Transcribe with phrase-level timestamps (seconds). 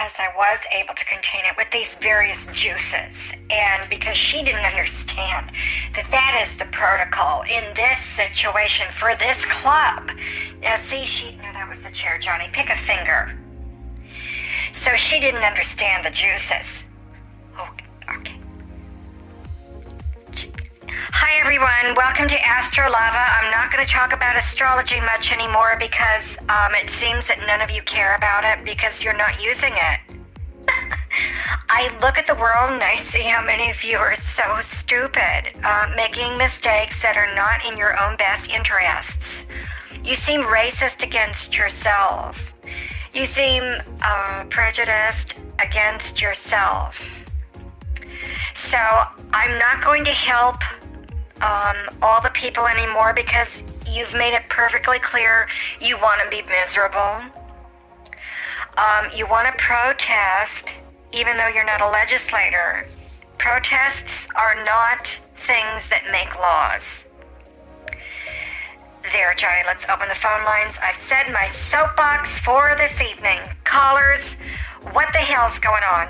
[0.00, 4.64] because I was able to contain it with these various juices, and because she didn't
[4.64, 5.50] understand
[5.94, 10.10] that that is the protocol in this situation for this club.
[10.62, 12.48] Now, see, she no, that was the chair, Johnny.
[12.50, 13.36] Pick a finger.
[14.72, 16.84] So she didn't understand the juices.
[21.22, 23.22] Hi everyone, welcome to Astrolava.
[23.38, 27.60] I'm not going to talk about astrology much anymore because um, it seems that none
[27.60, 30.00] of you care about it because you're not using it.
[31.68, 35.52] I look at the world and I see how many of you are so stupid,
[35.62, 39.44] uh, making mistakes that are not in your own best interests.
[40.02, 42.54] You seem racist against yourself.
[43.12, 43.62] You seem
[44.02, 46.96] uh, prejudiced against yourself.
[48.54, 48.78] So
[49.34, 50.56] I'm not going to help
[51.40, 55.46] um, all the people anymore because you've made it perfectly clear
[55.80, 57.22] you want to be miserable.
[58.78, 60.68] Um, you want to protest
[61.12, 62.86] even though you're not a legislator.
[63.38, 65.06] Protests are not
[65.36, 67.04] things that make laws.
[69.12, 70.78] There, Johnny, let's open the phone lines.
[70.82, 73.40] I've said my soapbox for this evening.
[73.64, 74.34] Callers,
[74.92, 76.08] what the hell's going on?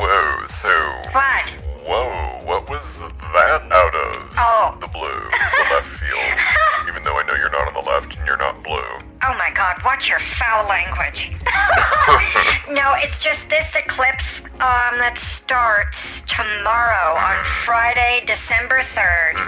[0.00, 0.68] Whoa, so.
[1.12, 1.67] What?
[1.88, 4.76] Whoa, what was that out of Oh.
[4.78, 6.20] the blue, the left field?
[6.88, 8.84] Even though I know you're not on the left and you're not blue.
[9.24, 11.32] Oh my god, watch your foul language.
[12.70, 19.40] no, it's just this eclipse um, that starts tomorrow on Friday, December 3rd.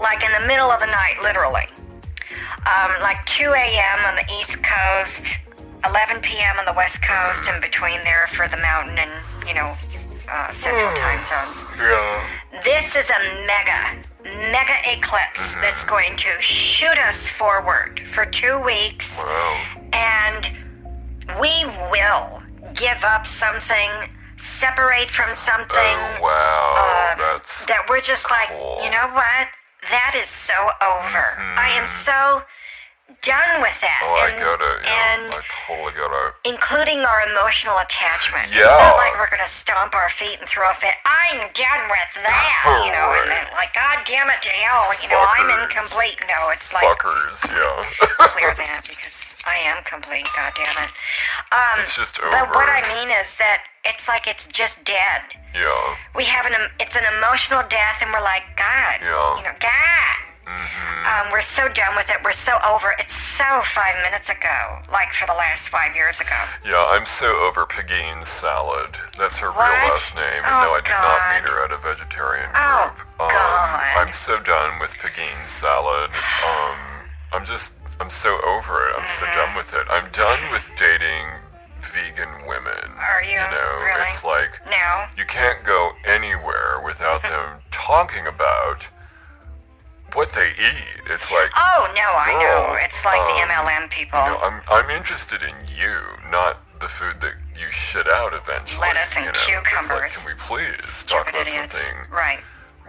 [0.00, 1.68] Like in the middle of the night, literally.
[2.64, 3.98] Um, like 2 a.m.
[4.08, 5.36] on the East Coast,
[5.84, 6.58] 11 p.m.
[6.58, 9.10] on the West Coast, and between there for the mountain and,
[9.46, 9.74] you know,
[10.30, 11.56] uh, central time zones.
[11.78, 12.26] Yeah.
[12.64, 14.02] This is a mega,
[14.52, 19.60] mega eclipse that's going to shoot us forward for two weeks, Wow.
[19.92, 20.50] and
[21.40, 22.42] we will
[22.74, 23.90] give up something,
[24.36, 26.74] separate from something Oh, wow.
[26.76, 27.66] uh, That's.
[27.66, 29.48] that we're just like, you know what?
[29.90, 31.38] That is so over.
[31.56, 32.42] I am so
[33.22, 34.00] done with that.
[34.04, 34.78] oh, I and, get it.
[34.84, 36.30] Yeah, and I totally get it.
[36.48, 38.48] including our emotional attachment.
[38.48, 38.72] It's Yeah.
[38.72, 40.96] not like we're gonna stomp our feet and throw a fit.
[41.04, 43.12] I'm done with that, you know.
[43.20, 46.20] And then, like, God damn it to hell, you know, I'm incomplete.
[46.28, 47.84] No, it's like Fuckers, yeah.
[48.32, 50.28] clear that because I am complete.
[50.36, 50.90] God damn it.
[51.52, 52.30] Um, It's just over.
[52.30, 52.68] But what.
[52.68, 55.22] I mean is that it's like it's just dead.
[55.54, 55.96] yeah.
[56.14, 59.36] We have an it's an emotional death, and we're like, God, Yeah.
[59.36, 60.16] you know, God.
[60.50, 62.16] Um, we're so done with it.
[62.24, 62.92] We're so over.
[62.98, 66.36] It's so five minutes ago, like for the last five years ago.
[66.64, 68.96] Yeah, I'm so over Pegeen Salad.
[69.18, 69.70] That's her What?
[69.70, 70.42] real last name.
[70.44, 73.20] And Oh, no, I did not meet her at a vegetarian Oh, group.
[73.20, 73.96] Um, God.
[73.96, 76.10] I'm so done with Pegeen Salad.
[76.44, 76.76] Um,
[77.32, 78.94] I'm just, I'm so over it.
[78.98, 79.38] I'm so Mm-hmm.
[79.40, 79.86] done with it.
[79.90, 81.28] I'm done with dating
[81.80, 82.92] vegan women.
[83.00, 83.30] Are you?
[83.40, 84.02] You know, Really?
[84.02, 85.06] it's like No.
[85.16, 88.88] you can't go anywhere without them talking about
[90.14, 91.00] what they eat.
[91.06, 92.76] It's like, Oh no, I know.
[92.80, 94.18] It's like the um, MLM people.
[94.20, 95.96] you know, I'm I'm interested in you,
[96.30, 98.80] not the food that you shit out eventually.
[98.88, 99.38] Lettuce and you know?
[99.38, 100.16] It's like, cucumbers.
[100.16, 101.72] can we please talk Stupid about idiots.
[101.74, 102.40] something Right.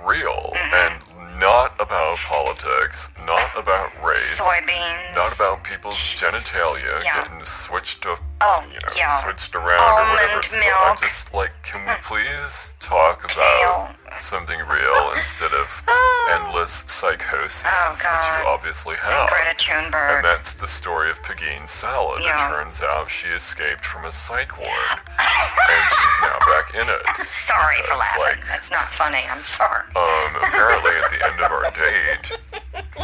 [0.05, 1.01] real and
[1.39, 5.15] not about politics, not about race, Soybeans.
[5.15, 7.23] not about people's genitalia Yeah.
[7.23, 9.09] getting switched up, Oh, you know, yeah.
[9.09, 10.29] switched around or whatever.
[10.33, 10.65] Almond It's called.
[10.89, 13.95] I'm just like, can we please talk about Kale.
[14.19, 15.83] Something real instead of
[16.31, 19.29] endless psychosis, Oh, which you obviously have.
[19.29, 20.17] Greta Thunberg.
[20.17, 22.21] And that's the story of Pegeen Salad.
[22.23, 22.35] Yeah.
[22.51, 24.69] It turns out she escaped from a psych ward.
[24.69, 27.25] and she's now back in it.
[27.27, 28.21] Sorry for laughing.
[28.21, 29.23] like, That's not funny.
[29.29, 29.83] I'm sorry.
[29.95, 32.37] um, apparently at the end of our date,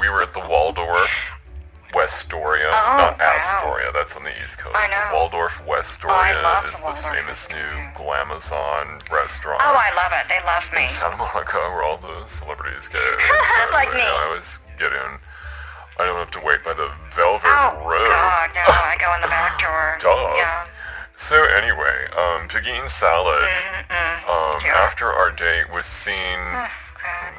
[0.02, 1.37] we were at the Waldorf
[1.98, 3.34] Westoria, Oh, not wow.
[3.36, 4.78] Astoria, that's on the East Coast.
[4.78, 5.10] I know.
[5.10, 9.62] The Waldorf Oh, Westoria the is the Waldorf famous new Glamazon restaurant.
[9.66, 10.30] Oh, I love it.
[10.30, 10.84] They love me.
[10.84, 13.00] in Santa Monica where all the celebrities go.
[13.02, 14.10] And so Like anyway, me.
[14.14, 15.18] I always get in.
[16.00, 18.06] I don't have to wait by the velvet Oh rope.
[18.14, 18.62] God, no!
[18.70, 19.98] I go in the back door.
[19.98, 20.34] Duh.
[20.38, 20.66] Yeah.
[21.16, 23.42] So anyway, um, Pegeen Salad,
[24.30, 24.78] um, Yeah.
[24.78, 26.70] after our date, was seen Oh,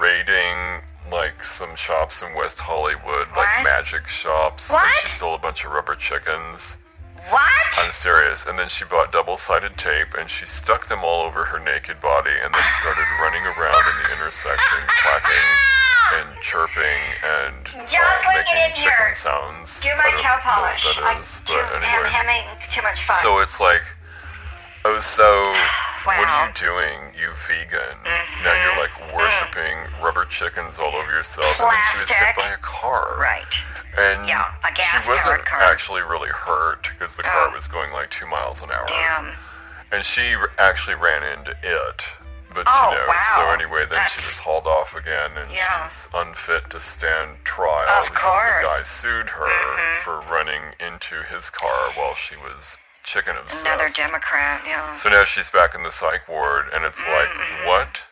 [0.01, 3.37] raiding like some shops in West Hollywood, What?
[3.37, 6.79] like magic shops, and she stole a bunch of rubber chickens.
[7.31, 7.73] What?
[7.85, 8.47] I'm serious.
[8.47, 12.31] And then she bought double-sided tape and she stuck them all over her naked body
[12.33, 15.49] and then started running around in the intersection, clacking
[16.17, 19.13] and chirping and uh, get in making chicken here.
[19.15, 19.83] sounds.
[19.83, 20.87] Do my toe polish.
[21.21, 22.09] is, I'm anyway.
[22.09, 23.17] having too much fun.
[23.21, 23.83] So it's like,
[24.87, 25.53] oh, so
[26.17, 27.99] what are you doing, you vegan?
[28.45, 32.49] Now you're like worshiping rubber chickens all over yourself, and then she was hit by
[32.49, 33.17] a car.
[33.21, 33.55] right.
[33.97, 35.61] And Yeah, a she gas-powered wasn't car.
[35.63, 37.55] actually really hurt because the car Oh.
[37.55, 38.87] was going like two miles an hour.
[38.87, 39.35] Damn.
[39.91, 42.05] And she actually ran into it.
[42.55, 43.21] But Oh, you know, wow.
[43.35, 45.83] so anyway, then she That's- was hauled off again, and Yeah.
[45.83, 48.37] she's unfit to stand trial Of because course.
[48.37, 48.63] Mm-hmm.
[48.63, 52.79] the guy sued her for running into his car while she was
[53.09, 53.65] chicken obsessed.
[53.67, 54.93] Another Democrat, yeah.
[54.93, 57.67] So now she's back in the psych ward, and it's like, Mm-hmm.
[57.67, 58.05] what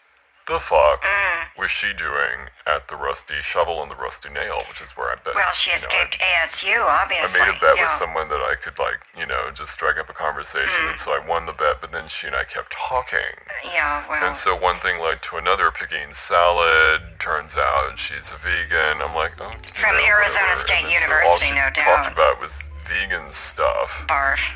[0.47, 1.59] the fuck Mm.
[1.59, 5.17] was she doing at the Rusty Shovel and the Rusty Nail, which is where I
[5.17, 5.35] bet.
[5.35, 7.05] Well, she you know, I- escaped ASU, I
[7.35, 7.83] made a bet yeah.
[7.83, 10.91] with someone that I could like, you know, just strike up a conversation, Mm.
[10.91, 11.81] and so I won the bet.
[11.81, 13.35] But then she and I kept talking,
[13.65, 14.23] Yeah, well.
[14.25, 15.71] and so one thing led to another.
[15.73, 17.19] Picking salad.
[17.19, 19.03] Turns out she's a vegan.
[19.03, 20.61] I'm like, oh, From know, Arizona whatever.
[20.61, 24.07] State then so University, all she no Talked about was vegan stuff.
[24.09, 24.55] barf.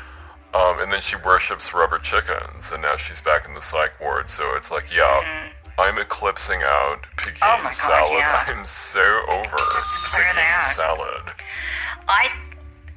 [0.53, 4.29] Um, and then she worships rubber chickens, and now she's back in the psych ward.
[4.29, 5.49] So it's like, yeah,
[5.79, 7.37] I'm eclipsing out Mm-hmm.
[7.43, 8.11] Oh God, salad.
[8.17, 8.43] yeah.
[8.47, 8.99] I'm so
[9.29, 10.63] over that.
[10.75, 11.33] salad.
[12.07, 12.29] I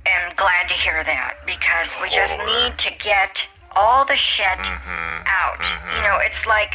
[0.07, 3.47] am glad to hear that because we just need to get
[3.77, 5.23] all the shit Mm-hmm.
[5.27, 5.61] out.
[5.97, 6.73] You know, it's like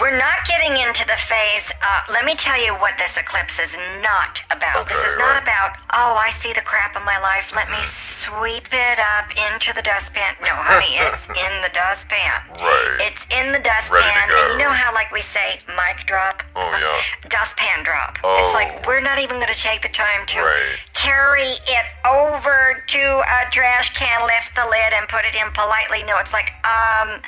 [0.00, 1.70] we're not getting into the phase.
[1.84, 4.88] Uh, let me tell you what this eclipse is not about.
[4.88, 5.42] this is not right.
[5.42, 7.54] about, oh, I see the crap in my life.
[7.54, 10.34] Let me sweep it up into the dustpan.
[10.42, 12.40] No, honey, it's in the dustpan.
[12.56, 12.98] Right.
[13.08, 14.00] It's in the dustpan.
[14.00, 16.42] And you know how, like we say, mic drop?
[16.56, 17.28] Oh yeah.
[17.28, 18.18] dustpan drop.
[18.24, 18.32] Oh.
[18.42, 20.76] It's like we're not even going to take the time to Right.
[20.94, 26.02] carry it over to a trash can, lift the lid, and put it in politely.
[26.04, 27.20] No, it's like, um,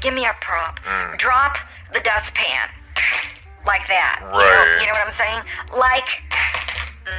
[0.00, 0.80] give me a prop.
[0.84, 1.18] Mm.
[1.18, 1.56] Drop
[1.94, 2.68] the dustpan.
[3.64, 4.20] Like that.
[4.20, 4.76] You know- Right.
[4.82, 5.40] You know, what I'm saying?
[5.72, 6.20] Like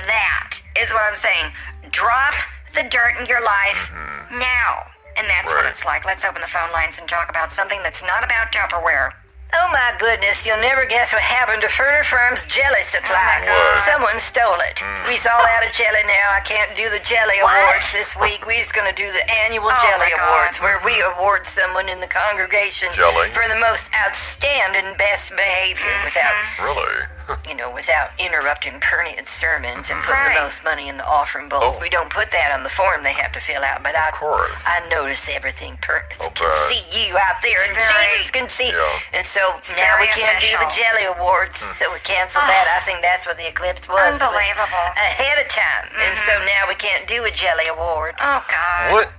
[0.06, 1.52] that is what I'm saying.
[1.92, 2.34] Drop
[2.76, 3.90] the dirt in your life
[4.32, 4.86] now.
[5.18, 5.72] And that's what Mm-hmm.
[5.72, 6.06] It's like.
[6.06, 9.14] Let's open the phone lines and talk about something that's not about Tupperware.
[9.58, 13.44] Oh my goodness, you'll never guess what happened to Furter Farm's jelly supply.
[13.48, 13.84] Oh.
[13.88, 14.76] Someone stole it.
[14.78, 15.08] Mm.
[15.08, 16.28] We's all out of jelly now.
[16.36, 17.56] I can't do the jelly What?
[17.56, 18.46] awards this week.
[18.46, 22.90] We's gonna do the annual Oh jelly awards where we award someone in the congregation
[22.94, 23.30] Jelly?
[23.32, 27.08] for the most outstanding best behavior without Really?
[27.50, 30.36] you know, without interrupting Pernian's sermons and putting Right.
[30.38, 31.76] the most money in the offering bowls.
[31.78, 31.82] Oh.
[31.82, 34.16] We don't put that on the form they have to fill out, but I, Of
[34.16, 34.64] course.
[34.68, 35.78] I notice everything.
[35.82, 38.70] Perkins I'll can see you out there, and very- Jesus can see.
[38.72, 39.00] Yeah.
[39.14, 39.42] And so
[39.78, 41.74] now we can't do the jelly awards, Hmm.
[41.74, 42.68] so we canceled that.
[42.76, 43.96] I think that's what the eclipse was.
[44.14, 44.88] was Unbelievable.
[44.98, 48.16] ahead of time, and so now we can't do a jelly award.
[48.20, 48.92] Oh God.
[48.94, 49.12] What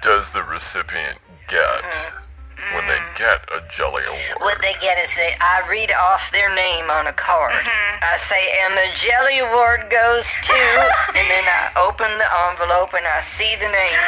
[0.00, 1.18] does the recipient
[1.48, 2.08] get they
[3.18, 4.38] get a jelly award?
[4.38, 7.50] What they get is they, I read off their name on a card.
[7.50, 8.06] Mm-hmm.
[8.06, 10.54] I say, and the jelly award goes to,
[11.18, 14.00] and then I open the envelope and I see the name,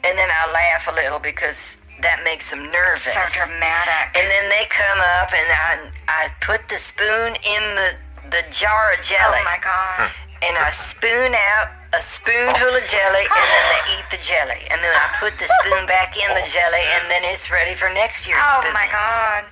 [0.00, 3.12] and then I laugh a little because that makes them nervous.
[3.12, 4.16] So dramatic.
[4.16, 5.70] And then they come up and I
[6.08, 7.88] I put the spoon in the
[8.30, 9.40] the jar of jelly.
[9.40, 10.10] Oh my God.
[10.42, 14.62] And I spoon out a spoonful of jelly, and then they eat the jelly.
[14.70, 17.88] And then I put the spoon back in the jelly, and then it's ready for
[17.88, 18.74] next year's Oh spoons.
[18.74, 19.44] my God.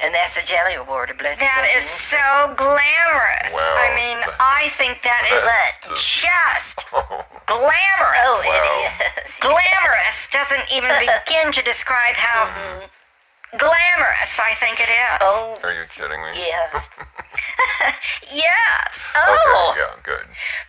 [0.00, 2.22] And that's a jelly award, a blessed That is so
[2.54, 3.50] glamorous.
[3.50, 7.26] Wow, I mean, that's- I think that is that's just, just- oh.
[7.50, 8.22] glamorous.
[8.22, 8.54] Oh, Wow.
[8.54, 9.40] it is.
[9.42, 12.86] Glamorous doesn't even begin to describe how mm-hmm.
[13.56, 15.18] Glamorous I think it is.
[15.22, 16.30] Oh, Are you kidding me?
[16.36, 16.82] yeah.
[18.28, 19.08] Yes.
[19.16, 19.70] Oh.
[19.72, 20.26] Okay, yeah, good.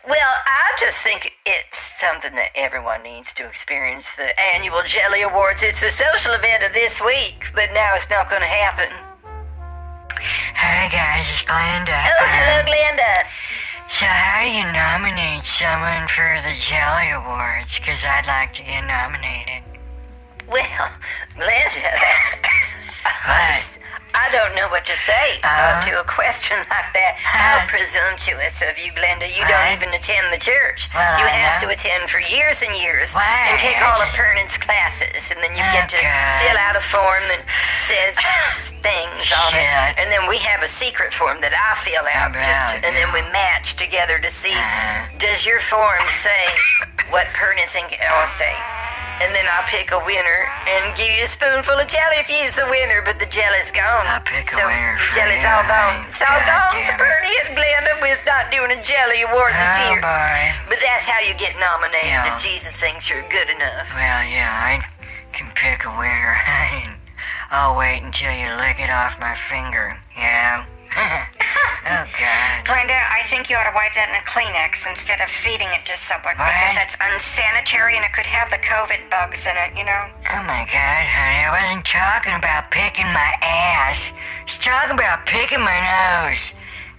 [0.07, 4.15] Well, I just think it's something that everyone needs to experience.
[4.15, 5.61] The annual Jelly Awards.
[5.61, 8.87] It's the social event of this week, but now it's not going to happen.
[10.55, 11.99] Hi guys, it's Glenda.
[11.99, 13.27] Oh, hello, um, Glenda.
[13.91, 17.75] So how do you nominate someone for the Jelly Awards?
[17.79, 19.63] Because I'd like to get nominated.
[20.49, 20.89] Well,
[21.37, 21.93] Glenda,
[23.25, 23.77] What?
[24.11, 25.85] I don't know what to say uh, Uh-huh.
[25.89, 27.13] to a question like that.
[27.21, 27.67] How Uh.
[27.69, 29.29] presumptuous of you, Glenda.
[29.29, 30.89] You don't even attend the church.
[30.93, 34.57] Well, you I have to attend for years and years and take all of Vernon's
[34.57, 35.97] classes, and then you get to
[36.41, 37.45] fill out a form that
[37.85, 38.17] says
[38.81, 39.95] things on it.
[40.01, 43.13] And then we have a secret form that I fill out, just to, and then
[43.13, 45.05] we match together to see Uh.
[45.17, 46.43] does your form say
[47.13, 48.55] what Vernon think I'll say.
[49.19, 52.55] And then I'll pick a winner and give you a spoonful of jelly if you's
[52.55, 54.07] the winner, but the jelly's gone.
[54.07, 56.07] I'll pick a so winner the for jelly's you, all gone.
[56.07, 57.03] It's all gone damn for it.
[57.03, 57.93] Bernie and Glenda.
[57.99, 59.99] We're not doing a jelly award this Oh year.
[60.01, 60.39] boy.
[60.71, 62.31] But that's how you get nominated Yeah.
[62.35, 63.91] if Jesus thinks you're good enough.
[63.93, 64.87] Well, yeah, I
[65.35, 66.35] can pick a winner.
[67.51, 69.99] I'll wait until you lick it off my finger.
[70.15, 70.63] Yeah.
[70.97, 72.55] oh God.
[72.65, 75.85] Glenda, I think you ought to wipe that in a Kleenex instead of feeding it
[75.89, 79.85] to someone because that's unsanitary and it could have the COVID bugs in it, you
[79.85, 80.03] know?
[80.33, 81.45] Oh my God, honey!
[81.45, 84.11] I wasn't talking about picking my ass.
[84.13, 86.53] I was talking about picking my nose.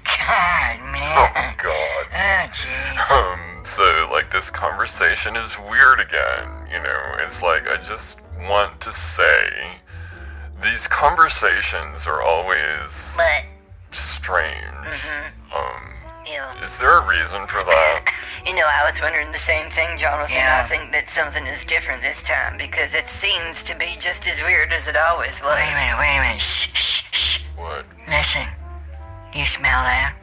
[0.04, 1.16] God, man.
[1.18, 2.04] Oh God.
[2.11, 2.97] Oh, gee.
[3.14, 7.00] Um, so like this conversation is weird again, you know.
[7.20, 9.78] It's like I just want to say
[10.62, 13.44] these conversations are always But,
[13.90, 15.06] strange.
[15.54, 15.82] Um,
[16.26, 16.62] yeah.
[16.62, 18.14] is there a reason for that?
[18.40, 20.32] You know, I was wondering the same thing, Jonathan.
[20.35, 20.64] Yeah.
[20.64, 24.40] I think that something is different this time because it seems to be just as
[24.40, 25.61] weird as it always was.
[25.61, 26.40] Wait a minute, wait a minute.
[26.40, 27.38] Shh, shh, shh.
[27.54, 27.85] What?
[28.09, 28.49] Listen.
[29.37, 30.16] You smell that?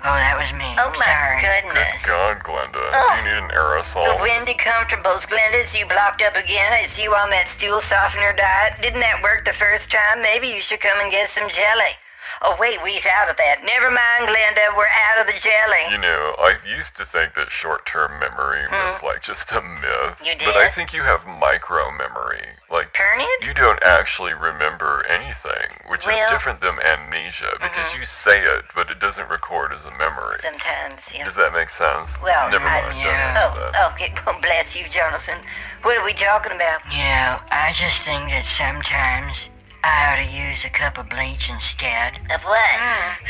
[0.00, 0.72] Oh, that was me.
[0.80, 1.44] Oh my Sorry.
[1.44, 2.00] Good goodness.
[2.08, 2.80] God, Glenda.
[2.80, 4.08] Do you need an aerosol?
[4.08, 6.72] The windy comfortables, Glenda, it's you blocked up again.
[6.80, 8.80] It's you on that stool softener diet.
[8.80, 10.24] Didn't that work the first time?
[10.24, 12.00] Maybe you should come and get some jelly.
[12.42, 13.62] Oh, wait, we's out of that.
[13.64, 15.92] Never mind, Glenda, we're out of the jelly.
[15.92, 18.86] You know, I used to think that short-term memory hmm.
[18.86, 20.22] was like just a myth.
[20.24, 20.46] You did?
[20.46, 22.60] But I think you have micro memory.
[22.70, 23.44] Like Pernod?
[23.44, 27.98] you don't actually remember anything, which is different than amnesia because mm-hmm.
[27.98, 30.38] you say it, but it doesn't record as a memory.
[30.38, 31.24] Sometimes, yeah.
[31.24, 32.14] Does that make sense?
[32.22, 32.98] Well, never I- mind.
[32.98, 33.34] yeah.
[33.34, 33.74] Don't that.
[33.74, 34.14] Oh, okay.
[34.24, 35.38] Well, bless you, Jonathan.
[35.82, 36.84] What are we talking about?
[36.92, 39.50] You know, I just think that sometimes
[39.82, 42.20] I ought to use a cup of bleach instead.
[42.32, 42.70] Of what?
[42.76, 43.24] Hmm.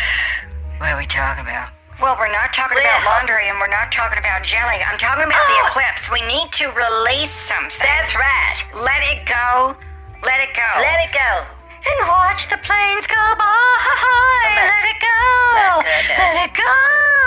[0.79, 1.71] What are we talking about?
[2.01, 4.81] Well, we're not talking Well- about laundry and we're not talking about jelly.
[4.83, 5.67] I'm talking about the Oh.
[5.69, 6.11] eclipse.
[6.11, 7.87] We need to release something.
[7.87, 8.57] That's right.
[8.73, 9.77] Let it go.
[10.25, 10.69] Let it go.
[10.81, 11.47] Let it go.
[11.81, 13.45] and watch the planes go by.
[13.45, 15.81] Oh, Let it go.
[16.13, 16.75] Let it go.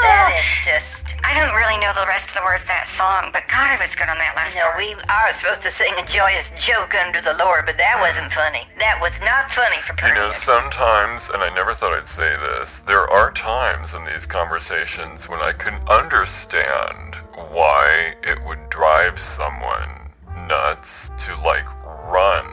[0.03, 0.92] That is just.
[1.23, 3.79] I don't really know the rest of the words of that song, but God, it
[3.79, 4.83] was good on that last You know, part.
[4.83, 8.05] we are supposed to sing a joyous joke under the Lord, but that hmm.
[8.05, 8.67] wasn't funny.
[8.79, 10.19] That was not funny for parents.
[10.19, 14.25] You know, sometimes, and I never thought I'd say this, there are times in these
[14.25, 20.11] conversations when I can understand why it would drive someone
[20.47, 21.65] nuts to, like,
[22.11, 22.45] run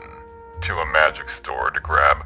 [0.61, 2.25] to a magic store to grab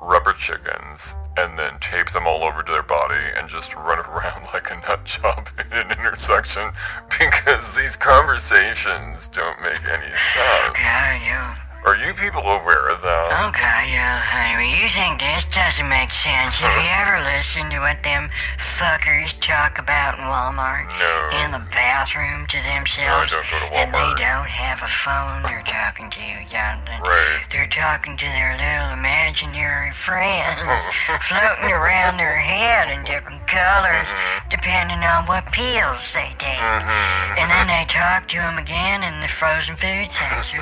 [0.00, 4.46] rubber chickens and then tape them all over to their body and just run around
[4.52, 6.70] like a nut job in an intersection
[7.18, 10.78] because these conversations don't make any sense.
[10.78, 11.63] God, you.
[11.84, 13.52] Are you people aware of that?
[13.52, 14.72] Okay, yeah, honey.
[14.72, 16.56] You think this doesn't make sense?
[16.56, 20.88] Have you ever listened to what them fuckers talk about in Walmart?
[20.96, 21.44] No.
[21.44, 23.36] In the bathroom to themselves?
[23.36, 27.04] No, I don't go to And they don't have a phone they're talking to, Jonathan.
[27.04, 27.44] Right.
[27.52, 30.56] They're talking to their little imaginary friends
[31.28, 34.48] floating around their head in different colors Mm-hmm.
[34.50, 36.58] depending on what pills they take.
[36.60, 40.60] And then they talk to them again in the frozen food section.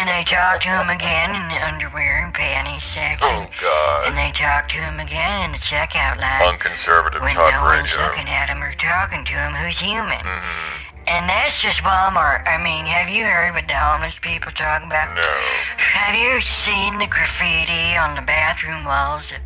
[0.00, 3.20] And they talk to him again in the underwear and panties section.
[3.20, 4.08] Oh, God.
[4.08, 7.68] And they talk to him again in the checkout line on conservative when talk no
[7.68, 10.24] one's looking at him or talking to him who's human.
[10.24, 11.04] Mm-hmm.
[11.04, 12.48] And that's just Walmart.
[12.48, 15.12] I mean, have you heard what the homeless people talk about?
[15.12, 15.20] No.
[15.20, 19.44] Have you seen the graffiti on the bathroom walls of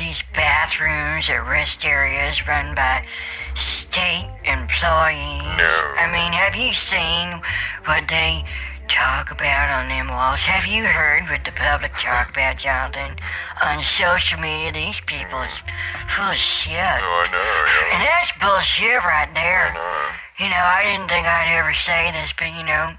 [0.00, 3.04] these bathrooms at rest areas run by
[3.52, 5.60] state employees?
[5.60, 5.72] No.
[6.00, 7.42] I mean, have you seen
[7.84, 8.44] what they
[8.90, 10.42] talk about on them walls?
[10.50, 13.14] Have you heard what the public talk about, Jonathan?
[13.62, 15.62] On social media, these people is
[16.10, 16.74] full of shit.
[16.74, 17.94] Oh, I know, yeah.
[17.94, 19.70] And that's bullshit right there.
[19.70, 20.44] I know.
[20.44, 22.98] You know, I didn't think I'd ever say this, but you know,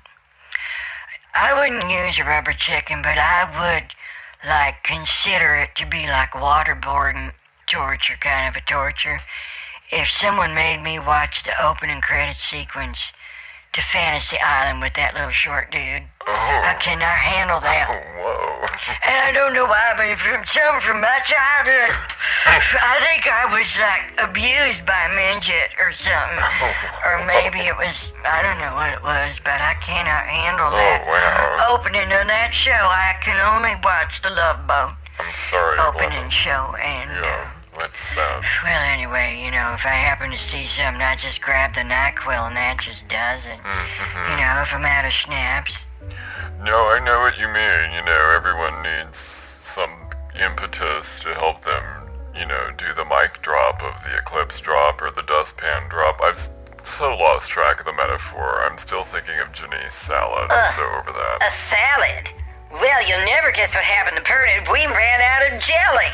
[1.35, 3.91] I wouldn't use a rubber chicken, but I would,
[4.47, 7.33] like, consider it to be like waterboarding
[7.67, 9.21] torture, kind of a torture.
[9.91, 13.11] If someone made me watch the opening credit sequence
[13.73, 16.79] to Fantasy Island with that little short dude, I Oh.
[16.83, 17.87] cannot handle that.
[18.19, 18.67] Whoa.
[19.07, 21.95] And I don't know why, but from something from my childhood,
[22.51, 26.43] I think I was like abused by a midget or something.
[27.07, 30.75] Or maybe it was, I don't know what it was, but I cannot handle Oh,
[30.75, 31.07] that.
[31.07, 31.73] wow.
[31.79, 36.31] Opening of that show, I can only watch the Love Boat I'm sorry, opening Glenda.
[36.31, 36.75] show.
[36.81, 38.43] And, uh, Yeah, that's sad.
[38.63, 42.47] well, anyway, you know, if I happen to see something, I just grab the NyQuil
[42.47, 43.59] and that just does it.
[43.59, 44.31] Mm-hmm.
[44.31, 45.85] You know, if I'm out of schnapps.
[46.63, 47.93] No, I know what you mean.
[47.95, 49.89] You know, everyone needs some
[50.39, 51.83] impetus to help them,
[52.37, 56.19] you know, do the mic drop of the eclipse drop or the dustpan drop.
[56.21, 56.37] I've
[56.83, 58.61] so lost track of the metaphor.
[58.61, 60.51] I'm still thinking of Janice salad.
[60.51, 61.37] I'm so over that.
[61.45, 62.29] A salad?
[62.71, 64.71] Well, you'll never guess what happened to Pernod.
[64.71, 66.11] We ran out of jelly.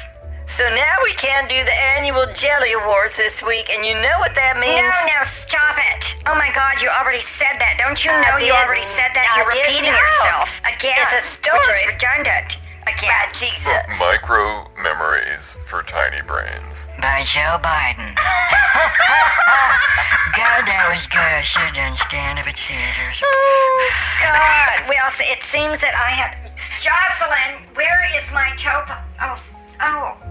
[0.47, 4.33] So now we can't do the annual Jelly Awards this week, and you know what
[4.33, 4.79] that means?
[4.79, 6.15] No, no, stop it.
[6.25, 7.75] Oh my God, you already said that.
[7.77, 9.27] Don't you I know you already said that?
[9.27, 9.99] I You're repeating know.
[9.99, 10.97] yourself again.
[11.03, 11.59] It's a story.
[11.61, 12.57] Which is redundant.
[12.87, 13.11] Again.
[13.11, 13.83] By Jesus.
[13.99, 16.87] Micro memories for tiny brains.
[17.03, 18.15] By Joe Biden.
[20.33, 21.19] God, that was good.
[21.19, 23.19] I should have done stand up at Caesars.
[23.19, 23.91] Oh,
[24.23, 24.87] God.
[24.87, 26.33] Well, it seems that I have.
[26.79, 28.95] Jocelyn, where is my topo?
[29.19, 29.35] Oh,
[29.83, 30.26] oh.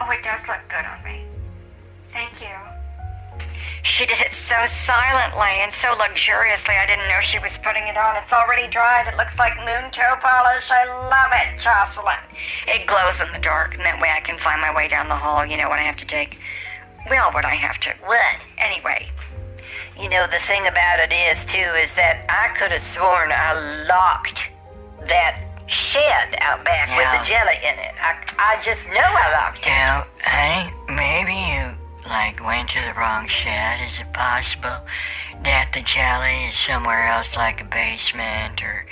[0.00, 1.24] Oh, it does look good on me.
[2.12, 2.54] Thank you.
[3.82, 7.96] She did it so silently and so luxuriously, I didn't know she was putting it
[7.96, 8.16] on.
[8.16, 9.08] It's already dried.
[9.08, 10.70] It looks like moon toe polish.
[10.70, 12.22] I love it, Jocelyn.
[12.66, 15.16] It glows in the dark, and that way I can find my way down the
[15.16, 16.38] hall, you know, when I have to take.
[17.08, 17.90] Well, what I have to.
[18.04, 18.36] What?
[18.58, 19.08] Anyway,
[20.00, 23.84] You know, the thing about it is, too, is that I could have sworn I
[23.88, 24.50] locked
[25.08, 27.94] that shed out back with the jelly in it.
[28.00, 29.68] I, I just know I locked it.
[29.68, 31.76] Now, honey, maybe you,
[32.08, 33.78] like, went to the wrong shed.
[33.86, 34.80] Is it possible
[35.44, 38.86] that the jelly is somewhere else, like a basement, or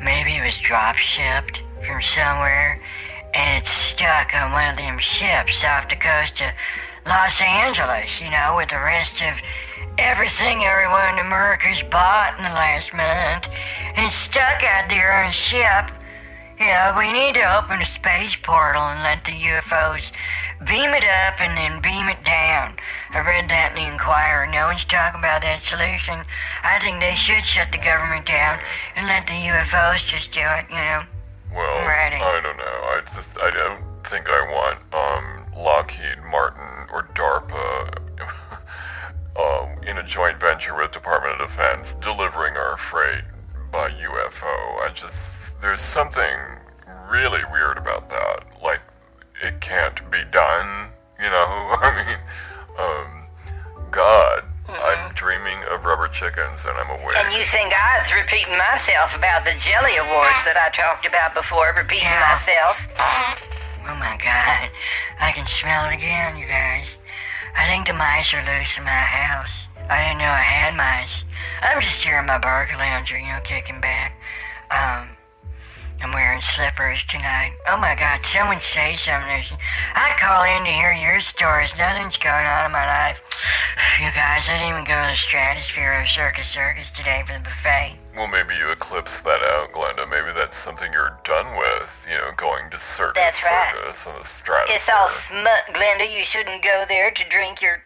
[0.00, 2.80] maybe it was drop shipped from somewhere,
[3.34, 6.52] and it's stuck on one of them ships off the coast of
[7.06, 9.40] Los Angeles, you know, with the rest of
[9.98, 13.48] everything everyone in America's bought in the last month.
[13.96, 15.90] And it's stuck out there on a ship.
[16.62, 20.12] Know, we need to open a space portal and let the UFOs
[20.62, 22.78] beam it up and then beam it down.
[23.10, 24.46] I read that in the Inquirer.
[24.46, 26.22] No one's talking about that solution.
[26.62, 28.60] I think they should shut the government down
[28.94, 31.02] and let the UFOs just do it, you know.
[31.50, 32.22] Well, Ready.
[32.22, 32.78] I don't know.
[32.94, 37.98] I just I don't think I want um, Lockheed Martin or DARPA
[39.34, 43.24] um, in a joint venture with Department of Defense delivering our freight
[43.72, 44.54] by UFO.
[44.84, 46.38] I just there's something
[47.10, 48.44] really weird about that.
[48.62, 48.82] Like
[49.42, 50.90] it can't be done.
[51.18, 51.48] You know.
[51.82, 52.18] I mean,
[52.78, 54.44] um, God.
[54.68, 57.16] I'm dreaming of rubber chickens and I'm awake.
[57.18, 61.34] And you think I was repeating myself about the jelly awards that I talked about
[61.34, 62.32] before, repeating Yeah.
[62.32, 62.88] myself?
[63.84, 64.70] Oh my god.
[65.20, 66.88] I can smell it again, you guys.
[67.56, 69.61] I think the mice are loose in my house.
[69.90, 71.24] I didn't know I had mice.
[71.62, 74.16] I'm just here in my Barcalounger, you know, kicking back.
[74.70, 75.08] Um,
[76.02, 77.52] I'm wearing slippers tonight.
[77.68, 79.56] Oh my god, someone say something.
[79.94, 81.76] I call in to hear your stories.
[81.78, 83.20] Nothing's going on in my life.
[84.00, 87.44] You guys, I didn't even go to the stratosphere of Circus Circus today for the
[87.44, 87.98] buffet.
[88.16, 90.08] Well, maybe you eclipse that out, Glenda.
[90.10, 92.06] Maybe that's something you're done with.
[92.10, 93.72] You know, going to circus, That's right.
[93.72, 94.74] circus, and the stratosphere.
[94.76, 96.04] It's all smut, Glenda.
[96.10, 97.84] You shouldn't go there to drink your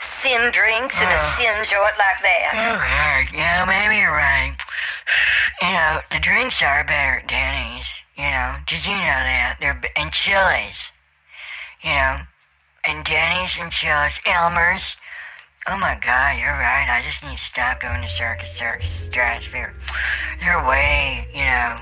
[0.00, 1.36] sin drinks in a ah.
[1.36, 2.52] sin joint like that.
[2.52, 4.56] God, yeah, maybe you're right.
[5.60, 7.88] You know, the drinks are better at Denny's.
[8.16, 9.56] You know, did you know that?
[9.60, 10.92] They're b- and Chili's.
[11.82, 12.20] You know,
[12.84, 14.96] and Denny's and Chili's, Elmer's.
[15.68, 16.88] Oh my God, you're right.
[16.88, 19.74] I just need to stop going to Circus Circus Stratosphere.
[20.40, 21.78] They're way, you know,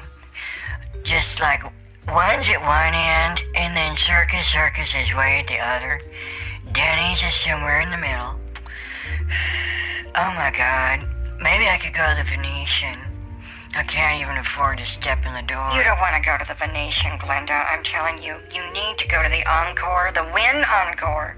[1.05, 1.63] just like
[2.07, 6.01] one's at one end, and then Circus Circus is way at the other.
[6.73, 8.35] Denny's is somewhere in the middle.
[10.15, 11.07] Oh my god.
[11.41, 12.99] Maybe I could go to the Venetian.
[13.77, 15.71] I can't even afford to step in the door.
[15.71, 17.65] You don't want to go to the Venetian, Glenda.
[17.71, 21.37] I'm telling you, you need to go to the Encore, the Wynn Encore,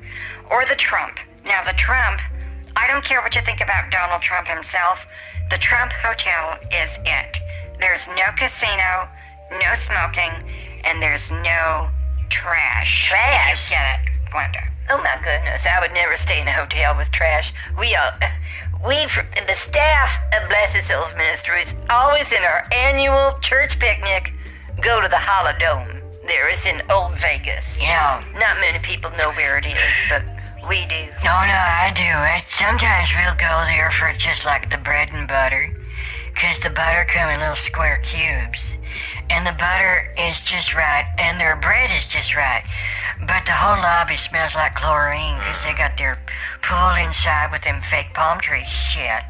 [0.50, 1.18] or the Trump.
[1.44, 2.20] Now, the Trump,
[2.76, 5.06] I don't care what you think about Donald Trump himself,
[5.50, 7.38] the Trump Hotel is it.
[7.80, 9.08] There's no casino,
[9.50, 10.32] no smoking,
[10.84, 11.90] and there's no
[12.28, 13.08] trash.
[13.08, 13.68] Trash?
[13.68, 14.70] You get it, Glenda.
[14.88, 17.52] Oh my goodness, I would never stay in a hotel with trash.
[17.78, 18.10] We all,
[18.86, 18.96] we,
[19.46, 24.32] the staff of Blessed Souls Ministries, always in our annual church picnic,
[24.80, 26.00] go to the Holodome.
[26.26, 27.80] There, it's in Old Vegas.
[27.80, 28.22] Yeah.
[28.34, 30.22] Not many people know where it is, but
[30.68, 31.10] we do.
[31.24, 32.02] No, no, I do.
[32.36, 35.74] It, sometimes we'll go there for just like the bread and butter.
[36.40, 38.78] Because the butter come in little square cubes.
[39.28, 41.04] And the butter is just right.
[41.18, 42.64] And their bread is just right.
[43.20, 46.18] But the whole lobby smells like chlorine because they got their
[46.62, 49.22] pool inside with them fake palm trees shit.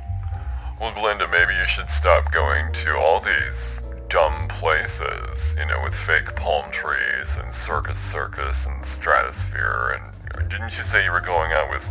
[0.80, 5.96] Well, Glenda, maybe you should stop going to all these dumb places, you know, with
[5.96, 9.98] fake palm trees and circus circus and stratosphere.
[9.98, 11.90] And didn't you say you were going out with,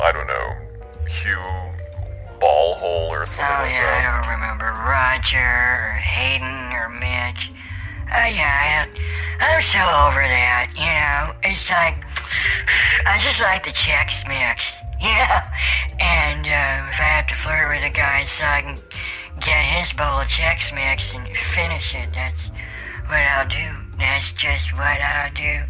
[0.00, 0.54] I don't know,
[1.08, 1.79] Hugh
[2.80, 7.52] Ballhole or something Oh like yeah, I don't remember Roger or Hayden or Mitch.
[8.08, 10.72] Oh yeah, I, I'm so over that.
[10.74, 12.02] You know, it's like
[13.06, 14.78] I just like the Chex Mix.
[15.00, 15.48] Yeah,
[15.98, 18.76] and uh, if I have to flirt with a guy so I can
[19.40, 22.50] get his bowl of Chex Mix and finish it, that's
[23.08, 23.79] what I'll do.
[24.00, 25.60] That's just what I'll do.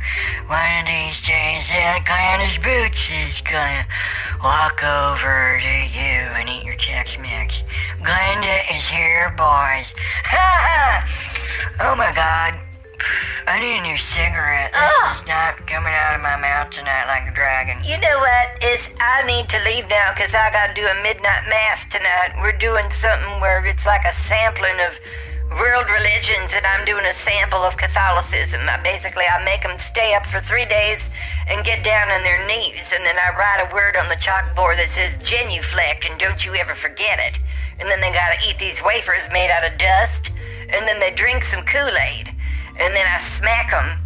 [0.47, 3.85] One of these days, that Glenda's Boots is gonna
[4.43, 7.63] walk over to you and eat your Chex Mix.
[7.99, 9.91] Glenda is here, boys.
[10.31, 11.05] Ha ha!
[11.83, 12.55] Oh my god.
[13.49, 14.71] I need a new cigarette.
[14.73, 15.19] This Oh.
[15.21, 17.83] is not coming out of my mouth tonight like a dragon.
[17.83, 18.47] You know what?
[18.63, 22.37] It's I need to leave now because I got to do a midnight mass tonight.
[22.39, 25.01] We're doing something where it's like a sampling of
[25.51, 28.69] world religions and I'm doing a sample of Catholicism.
[28.69, 31.11] I basically I make them stay up for three days
[31.49, 34.77] and get down on their knees, and then I write a word on the chalkboard
[34.77, 37.41] that says genuflect and don't you ever forget it.
[37.81, 40.31] And then they gotta eat these wafers made out of dust,
[40.69, 42.29] and then they drink some Kool-Aid,
[42.79, 43.99] and then I smack them,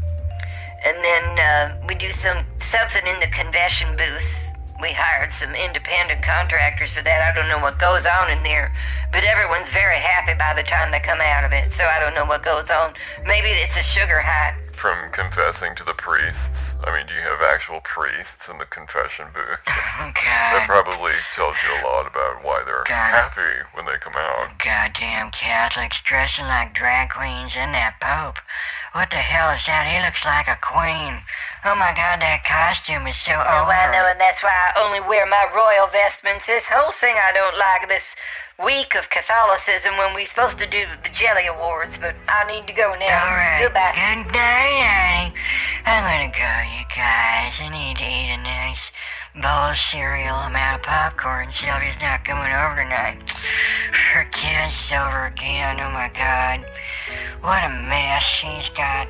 [0.87, 4.44] and then uh, we do some something in the confession booth
[4.85, 7.25] we hired some independent contractors for that.
[7.25, 8.69] I don't know what goes on in there,
[9.17, 11.73] but everyone's very happy by the time they come out of it.
[11.73, 12.93] So I don't know what goes on.
[13.25, 14.61] Maybe it's a sugar high.
[14.77, 16.77] From confessing to the priests.
[16.85, 19.65] I mean, do you have actual priests in the confession booth?
[19.97, 23.15] Oh, That probably tells you a lot about why they're God.
[23.15, 24.59] happy when they come out.
[24.59, 28.43] Goddamn Catholics dressing like drag queens and that Pope.
[28.93, 29.87] What the hell is that?
[29.87, 31.23] He looks like a queen.
[31.65, 33.73] Oh my god, that costume is so Oh, over.
[33.73, 36.45] I know, and that's why I only wear my royal vestments.
[36.45, 38.13] This whole thing I don't like this
[38.61, 42.77] week of Catholicism when we're supposed to do the Jelly Awards, but I need to
[42.77, 43.17] go now.
[43.17, 43.65] Alright.
[43.65, 43.97] Goodbye.
[43.97, 45.33] Good night, honey.
[45.89, 47.57] I'm gonna go, you guys.
[47.57, 48.93] I need to eat a nice
[49.33, 50.37] bowl of cereal.
[50.37, 51.49] I'm out of popcorn.
[51.49, 53.25] Sylvia's not coming over tonight.
[54.13, 55.81] Her kid's over again.
[55.81, 56.61] Oh my god.
[57.41, 59.09] What a mess she's got.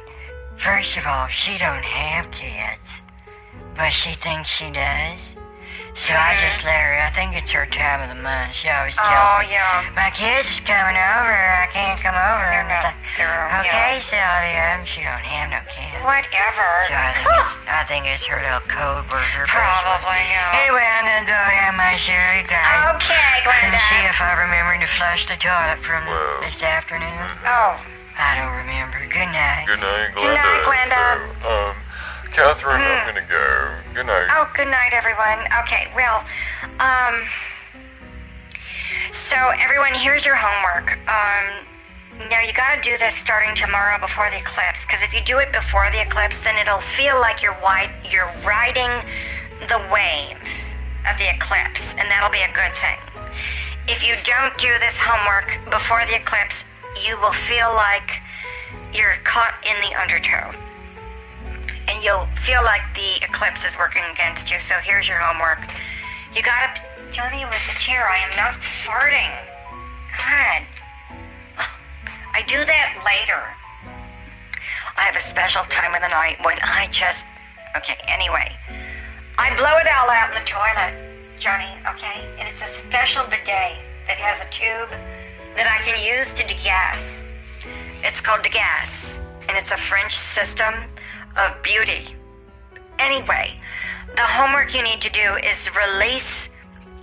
[0.57, 2.81] First of all, she don't have kids.
[3.77, 5.35] But she thinks she does.
[5.95, 6.43] So I mm-hmm.
[6.43, 8.51] just let her, I think it's her time of the month.
[8.51, 9.87] She always oh, tells Oh, me, yeah.
[9.95, 11.31] my kid's is coming over.
[11.31, 12.47] I can't come over.
[12.51, 12.99] You're not like,
[13.63, 14.83] Okay, Sylvia.
[14.83, 16.03] She don't have no kids.
[16.03, 16.67] Whatever.
[16.91, 19.23] So I think, it's, I think it's her little code word.
[19.23, 20.67] Her Probably, yeah.
[20.67, 22.99] Anyway, I'm gonna go have my cereal, guys.
[22.99, 23.87] Okay, And Glenda.
[23.87, 26.43] see if I remember to flush the toilet from Well.
[26.43, 27.23] this afternoon.
[27.47, 27.79] Oh,
[28.19, 28.99] I don't remember.
[29.11, 29.65] Good night.
[29.67, 30.23] Good night, Glenda.
[30.23, 31.05] Good night, Glenda.
[31.43, 31.75] So, um,
[32.33, 33.71] Catherine, I'm gonna go.
[33.95, 34.27] Good night.
[34.31, 35.47] oh, good night, everyone.
[35.63, 36.25] Okay, well,
[36.81, 37.23] um,
[39.13, 40.99] so everyone, here's your homework.
[41.07, 45.39] Um, now you gotta do this starting tomorrow before the eclipse, because if you do
[45.39, 48.91] it before the eclipse, then it'll feel like you're wide, you're riding
[49.71, 50.39] the wave
[51.11, 52.99] of the eclipse, and that'll be a good thing.
[53.87, 56.65] If you don't do this homework before the eclipse,
[57.03, 58.21] you will feel like
[58.93, 60.55] you're caught in the undertow
[61.89, 64.59] and you'll feel like the eclipse is working against you.
[64.61, 65.61] So here's your homework.
[66.35, 66.81] You gotta,
[67.13, 68.09] Johnny, with the chair.
[68.09, 69.33] I am not farting.
[70.15, 70.63] God,
[72.33, 73.43] I do that later.
[74.97, 77.25] I have a special time of the night when I just,
[77.77, 77.99] okay.
[78.09, 78.55] Anyway,
[79.39, 80.95] I blow it all out in the toilet,
[81.39, 81.69] Johnny.
[81.95, 84.91] Okay, and it's a special bidet that has a tube
[85.57, 87.21] that I can use to degas.
[88.03, 89.15] It's called degas,
[89.49, 90.75] and it's a French system
[91.37, 92.15] of beauty.
[92.99, 93.59] Anyway,
[94.15, 96.49] the homework you need to do is release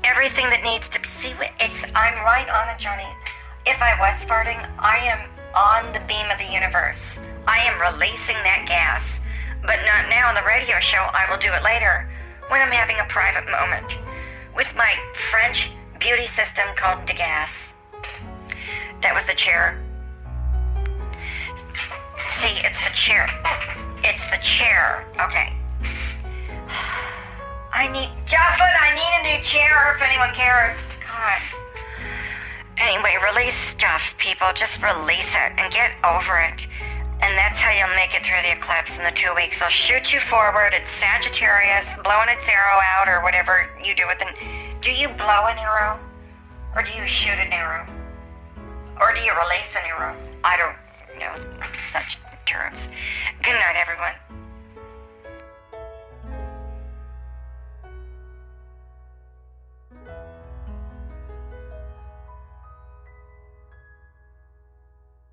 [0.03, 1.07] everything that needs to be.
[1.07, 1.33] see.
[1.59, 3.09] It's I'm right on a journey.
[3.65, 7.17] If I was farting, I am on the beam of the universe.
[7.47, 9.19] I am releasing that gas,
[9.61, 11.09] but not now on the radio show.
[11.13, 12.09] I will do it later
[12.49, 13.99] when I'm having a private moment
[14.55, 17.70] with my French beauty system called Degas.
[19.01, 19.81] That was the chair.
[22.29, 23.29] See, it's the chair.
[24.03, 25.05] It's the chair.
[25.17, 25.53] Okay.
[27.73, 30.77] I need Jocelyn, I need a new chair if anyone cares.
[31.01, 31.41] God.
[32.77, 34.47] Anyway, release stuff, people.
[34.55, 36.67] Just release it and get over it.
[37.21, 39.61] And that's how you'll make it through the eclipse in the two weeks.
[39.61, 40.73] I'll shoot you forward.
[40.73, 44.33] It's Sagittarius, blowing its arrow out or whatever you do with it.
[44.81, 45.99] Do you blow an arrow?
[46.75, 47.85] Or do you shoot an arrow?
[48.99, 50.15] Or do you release an arrow?
[50.43, 50.75] I don't
[51.19, 51.33] know
[51.91, 52.87] such terms.
[53.41, 54.15] Good night, everyone.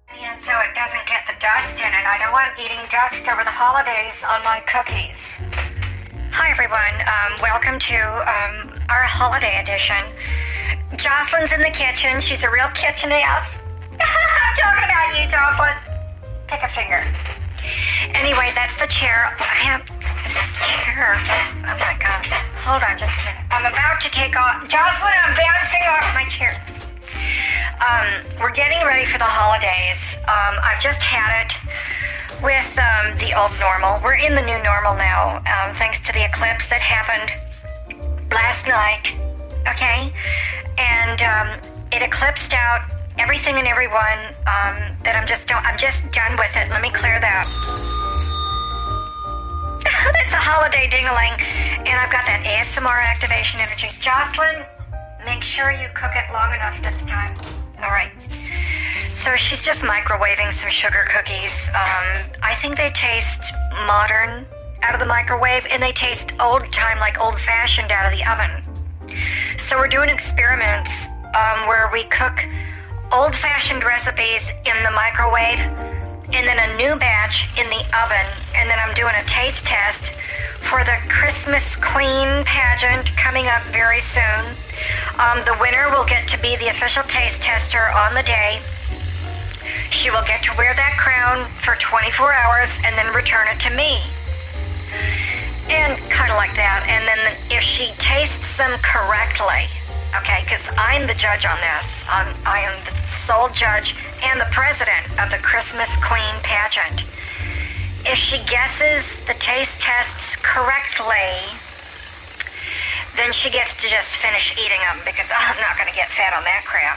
[0.08, 2.06] And so it doesn't get the dust in it.
[2.06, 5.18] I don't want eating dust over the holidays on my cookies.
[6.30, 6.94] Hi, everyone.
[7.02, 10.04] Um, welcome to um, our holiday edition.
[10.96, 12.20] Jocelyn's in the kitchen.
[12.20, 13.60] She's a real kitchen ass.
[14.00, 15.76] I'm talking about you, Jocelyn.
[16.46, 17.04] Pick a finger.
[18.14, 19.36] Anyway, that's the chair.
[19.38, 19.84] I have
[20.64, 21.14] chair.
[21.68, 22.24] Oh my god.
[22.64, 23.44] Hold on just a minute.
[23.50, 24.66] I'm about to take off.
[24.68, 26.56] Jocelyn, I'm bouncing off my chair.
[27.78, 28.08] Um,
[28.40, 30.18] we're getting ready for the holidays.
[30.26, 31.54] Um, I've just had it
[32.42, 34.00] with um, the old normal.
[34.02, 37.30] We're in the new normal now, um, thanks to the eclipse that happened
[38.32, 39.27] last night.
[39.66, 40.12] Okay,
[40.78, 41.48] and um,
[41.92, 42.82] it eclipsed out
[43.18, 46.70] everything and everyone um, that I'm just don't, I'm just done with it.
[46.70, 47.42] Let me clear that.
[50.22, 51.34] it's a holiday dingling,
[51.88, 53.88] and I've got that ASMR activation energy.
[53.98, 54.64] Jocelyn,
[55.24, 57.34] make sure you cook it long enough this time.
[57.82, 58.12] All right.
[59.10, 61.68] So so she's just microwaving some sugar cookies.
[61.68, 63.52] Um, I think they taste
[63.84, 64.46] modern
[64.80, 68.24] out of the microwave, and they taste old time, like old fashioned out of the
[68.24, 68.67] oven.
[69.56, 70.90] So we're doing experiments
[71.34, 72.44] um, where we cook
[73.12, 75.60] old fashioned recipes in the microwave,
[76.32, 80.12] and then a new batch in the oven, and then I'm doing a taste test
[80.60, 84.44] for the Christmas Queen pageant coming up very soon.
[85.18, 88.60] Um, the winner will get to be the official taste tester on the day.
[89.90, 93.70] She will get to wear that crown for 24 hours and then return it to
[93.70, 93.98] me.
[95.68, 96.84] And kind of like that.
[96.88, 97.20] And then
[97.52, 99.68] if she tastes them correctly,
[100.16, 103.92] okay, because I'm the judge on this, I'm, I am the sole judge
[104.24, 107.04] and the president of the Christmas Queen pageant.
[108.08, 111.52] If she guesses the taste tests correctly,
[113.20, 116.32] then she gets to just finish eating them because I'm not going to get fat
[116.32, 116.96] on that crap.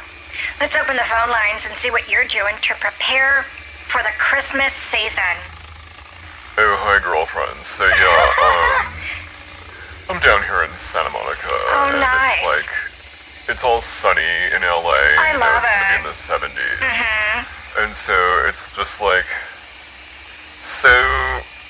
[0.63, 3.43] Let's open the phone lines and see what you're doing to prepare
[3.91, 5.50] for the Christmas season.
[6.61, 7.57] Oh, hi, girlfriend.
[7.65, 8.85] So, yeah, um,
[10.13, 11.49] I'm down here in Santa Monica.
[11.49, 12.37] Oh, and nice.
[12.37, 12.71] It's like,
[13.49, 14.21] it's all sunny
[14.53, 14.93] in LA.
[14.93, 16.01] I you know, love it's gonna be it.
[16.01, 16.85] in the 70s.
[16.85, 17.81] Mm-hmm.
[17.81, 18.13] And so
[18.45, 19.25] it's just like
[20.61, 20.93] so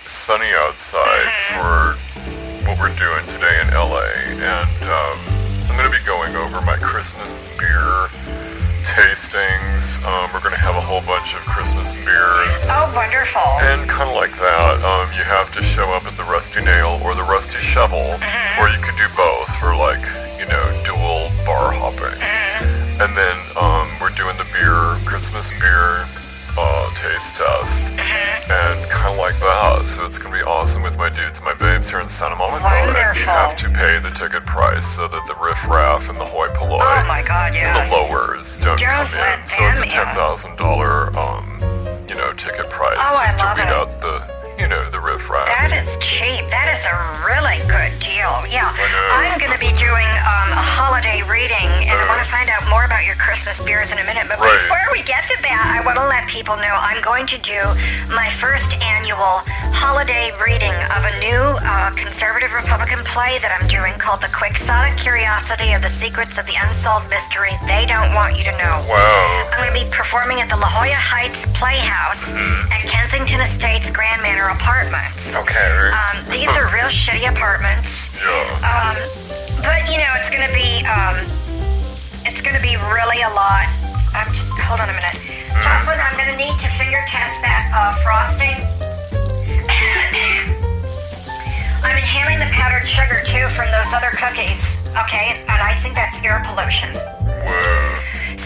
[0.03, 1.55] sunny outside Mm-hmm.
[1.55, 1.71] for
[2.67, 4.03] what we're doing today in LA.
[4.43, 5.17] And um,
[5.71, 8.11] I'm going to be going over my Christmas beer
[8.91, 10.03] tastings.
[10.03, 12.67] Um, we're going to have a whole bunch of Christmas beers.
[12.75, 13.39] Oh, wonderful.
[13.63, 16.99] And kind of like that, um, you have to show up at the Rusty Nail
[16.99, 18.19] or the Rusty Shovel,
[18.59, 20.03] or you could do both for like,
[20.35, 22.19] you know, dual bar hopping.
[22.99, 26.05] And then um, we're doing the beer, Christmas beer
[26.57, 27.91] uh, taste test,
[28.49, 29.83] and kind of like that.
[29.87, 32.65] So it's gonna be awesome with my dudes and my babes here in Santa Monica,
[32.67, 36.25] and you have to pay the ticket price so that the riff raff and the
[36.25, 39.45] hoi polloi Oh my God, the lowers don't, Don't come in.
[39.45, 40.15] So it's a them ten in.
[40.15, 41.59] thousand dollar um,
[42.09, 43.67] you know, ticket price Oh, just to weed it.
[43.69, 45.01] out the you know, the.
[45.31, 46.43] That is cheap.
[46.49, 48.29] That is a really good deal.
[48.49, 48.67] Yeah.
[49.15, 52.61] I'm going to be doing um, a holiday reading, and I want to find out
[52.69, 54.27] more about your Christmas beers in a minute.
[54.29, 54.53] But Right.
[54.65, 57.57] before we get to that, I want to let people know I'm going to do
[58.13, 59.41] my first annual
[59.73, 64.97] holiday reading of a new uh, conservative Republican play that I'm doing called The Quixotic
[65.01, 68.75] Curiosity of the Secrets of the Unsolved Mystery They Don't Want You to Know.
[68.85, 69.47] Wow.
[69.49, 72.29] I'm going to be performing at the La Jolla Heights Playhouse
[72.69, 75.31] at Kensington Estates Grand Manor Apartments.
[75.31, 75.95] Okay.
[75.95, 78.67] Um, these are real shitty apartments, yeah.
[78.67, 78.99] um,
[79.63, 81.15] but you know it's gonna be um,
[82.27, 83.63] it's gonna be really a lot.
[84.11, 85.15] I'm just hold on a minute,
[85.63, 86.03] Jocelyn.
[86.03, 88.59] I'm gonna need to finger test that uh, frosting.
[91.87, 94.59] I'm inhaling the powdered sugar too from those other cookies.
[95.07, 96.91] Okay, and I think that's air pollution.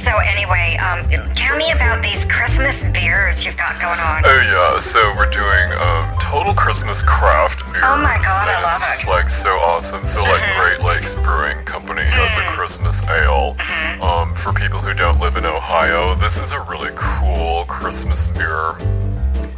[0.06, 1.02] So anyway, um,
[1.34, 4.22] tell me about these Christmas beers you've got going on.
[4.24, 7.82] Oh yeah, so we're doing um, total Christmas craft beer.
[7.84, 9.10] Oh my God, I and love it's just it.
[9.10, 9.12] Mm-hmm.
[9.18, 10.06] like so awesome.
[10.06, 13.56] So like Great Lakes Brewing Company has a Christmas ale.
[13.58, 14.04] Mm-hmm.
[14.04, 18.78] Um, for people who don't live in Ohio, this is a really cool Christmas beer.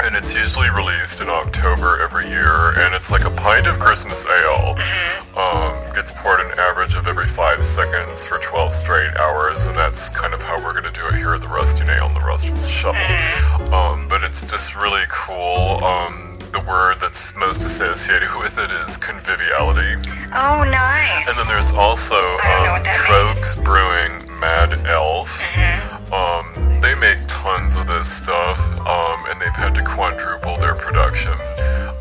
[0.04, 4.26] And it's usually released in October every year, and it's like a pint of Christmas
[4.26, 4.76] ale.
[4.76, 5.38] Mm-hmm.
[5.38, 10.10] Um, gets poured an average of every five seconds for 12 straight hours, and that's
[10.10, 12.22] kind of how we're going to do it here at the Rusty Nail and the
[12.22, 13.00] Rusty Shovel.
[13.00, 13.74] Mm-hmm.
[13.74, 15.84] Um, but it's just really cool.
[15.84, 16.27] Um,
[16.58, 19.96] the word that's most associated with it is conviviality.
[20.34, 21.28] Oh, nice.
[21.28, 25.40] And then there's also um, Tröegs Brewing Mad Elf.
[25.40, 26.14] Mm-hmm.
[26.14, 31.34] Um, they make tons of this stuff, um, and they've had to quadruple their production.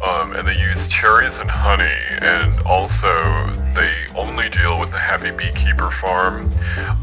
[0.06, 3.08] Um, and they use cherries and honey, and also
[3.74, 6.52] they only deal with the Happy Beekeeper Farm.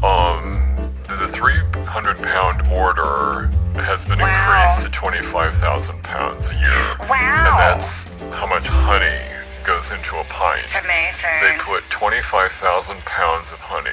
[0.02, 3.50] Um, the, the 300 pound order
[3.82, 4.28] has been Wow.
[4.28, 6.96] increased to 25,000 pounds a year.
[7.08, 7.10] Wow.
[7.10, 8.08] And that's
[8.38, 9.20] how much honey
[9.64, 10.64] goes into a pint.
[10.64, 11.40] It's amazing.
[11.40, 13.90] They put 25,000 pounds of honey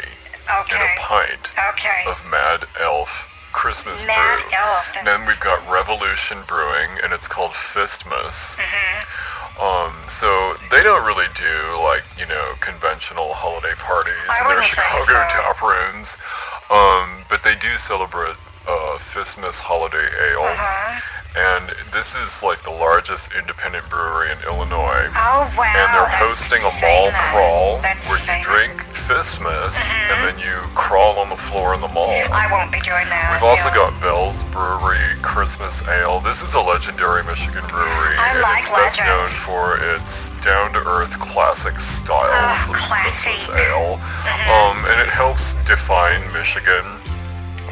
[0.70, 2.04] in a pint Okay.
[2.08, 4.52] of Mad Elf Christmas Mad brew.
[4.54, 4.98] Elf.
[5.04, 8.58] Then we've got Revolution Brewing, and it's called Fistmas.
[8.58, 9.62] Mm-hmm.
[9.62, 14.62] Um, so they don't really do like you know conventional holiday parties I in their
[14.64, 15.28] Chicago so.
[15.30, 16.18] tap rooms,
[16.72, 18.36] um, but they do celebrate
[18.68, 18.98] uh,
[19.62, 20.44] Holiday Ale.
[20.44, 21.18] Uh-huh.
[21.32, 25.64] And this is like the largest independent brewery in Illinois Oh wow.
[25.64, 27.16] and they're hosting a mall famous.
[27.32, 28.44] crawl That's where you famous.
[28.44, 29.80] drink Fistmas
[30.12, 32.12] and then you crawl on the floor in the mall.
[32.12, 33.32] I won't be doing that.
[33.40, 36.20] We've also got Bell's Brewery Christmas Ale.
[36.20, 41.16] This is a legendary Michigan brewery, I and like it's best known for its down-to-earth
[41.24, 43.32] classic styles Ugh, of classy.
[43.32, 44.04] Christmas ale.
[44.52, 46.84] Um, and it helps define Michigan.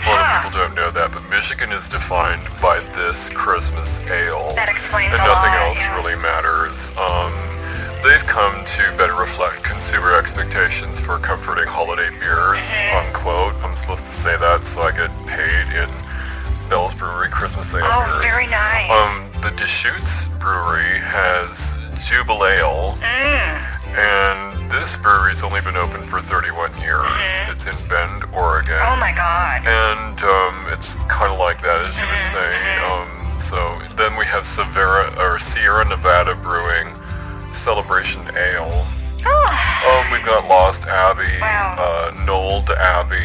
[0.05, 4.53] A lot of people don't know that, but Michigan is defined by this Christmas ale.
[4.55, 5.95] That explains and nothing lot, else yeah.
[5.95, 6.95] really matters.
[6.97, 7.33] Um,
[8.03, 13.07] they've come to better reflect consumer expectations for comforting holiday beers, Mm-hmm.
[13.12, 13.53] unquote.
[13.63, 15.89] I'm supposed to say that so I get paid in
[16.69, 18.31] Bell's Brewery Christmas ale Oh, beers.
[18.31, 18.89] very nice.
[18.89, 27.05] Um, the Deschutes Brewery has Jubelale, and this brewery's only been open for 31 years.
[27.49, 28.75] It's in Bend, Oregon.
[28.77, 28.93] Mm-hmm.
[28.93, 29.65] oh my god.
[29.65, 32.49] And um, it's kind of like that, as you would say.
[32.86, 36.93] Um, so then we have Severa, or Sierra Nevada Brewing
[37.51, 38.86] Celebration Ale.
[39.25, 41.75] Um, we've got Lost Abbey, Wow.
[41.79, 43.17] uh, Nold Abbey,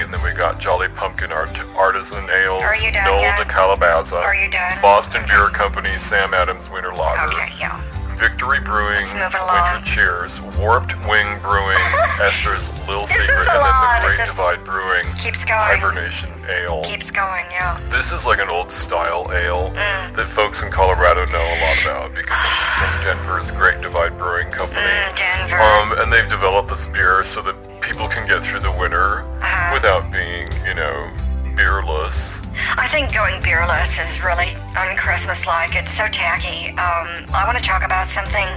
[0.00, 3.38] and then we got Jolly Pumpkin Art- Artisan Ales, Are you yet?
[3.38, 4.80] de Calabaza, Are you done?
[4.80, 7.80] Boston Beer Company, Sam Adams Winter Lager, Okay, yeah.
[8.22, 9.82] Victory Brewing, Let's move it along.
[9.82, 11.82] Winter Cheers, Warped Wing Brewing,
[12.22, 15.58] Esther's Little Secret, and then the Great Divide Brewing, keeps going.
[15.74, 16.84] Hibernation Ale.
[16.84, 17.80] Keeps going, yeah.
[17.90, 20.14] This is like an old style ale Mm.
[20.14, 24.50] that folks in Colorado know a lot about because it's from Denver's Great Divide Brewing
[24.50, 24.80] Company.
[24.86, 25.58] Mm, Denver.
[25.60, 29.70] Um, and they've developed this beer so that people can get through the winter Uh-huh.
[29.74, 31.10] without being, you know,
[31.54, 32.44] beerless.
[32.76, 35.76] I think going beerless is really un-Christmas-like.
[35.76, 36.70] It's so tacky.
[36.70, 38.48] Um, I want to talk about something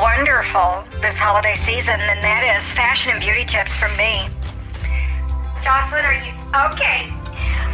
[0.00, 4.28] wonderful this holiday season, and that is fashion and beauty tips from me.
[5.62, 6.32] Jocelyn, are you
[6.72, 7.23] okay?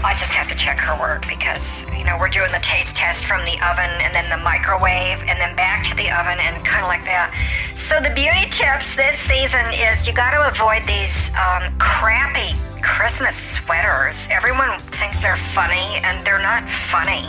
[0.02, 3.26] I just have to check her work because, you know, we're doing the taste test
[3.26, 6.82] from the oven and then the microwave and then back to the oven and kind
[6.82, 7.36] of like that.
[7.76, 13.36] So the beauty tips this season is you got to avoid these um, crappy Christmas
[13.36, 14.16] sweaters.
[14.30, 17.28] Everyone thinks they're funny and they're not funny.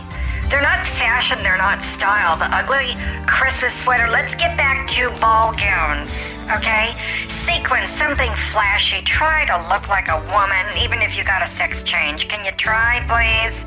[0.52, 2.36] They're not fashion, they're not style.
[2.36, 4.10] The ugly Christmas sweater.
[4.10, 6.12] Let's get back to ball gowns,
[6.52, 6.92] okay?
[7.30, 9.02] Sequins, something flashy.
[9.04, 12.28] Try to look like a woman, even if you got a sex change.
[12.28, 13.64] Can you try, please?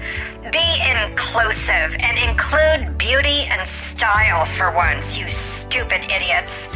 [0.53, 0.68] Be
[1.09, 6.68] inclusive and include beauty and style for once, you stupid idiots.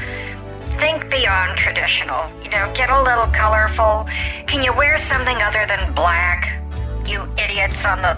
[0.81, 2.31] Think beyond traditional.
[2.42, 4.09] You know, get a little colorful.
[4.47, 6.62] Can you wear something other than black?
[7.07, 8.16] You idiots on the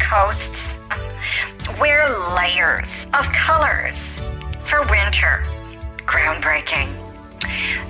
[0.00, 0.78] coasts.
[1.80, 4.18] Wear layers of colors
[4.64, 5.44] for winter.
[6.06, 6.88] Groundbreaking.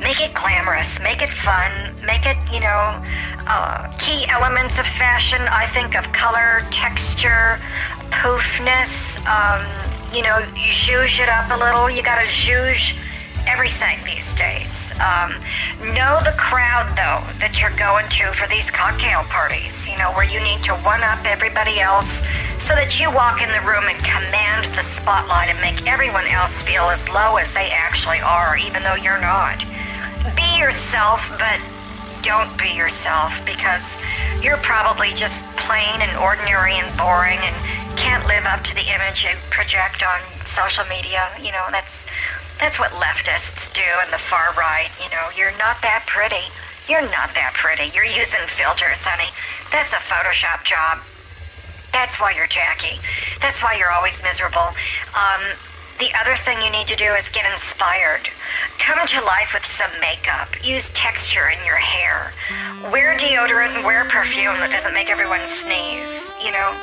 [0.02, 3.02] Make it glamorous, make it fun, make it, you know,
[3.46, 5.40] uh, key elements of fashion.
[5.50, 7.58] I think of color, texture,
[8.10, 9.64] poofness, um,
[10.14, 11.90] you know, zhuzh it up a little.
[11.90, 12.96] You gotta zhuzh
[13.48, 14.92] everything these days.
[15.00, 15.32] Um,
[15.96, 20.28] know the crowd, though, that you're going to for these cocktail parties, you know, where
[20.28, 22.20] you need to one up everybody else
[22.60, 26.60] so that you walk in the room and command the spotlight and make everyone else
[26.60, 29.64] feel as low as they actually are, even though you're not.
[30.36, 31.56] Be yourself, but
[32.20, 33.96] don't be yourself because
[34.44, 37.56] you're probably just plain and ordinary and boring and
[37.96, 41.30] can't live up to the image you project on social media.
[41.40, 42.04] You know, that's
[42.58, 44.90] that's what leftists do and the far right.
[44.98, 46.50] You know, you're not that pretty.
[46.90, 47.94] You're not that pretty.
[47.94, 49.30] You're using filters, honey.
[49.70, 50.98] That's a Photoshop job.
[51.92, 52.98] That's why you're Jackie.
[53.40, 54.74] That's why you're always miserable.
[55.14, 55.42] Um,
[55.98, 58.30] the other thing you need to do is get inspired.
[58.78, 60.48] Come to life with some makeup.
[60.64, 62.32] Use texture in your hair.
[62.90, 66.74] Wear deodorant and wear perfume that doesn't make everyone sneeze, you know?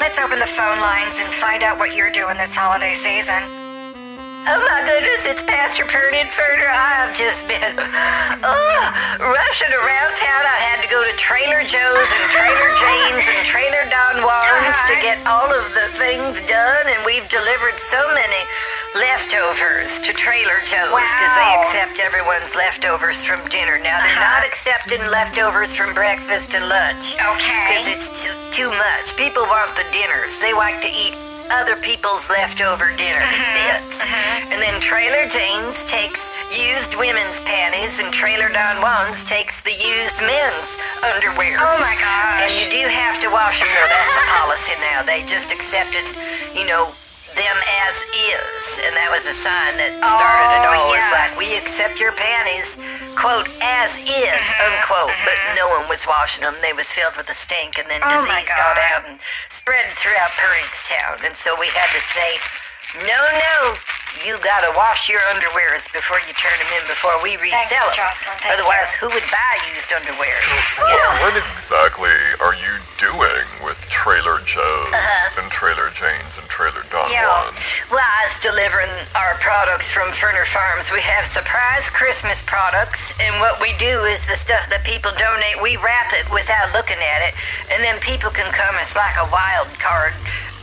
[0.00, 3.61] Let's open the phone lines and find out what you're doing this holiday season.
[4.42, 6.66] Oh my goodness, it's Pastor Perd Inferter.
[6.66, 7.78] I have just been
[8.42, 8.82] oh,
[9.22, 10.42] rushing around town.
[10.42, 14.98] I had to go to Trader Joe's and Trader Jane's and Trader Don Juan's to
[14.98, 18.42] get all of the things done, and we've delivered so many
[18.98, 23.78] leftovers to Trader Joe's because they accept everyone's leftovers from dinner.
[23.78, 24.42] Now, they're uh-huh.
[24.42, 27.14] not accepting leftovers from breakfast and lunch.
[27.14, 27.62] Okay.
[27.70, 29.14] Because it's just too much.
[29.14, 30.34] People want the dinners.
[30.42, 31.14] They like to eat
[31.52, 34.00] other people's leftover dinner uh-huh, bits.
[34.00, 34.52] Uh-huh.
[34.52, 40.18] And then Trailer Jane's takes used women's panties, and Trailer Don Juan's takes the used
[40.24, 41.56] men's underwear.
[41.60, 42.48] Oh my gosh.
[42.48, 43.90] And you do have to wash them though.
[43.92, 45.04] That's the policy now.
[45.04, 46.04] They just accepted,
[46.56, 46.92] you know,
[47.34, 47.56] them
[47.88, 48.80] as is.
[48.84, 50.90] And that was a sign that started it Oh, all.
[50.96, 51.14] It's yes.
[51.14, 52.76] like, we accept your panties,
[53.18, 55.14] quote, as is, Mm-hmm, unquote.
[55.24, 56.54] But no one was washing them.
[56.62, 60.30] They was filled with a stink, and then Oh, disease got out and spread throughout
[60.36, 61.24] Purringstown.
[61.26, 62.36] And so we had to say,
[63.00, 63.56] no, no,
[64.20, 67.96] you gotta wash your underwears before you turn them in before we resell them.
[67.96, 68.36] Jocelyn.
[68.44, 69.08] Thank Otherwise, you.
[69.08, 70.44] who would buy used underwears?
[70.76, 75.40] What, what exactly are you doing with Trailer Joes uh-huh.
[75.40, 77.24] and Trailer Janes and Trailer Don Yeah.
[77.24, 77.82] Juans.
[77.88, 80.92] Well, I was delivering our products from Ferner Farms.
[80.92, 85.58] We have surprise Christmas products, and what we do is the stuff that people donate,
[85.64, 87.32] we wrap it without looking at it,
[87.72, 88.76] and then people can come.
[88.78, 90.12] It's like a wild card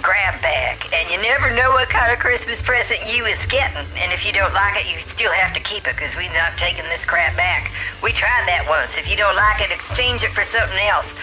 [0.02, 3.84] grab bag, and you never know what kind of Christmas present you is getting.
[4.00, 6.56] And if you don't like it, you still have to keep it because we're not
[6.58, 7.72] taking this crap back.
[8.02, 8.98] We tried that once.
[8.98, 11.16] If you don't like it, exchange it for something else.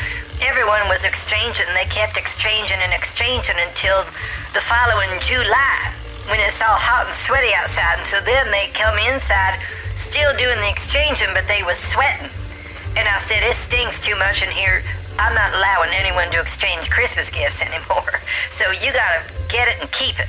[0.44, 1.66] Everyone was exchanging.
[1.68, 4.04] And they kept exchanging and exchanging until
[4.52, 5.92] the following July
[6.28, 8.02] when it's all hot and sweaty outside.
[8.02, 9.58] And so then they come inside
[9.96, 12.28] still doing the exchanging, but they was sweating.
[12.96, 14.82] And I said, it stinks too much in here.
[15.18, 18.20] I'm not allowing anyone to exchange Christmas gifts anymore.
[18.50, 20.28] So you gotta get it and keep it.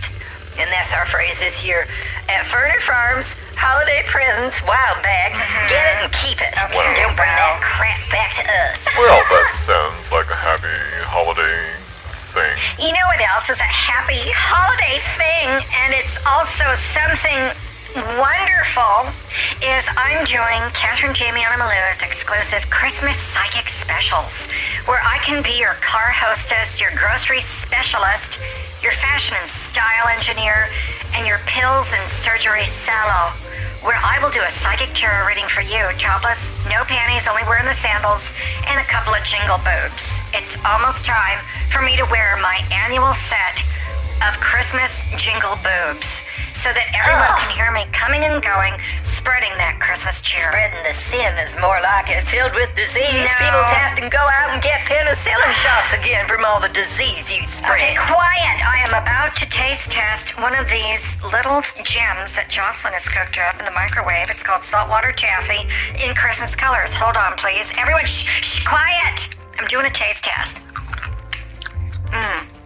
[0.57, 1.85] And that's our phrase this year.
[2.29, 5.69] At Ferner Farms, holiday presents, wild bag, mm-hmm.
[5.69, 6.49] get it and keep it.
[6.57, 7.53] Okay, Don't bring well.
[7.53, 8.89] that crap back to us.
[8.97, 10.73] Well, that sounds like a happy
[11.05, 11.77] holiday
[12.09, 12.57] thing.
[12.81, 17.53] You know what else is a happy holiday thing, and it's also something
[17.95, 19.07] wonderful,
[19.63, 24.47] is I'm doing Catherine Jamiana Malou's exclusive Christmas Psychic Specials,
[24.85, 28.39] where I can be your car hostess, your grocery specialist,
[28.83, 30.69] your fashion and style engineer,
[31.15, 33.33] and your pills and surgery salon
[33.85, 37.69] where I will do a psychic tarot reading for you, topless, no panties, only wearing
[37.69, 38.33] the sandals,
[38.65, 40.11] and a couple of jingle boobs.
[40.33, 43.61] It's almost time for me to wear my annual set
[44.26, 46.22] of Christmas jingle boobs
[46.57, 47.39] so that everyone Ugh.
[47.45, 48.74] can hear me coming and going,
[49.05, 50.49] spreading that Christmas cheer.
[50.49, 52.26] Spreading the sin is more like it.
[52.26, 53.45] Filled with disease, No.
[53.45, 57.45] people have to go out and get penicillin shots again from all the disease you
[57.45, 57.97] Okay, spread.
[58.09, 58.57] quiet.
[58.65, 63.38] I am about to taste test one of these little gems that Jocelyn has cooked
[63.38, 64.34] up in the microwave.
[64.34, 65.70] It's called saltwater taffy
[66.01, 66.89] in Christmas colors.
[66.97, 67.70] Hold on, please.
[67.78, 69.30] Everyone, shh, shh, quiet.
[69.61, 70.65] I'm doing a taste test.
[72.09, 72.56] Mmm.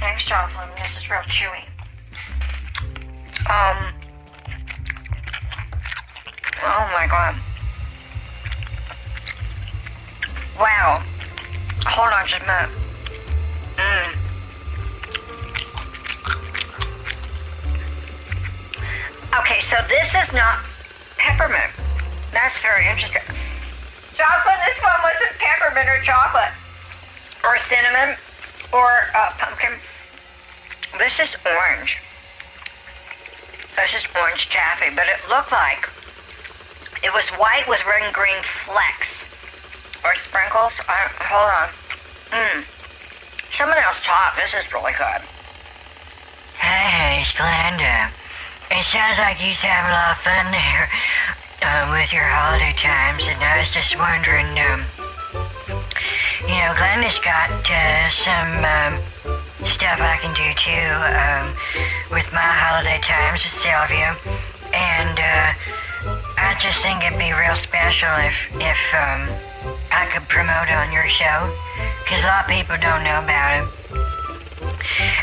[0.00, 0.68] Thanks, Jocelyn.
[0.76, 1.64] This is real chewy.
[3.48, 3.92] Um.
[6.62, 7.36] Oh my god.
[10.58, 11.02] Wow.
[11.86, 12.70] Hold on just a minute.
[13.76, 14.16] Mm.
[19.40, 20.60] Okay, so this is not
[21.16, 21.72] peppermint.
[22.32, 23.22] That's very interesting.
[24.16, 26.52] Chocolate, this one wasn't peppermint or chocolate.
[27.44, 28.16] Or cinnamon.
[28.72, 29.74] Or uh, pumpkin.
[30.98, 31.98] This is orange.
[33.76, 35.88] This is orange taffy, but it looked like
[37.02, 39.24] it was white with red and green flecks.
[40.04, 40.78] Or sprinkles.
[40.86, 41.68] Hold on.
[42.30, 42.64] Mmm.
[43.52, 44.36] Someone else talk.
[44.36, 45.20] This is really good.
[46.56, 48.12] Hey, Glenda.
[48.70, 50.88] It sounds like you have a lot of fun there
[51.62, 54.86] uh, with your holiday times, and I was just wondering, um,
[56.48, 58.92] you know, Glenda's got uh, some um,
[59.64, 60.88] stuff I can do too
[61.20, 61.52] um,
[62.10, 64.16] with my holiday times with Sylvia,
[64.72, 65.52] and uh,
[66.40, 69.28] I just think it'd be real special if if um,
[69.92, 71.52] I could promote on your show,
[72.04, 73.66] because a lot of people don't know about it.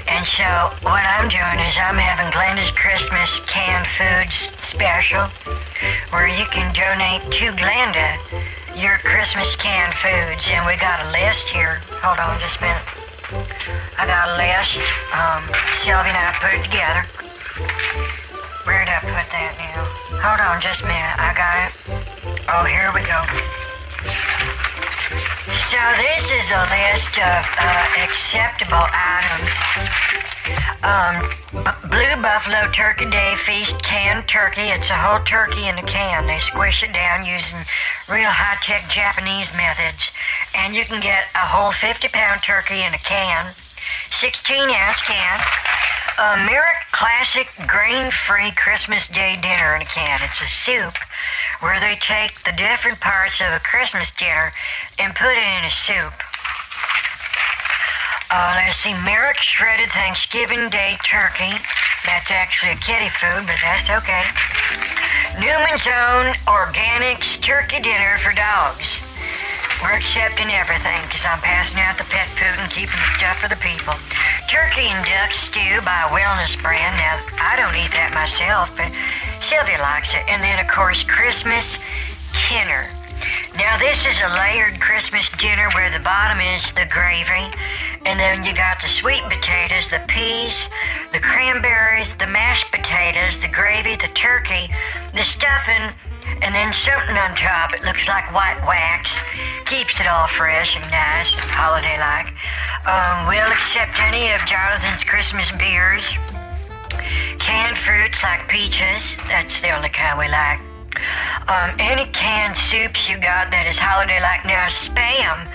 [0.07, 0.47] And so
[0.82, 5.30] what I'm doing is I'm having Glenda's Christmas canned foods special
[6.09, 8.18] where you can donate to Glenda
[8.78, 10.49] your Christmas canned foods.
[10.53, 11.82] And we got a list here.
[12.05, 12.86] Hold on just a minute.
[13.97, 14.78] I got a list.
[15.17, 15.41] Um,
[15.73, 17.01] Sylvia and I put it together.
[18.69, 19.82] Where'd I put that now?
[20.21, 21.17] Hold on just a minute.
[21.17, 21.73] I got it.
[22.53, 24.46] Oh, here we go.
[25.68, 29.51] So this is a list of uh, acceptable items.
[30.80, 31.20] Um,
[31.91, 34.72] Blue Buffalo Turkey Day Feast canned turkey.
[34.72, 36.26] It's a whole turkey in a can.
[36.26, 37.59] They squish it down using
[38.07, 40.15] real high-tech Japanese methods,
[40.55, 43.51] and you can get a whole 50-pound turkey in a can,
[44.07, 45.36] 16-ounce can.
[46.18, 50.18] A Merrick Classic grain-free Christmas Day dinner in a can.
[50.24, 50.97] It's a soup
[51.61, 54.49] where they take the different parts of a Christmas dinner
[54.97, 56.18] and put it in a soup.
[58.34, 61.53] Uh, let's see, Merrick shredded Thanksgiving Day turkey.
[62.09, 64.26] That's actually a kitty food, but that's okay.
[65.38, 69.06] Newman's Own Organics Turkey Dinner for Dogs.
[69.82, 73.49] We're accepting everything because I'm passing out the pet food and keeping the stuff for
[73.49, 73.93] the people.
[74.49, 76.97] Turkey and duck stew by Wellness Brand.
[76.97, 78.89] Now, I don't eat that myself, but
[79.38, 80.25] Sylvia likes it.
[80.25, 81.78] And then, of course, Christmas
[82.49, 82.89] dinner.
[83.53, 87.49] Now, this is a layered Christmas dinner where the bottom is the gravy,
[88.05, 90.69] and then you got the sweet potatoes, the peas,
[91.13, 94.69] the cranberries, the mashed potatoes, the gravy, the turkey,
[95.13, 95.93] the stuffing,
[96.41, 97.73] and then something on top.
[97.73, 99.19] It looks like white wax.
[99.65, 102.34] Keeps it all fresh and nice, holiday-like.
[102.88, 106.03] Um, we'll accept any of Jonathan's Christmas beers.
[107.39, 110.59] Canned fruits like peaches, that's the only kind we like.
[111.47, 114.43] Um, any canned soups you got that is holiday-like.
[114.43, 115.47] Now, Spam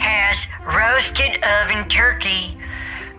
[0.00, 2.59] has roasted oven turkey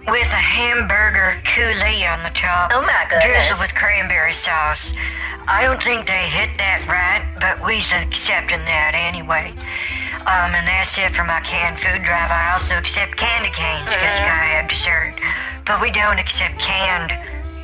[0.08, 2.72] with a hamburger coulis on the top.
[2.74, 3.48] Oh my goodness.
[3.48, 4.94] Drizzled with cranberry sauce.
[5.48, 9.54] I don't think they hit that right, but we's accepting that anyway.
[10.22, 12.30] Um, and that's it for my canned food drive.
[12.30, 15.18] I also accept candy canes because you gotta have dessert.
[15.66, 17.14] But we don't accept canned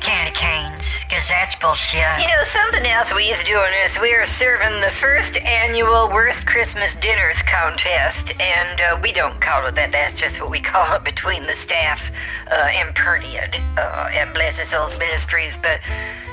[0.00, 2.00] candy canes because that's bullshit.
[2.20, 6.94] You know, something else we's doing is we are serving the first annual Worst Christmas
[6.96, 9.92] Dinners contest, and uh, we don't call it that.
[9.92, 12.10] That's just what we call it between the staff
[12.50, 15.58] uh, and Perniad uh, at Blessed Souls Ministries.
[15.58, 15.80] But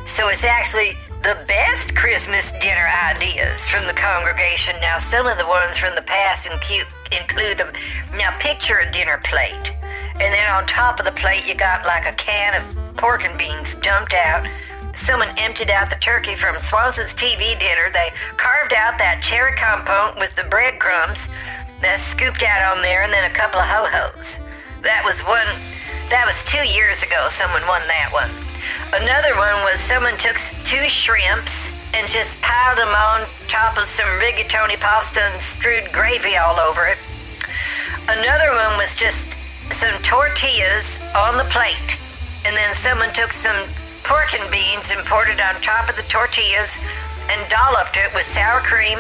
[0.05, 4.75] so it's actually the best Christmas dinner ideas from the congregation.
[4.79, 7.71] Now, some of the ones from the past include them.
[8.15, 9.73] Now, picture a dinner plate,
[10.19, 13.37] and then on top of the plate, you got like a can of pork and
[13.37, 14.47] beans dumped out.
[14.93, 17.89] Someone emptied out the turkey from Swanson's TV dinner.
[17.91, 21.27] They carved out that cherry compote with the breadcrumbs
[21.81, 24.39] that's scooped out on there, and then a couple of ho-hos.
[24.83, 25.47] That was one.
[26.09, 27.27] That was two years ago.
[27.29, 28.29] Someone won that one.
[28.93, 34.07] Another one was someone took two shrimps and just piled them on top of some
[34.19, 36.97] rigatoni pasta and strewed gravy all over it.
[38.07, 39.33] Another one was just
[39.71, 41.97] some tortillas on the plate,
[42.45, 43.55] and then someone took some
[44.03, 46.79] pork and beans and poured it on top of the tortillas
[47.29, 48.99] and dolloped it with sour cream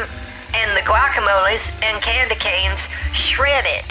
[0.55, 3.85] and the guacamoles and candy canes shredded.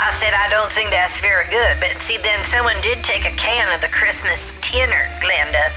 [0.00, 1.76] I said, I don't think that's very good.
[1.76, 5.68] But see, then someone did take a can of the Christmas tinner, Glenda,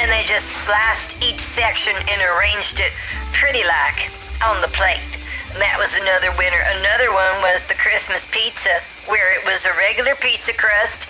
[0.00, 2.92] and they just sliced each section and arranged it
[3.36, 4.08] pretty like
[4.40, 5.04] on the plate.
[5.52, 6.60] And that was another winner.
[6.80, 8.80] Another one was the Christmas pizza,
[9.12, 11.04] where it was a regular pizza crust,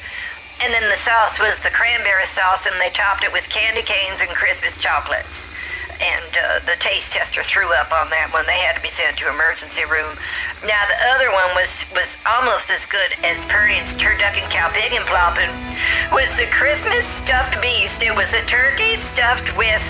[0.59, 4.19] and then the sauce was the cranberry sauce, and they topped it with candy canes
[4.19, 5.47] and Christmas chocolates
[6.01, 8.47] and uh, the taste tester threw up on that one.
[8.47, 10.15] They had to be sent to emergency room.
[10.65, 15.05] Now the other one was was almost as good as Pernian's turducken cow pig and
[15.05, 15.51] plopping.
[16.13, 18.03] Was the Christmas stuffed beast?
[18.03, 19.83] It was a turkey stuffed with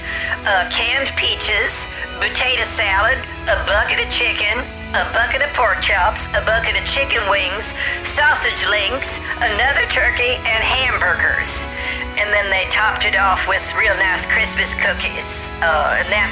[0.47, 1.87] uh, canned peaches,
[2.19, 4.59] potato salad, a bucket of chicken.
[4.95, 7.75] A bucket of pork chops, a bucket of chicken wings,
[8.07, 11.67] sausage links, another turkey, and hamburgers.
[12.17, 15.27] And then they topped it off with real nice Christmas cookies.
[15.61, 16.31] Uh, and that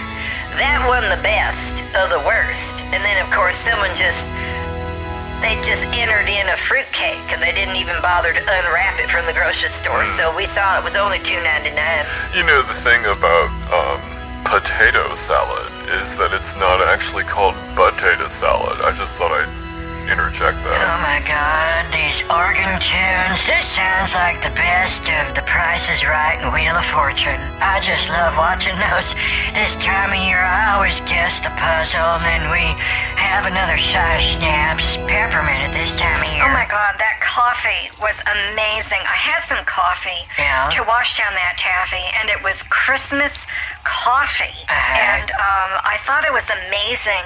[0.57, 2.81] that won the best of the worst.
[2.95, 4.31] And then of course someone just
[5.43, 9.27] they just entered in a fruitcake and they didn't even bother to unwrap it from
[9.27, 10.07] the grocery store.
[10.07, 12.07] So we saw it was only two ninety nine.
[12.33, 14.01] You know, the thing about um,
[14.45, 18.81] potato salad is that it's not actually called potato salad.
[18.83, 19.64] I just thought I'd
[20.09, 20.79] interject that.
[20.85, 23.41] Oh my god, these organ tunes.
[23.49, 27.41] This sounds like the best of The Price is Right and Wheel of Fortune.
[27.61, 29.17] I just love watching those.
[29.57, 32.65] This time of year, I always guess the puzzle, and then we
[33.17, 36.45] have another shot of schnapps, peppermint at this time of year.
[36.45, 39.01] Oh my god, that coffee was amazing.
[39.05, 40.71] I had some coffee Yeah?
[40.77, 43.47] to wash down that taffy, and it was Christmas
[43.83, 44.55] coffee.
[44.69, 45.01] Uh-huh.
[45.19, 47.25] And um, I thought it was amazing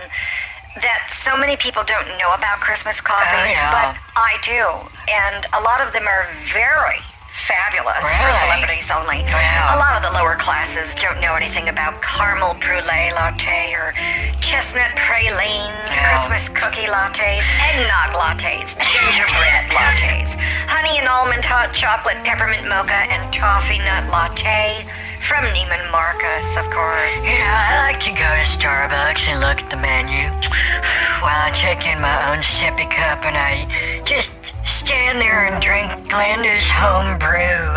[0.82, 3.70] that so many people don't know about Christmas coffees, oh, yeah.
[3.72, 4.62] but I do.
[5.08, 7.00] And a lot of them are very
[7.48, 9.24] fabulous for celebrities only.
[9.24, 9.72] Wow.
[9.72, 13.96] A lot of the lower classes don't know anything about caramel brulee latte or
[14.44, 16.28] chestnut pralines, Yeah.
[16.28, 20.36] Christmas cookie lattes, eggnog lattes, gingerbread lattes,
[20.68, 24.84] honey and almond hot chocolate peppermint mocha, and toffee nut latte
[25.28, 27.14] from Neiman Marcus, of course.
[27.20, 30.24] You know, I like to go to Starbucks and look at the menu
[31.20, 33.68] while I check in my own sippy cup and I
[34.04, 34.32] just
[34.64, 37.36] stand there and drink Glenda's home brew.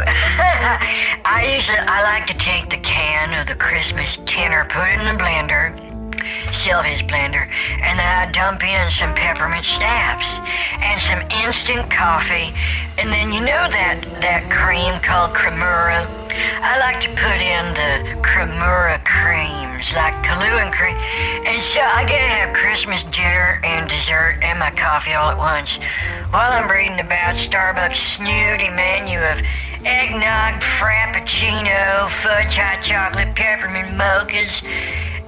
[1.27, 5.05] I usually I like to take the can of the Christmas tinner, put it in
[5.11, 5.90] the blender,
[6.51, 7.47] Sylvia's blender,
[7.81, 10.39] and then I dump in some peppermint schnapps
[10.81, 12.53] and some instant coffee,
[12.97, 16.05] and then you know that that cream called Cremora.
[16.63, 20.95] I like to put in the Cremora creams, like Kahlua cream,
[21.45, 25.37] and so I get to have Christmas dinner and dessert and my coffee all at
[25.37, 25.77] once,
[26.31, 29.41] while I'm reading about Starbucks' snooty menu of
[29.85, 34.63] eggnog, frappuccino, fudge hot chocolate, peppermint mochas,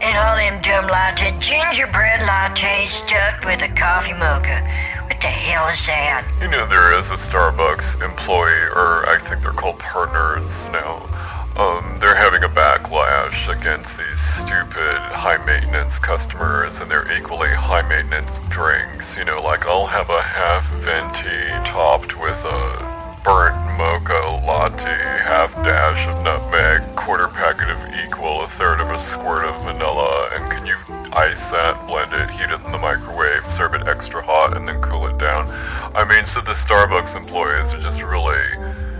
[0.01, 4.61] and all them dumb latte gingerbread lattes stuffed with a coffee mocha.
[5.07, 6.27] What the hell is that?
[6.41, 11.07] You know, there is a Starbucks employee, or I think they're called partners now,
[11.55, 17.87] um, they're having a backlash against these stupid high maintenance customers and their equally high
[17.87, 19.17] maintenance drinks.
[19.17, 22.92] You know, like I'll have a half venti topped with a
[23.24, 24.89] burnt mocha latte,
[25.24, 30.30] half dash of nutmeg, quarter packet of equal, a third of a squirt of vanilla,
[30.34, 30.76] and can you
[31.13, 34.82] ice that, blend it, heat it in the microwave, serve it extra hot, and then
[34.82, 35.47] cool it down?
[35.95, 38.43] I mean, so the Starbucks employees are just really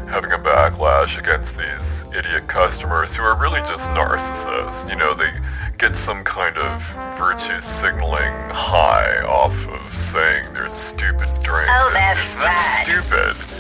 [0.07, 4.89] having a backlash against these idiot customers who are really just narcissists.
[4.89, 5.32] You know, they
[5.78, 6.82] get some kind of
[7.17, 11.67] virtue signaling high off of saying their stupid drink.
[11.67, 12.86] Oh, that's it's just right.
[12.86, 13.52] stupid.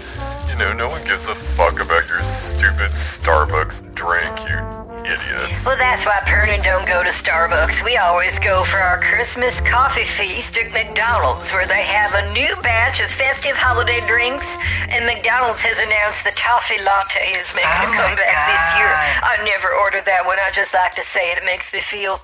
[0.53, 4.61] You know, no one gives a fuck about your stupid Starbucks drink, you
[5.01, 5.65] idiots.
[5.65, 7.83] Well, that's why Pernin don't go to Starbucks.
[7.83, 12.53] We always go for our Christmas coffee feast at McDonald's, where they have a new
[12.61, 14.45] batch of festive holiday drinks,
[14.93, 18.93] and McDonald's has announced the toffee latte is making Oh a my comeback this year.
[18.93, 20.37] I never ordered that one.
[20.37, 21.41] I just like to say it.
[21.41, 22.21] It makes me feel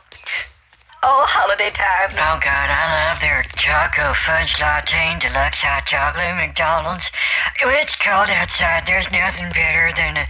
[1.04, 2.16] oh holiday times.
[2.18, 7.12] Oh God, I love their Choco Fudge Latte and Deluxe Hot Chocolate McDonald's.
[7.60, 10.26] It's cold outside, there's nothing better than a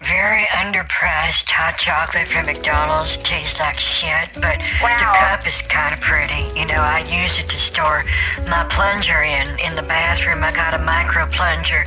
[0.00, 3.16] very underpriced hot chocolate from McDonald's.
[3.18, 6.46] Tastes like shit, but the cup is kind of pretty.
[6.58, 8.04] You know, I use it to store
[8.46, 10.44] my plunger in in the bathroom.
[10.44, 11.82] I got a micro plunger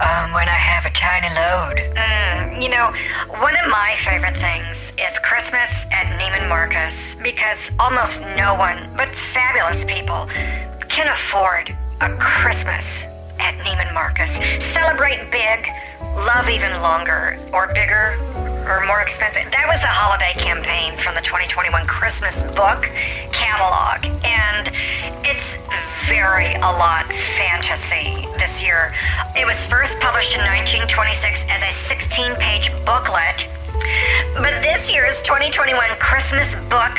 [0.00, 1.78] um, when I have a tiny load.
[1.94, 2.90] Mm, you know,
[3.40, 9.14] one of my favorite things is Christmas at Neiman Marcus because almost no one but
[9.14, 10.26] fabulous people
[10.88, 13.04] can afford a Christmas
[13.38, 14.32] at Neiman Marcus.
[14.64, 15.68] Celebrate big,
[16.26, 18.16] love even longer, or bigger,
[18.66, 19.50] or more expensive.
[19.50, 22.90] That was a holiday campaign from the 2021 Christmas book
[23.32, 24.70] catalog, and
[25.24, 25.58] it's
[26.08, 28.92] very a lot fantasy this year.
[29.36, 33.48] It was first published in 1926 as a 16 page booklet,
[34.36, 36.98] but this year's 2021 Christmas book,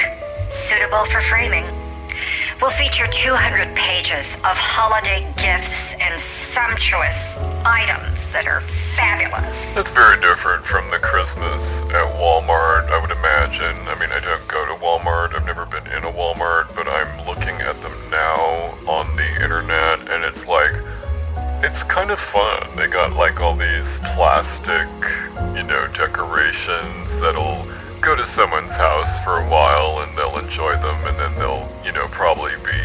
[0.51, 1.65] suitable for framing,
[2.61, 9.73] will feature 200 pages of holiday gifts and sumptuous items that are fabulous.
[9.73, 13.75] That's very different from the Christmas at Walmart, I would imagine.
[13.87, 17.25] I mean, I don't go to Walmart, I've never been in a Walmart, but I'm
[17.25, 20.73] looking at them now on the internet, and it's like,
[21.63, 22.67] it's kind of fun.
[22.75, 24.89] They got like all these plastic,
[25.55, 27.65] you know, decorations that'll
[28.03, 31.91] go to someone's house for a while and they'll enjoy them, and then they'll, you
[31.93, 32.77] know, probably be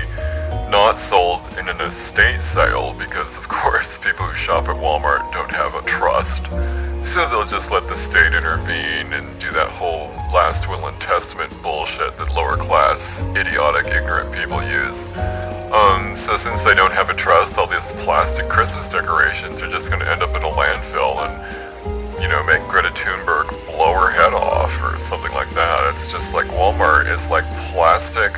[0.71, 5.51] not sold in an estate sale because, of course, people who shop at Walmart don't
[5.51, 6.47] have a trust.
[7.05, 11.53] So they'll just let the state intervene and do that whole last will and testament
[11.63, 15.09] bullshit that lower class, idiotic, ignorant people use.
[15.73, 19.91] Um, so since they don't have a trust, all these plastic Christmas decorations are just
[19.91, 21.68] going to end up in a landfill and,
[22.21, 25.91] you know, make Greta Thunberg blow her head off or something like that.
[25.91, 28.37] It's just like Walmart is like plastic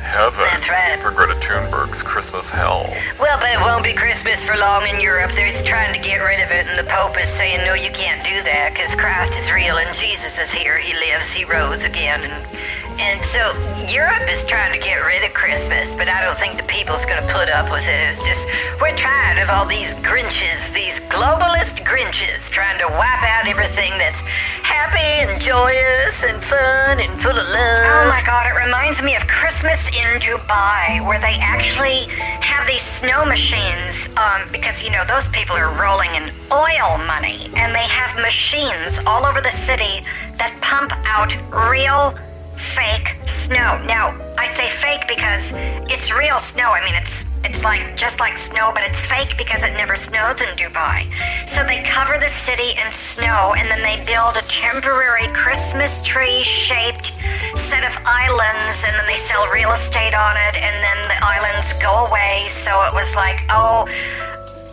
[0.00, 0.98] heaven right.
[1.00, 2.88] for Greta Thunberg's Christmas hell.
[3.20, 5.32] Well, but it won't be Christmas for long in Europe.
[5.32, 8.24] They're trying to get rid of it, and the Pope is saying, no, you can't
[8.24, 10.78] do that because Christ is real and Jesus is here.
[10.78, 12.22] He lives, he rose again.
[12.24, 13.56] And, and so
[13.88, 17.20] Europe is trying to get rid of Christmas, but I don't think the people's going
[17.20, 18.12] to put up with it.
[18.12, 18.46] It's just,
[18.80, 24.20] we're tired of all these Grinches, these globalist Grinches, trying to wipe out everything that's
[24.62, 27.88] happy and joyous and fun and full of love.
[27.88, 32.04] Oh my god, it reminds me of Christmas in Dubai, where they actually
[32.44, 37.48] have these snow machines, um, because, you know, those people are rolling in oil money,
[37.56, 40.04] and they have machines all over the city
[40.36, 42.14] that pump out real
[42.60, 43.80] fake snow.
[43.86, 45.52] Now, I say fake because
[45.90, 46.70] it's real snow.
[46.70, 50.42] I mean, it's it's like just like snow, but it's fake because it never snows
[50.42, 51.08] in Dubai.
[51.48, 56.44] So they cover the city in snow and then they build a temporary Christmas tree
[56.44, 57.16] shaped
[57.56, 61.72] set of islands and then they sell real estate on it and then the islands
[61.80, 62.46] go away.
[62.50, 63.88] So it was like, oh,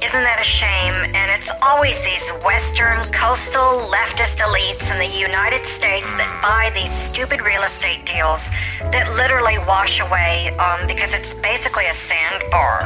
[0.03, 0.93] isn't that a shame?
[1.15, 6.93] And it's always these Western coastal leftist elites in the United States that buy these
[6.93, 8.45] stupid real estate deals
[8.93, 12.85] that literally wash away um, because it's basically a sandbar.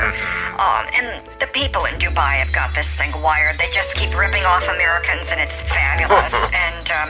[0.56, 3.60] Um, and the people in Dubai have got this thing wired.
[3.60, 6.32] They just keep ripping off Americans, and it's fabulous.
[6.70, 7.10] and um,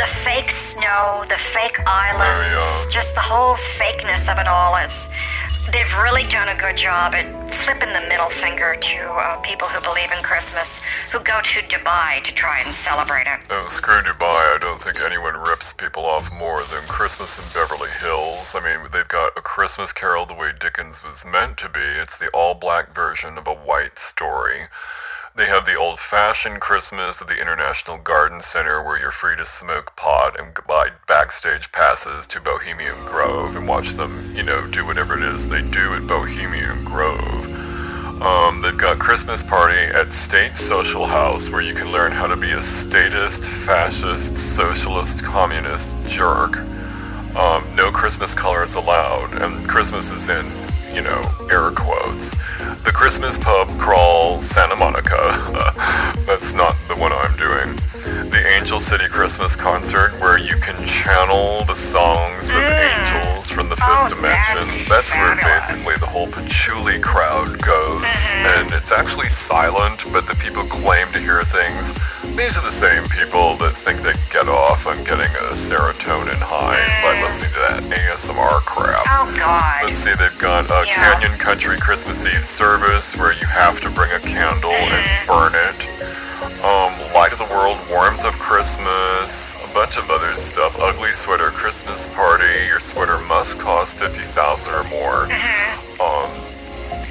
[0.00, 5.08] the fake snow, the fake islands, just the whole fakeness of it all is.
[5.72, 9.82] They've really done a good job at flipping the middle finger to uh, people who
[9.82, 13.46] believe in Christmas, who go to Dubai to try and celebrate it.
[13.50, 14.56] Oh, screw Dubai.
[14.56, 18.56] I don't think anyone rips people off more than Christmas in Beverly Hills.
[18.56, 21.80] I mean, they've got a Christmas carol the way Dickens was meant to be.
[21.80, 24.68] It's the all black version of a white story.
[25.38, 29.46] They have the old fashioned Christmas at the International Garden Center where you're free to
[29.46, 34.84] smoke pot and buy backstage passes to Bohemian Grove and watch them, you know, do
[34.84, 37.46] whatever it is they do at Bohemian Grove.
[38.20, 42.36] Um, they've got Christmas party at State Social House where you can learn how to
[42.36, 46.56] be a statist, fascist, socialist, communist jerk.
[47.36, 50.44] Um, no Christmas colors allowed, and Christmas is in,
[50.98, 51.22] you know,
[51.52, 52.34] air quotes.
[52.82, 55.14] The Christmas pub crawl Santa Monica.
[56.26, 57.78] That's not the one I'm doing.
[58.30, 62.88] The Angel City Christmas concert where you can channel the songs of mm.
[62.88, 64.64] angels from the fifth Oh, dimension.
[64.88, 68.02] that's That's where basically the whole patchouli crowd goes.
[68.04, 68.60] Mm-hmm.
[68.60, 71.92] And it's actually silent, but the people claim to hear things.
[72.36, 76.80] These are the same people that think they get off on getting a serotonin high
[77.02, 77.22] by mm.
[77.22, 79.04] listening to that ASMR crap.
[79.08, 79.84] Oh, God.
[79.84, 80.94] Let's see, they've got a Yeah.
[80.94, 85.26] Canyon Country Christmas Eve service where you have to bring a candle and mm-hmm.
[85.26, 86.27] burn it.
[86.58, 90.76] Um, Light of the World, Warmth of Christmas, a bunch of other stuff.
[90.80, 95.28] Ugly Sweater Christmas Party, your sweater must cost 50000 or more.
[96.02, 96.30] Um,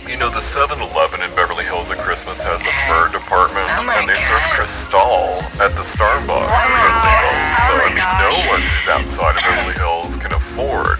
[0.08, 3.84] you know, the 7 Eleven in Beverly Hills at Christmas has a fur department, Oh
[4.00, 4.56] and they serve God.
[4.56, 7.58] Cristal at the Starbucks in Beverly Hills.
[7.68, 11.00] So, Oh my I mean, no one who's outside of Beverly Hills can afford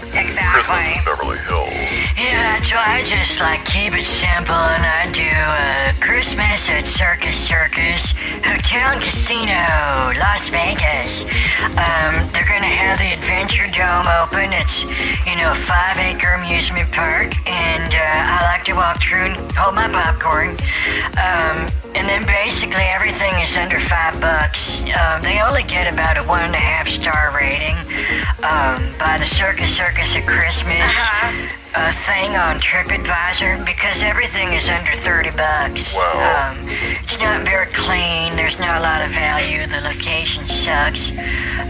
[0.52, 2.12] Christmas in Beverly Hills.
[2.20, 6.84] Yeah, that's why I just like keep it simple and I do uh, Christmas at
[6.84, 8.12] Circus Circus
[8.44, 9.64] Hotel and Casino,
[10.20, 11.24] Las Vegas.
[11.78, 14.52] Um, they're gonna have the Adventure Dome open.
[14.52, 14.84] It's
[15.24, 19.74] you know a five acre amusement park, and uh, I like to walk and hold
[19.74, 20.50] my popcorn.
[21.16, 24.82] Um, and then basically everything is under five bucks.
[24.98, 27.76] Um, they only get about a one and a half star rating
[28.44, 31.48] um, by the Circus Circus at Christmas Uh-huh.
[31.76, 35.94] a thing on TripAdvisor because everything is under 30 bucks.
[35.94, 36.52] Wow.
[36.52, 38.36] Um, it's not very clean.
[38.36, 39.66] There's not a lot of value.
[39.66, 41.10] The location sucks.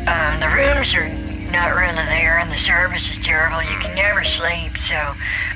[0.08, 1.08] Um, the rooms are
[1.50, 3.62] not really there, and the service is terrible.
[3.62, 4.76] You can never sleep.
[4.78, 4.98] So,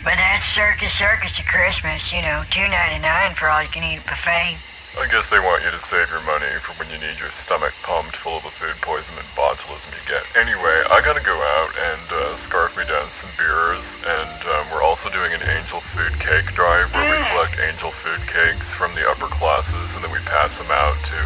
[0.05, 2.12] but that's Circus Circus at Christmas.
[2.12, 4.59] You know, two ninety nine for all you can eat buffet.
[4.93, 7.72] I guess they want you to save your money for when you need your stomach
[7.80, 10.20] pumped full of the food poison and botulism you get.
[10.36, 14.84] Anyway, I gotta go out and uh, scarf me down some beers, and um, we're
[14.84, 19.09] also doing an angel food cake drive where we collect angel food cakes from the
[19.09, 21.16] upper classes and then we pass them out to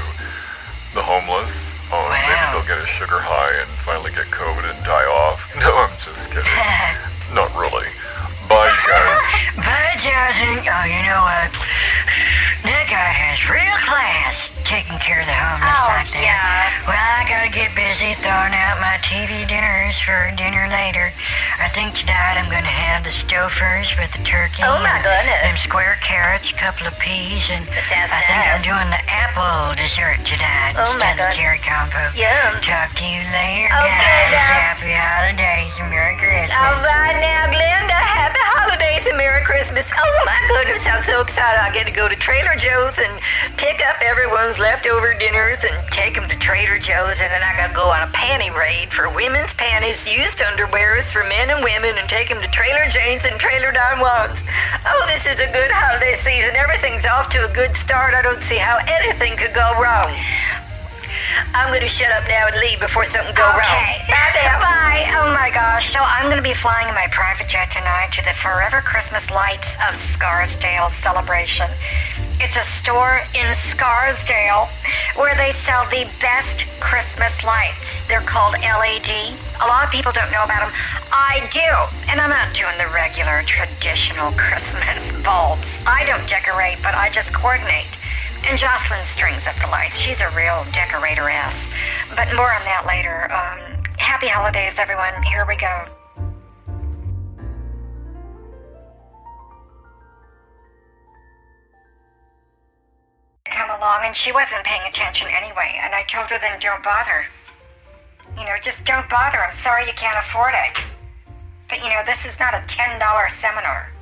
[0.97, 1.77] the homeless.
[1.93, 5.53] Um, Maybe they'll get a sugar high and finally get COVID and die off.
[5.61, 6.49] No, I'm just kidding.
[7.37, 7.85] Not really.
[8.49, 9.25] Bye, guys.
[9.61, 11.53] But Jonathan, oh, you know what?
[12.65, 16.23] That guy has real class taking care of the homeless Oh, like that.
[16.27, 16.91] yeah.
[16.91, 21.15] Well, I gotta get busy throwing out my TV dinners for dinner later.
[21.63, 24.67] I think tonight I'm gonna have the Stouffer's with the turkey.
[24.67, 25.43] Oh, my goodness.
[25.47, 30.75] Them square carrots, couple of peas, and I think I'm doing the apple dessert tonight
[30.75, 32.13] Oh, my instead of cherry compote.
[32.19, 32.59] Yum.
[32.63, 34.35] Talk to you later, Okay, guys.
[34.35, 34.51] Doc.
[34.67, 36.51] Happy holidays and Merry Christmas.
[36.59, 37.95] All right now, Glenda.
[37.97, 38.36] Happy
[39.05, 39.93] and Merry Christmas.
[39.93, 41.61] Oh my goodness, I'm so excited.
[41.61, 43.21] I get to go to Trader Joe's and
[43.61, 47.21] pick up everyone's leftover dinners and take them to Trader Joe's.
[47.21, 51.29] And then I gotta go on a panty raid for women's panties, used underwears for
[51.29, 54.41] men and women, and take them to Trailer Jane's and Trailer Don Juan's.
[54.89, 56.57] Oh, this is a good holiday season.
[56.57, 58.15] Everything's off to a good start.
[58.17, 60.09] I don't see how anything could go wrong.
[61.55, 63.61] I'm gonna shut up now and leave before something go wrong.
[63.61, 64.07] Okay.
[64.09, 65.05] Bye, bye.
[65.19, 65.91] Oh my gosh.
[65.91, 69.31] So I'm going to be flying in my private jet tonight to the Forever Christmas
[69.31, 71.67] Lights of Scarsdale celebration.
[72.39, 74.69] It's a store in Scarsdale
[75.17, 78.07] where they sell the best Christmas lights.
[78.09, 79.35] They're called LED.
[79.61, 80.73] A lot of people don't know about them.
[81.11, 81.71] I do.
[82.11, 85.79] And I'm not doing the regular traditional Christmas bulbs.
[85.87, 87.89] I don't decorate, but I just coordinate.
[88.45, 89.99] And Jocelyn strings up the lights.
[89.99, 91.71] She's a real decorator-ass.
[92.15, 93.25] But more on that later.
[93.33, 95.23] Um, happy holidays, everyone.
[95.23, 95.85] Here we go.
[103.47, 105.81] Come along, and she wasn't paying attention anyway.
[105.83, 107.27] And I told her then don't bother.
[108.39, 109.39] You know, just don't bother.
[109.39, 110.85] I'm sorry you can't afford it.
[111.69, 113.93] But you know, this is not a $10 seminar.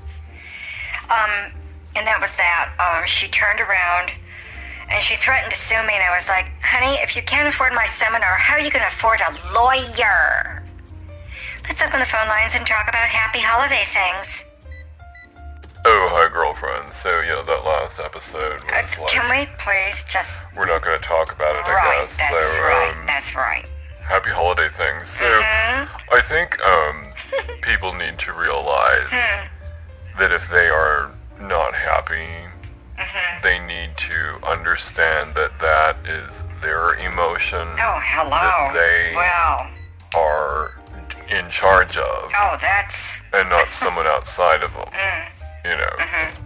[1.09, 1.53] Um,
[1.97, 2.75] and that was that.
[2.79, 4.11] Um, she turned around
[4.91, 7.73] and she threatened to sue me, and I was like, honey, if you can't afford
[7.73, 10.63] my seminar, how are you going to afford a lawyer?
[11.69, 14.45] Let's open the phone lines and talk about happy holiday things.
[15.87, 16.93] Oh, hi, girlfriend.
[16.93, 19.11] So, yeah, that last episode Uh, like.
[19.11, 20.31] can we please just.
[20.57, 22.17] We're not going to talk about it, I guess.
[22.17, 23.67] that's so, right, um, that's right.
[24.07, 25.09] happy holiday things.
[25.09, 26.15] So, Mm-hmm.
[26.15, 27.05] I think um,
[27.63, 29.47] people need to realize Hmm.
[30.19, 32.49] that if they are not happy,
[32.99, 33.43] Mm-hmm.
[33.43, 38.31] they need to understand that that is their emotion Oh, hello.
[38.31, 39.71] That they- well,
[40.17, 40.79] are
[41.29, 44.87] in charge of oh, that's and not someone outside of them.
[44.93, 45.29] Mm.
[45.65, 45.91] You know.
[45.99, 46.44] Mm-hmm.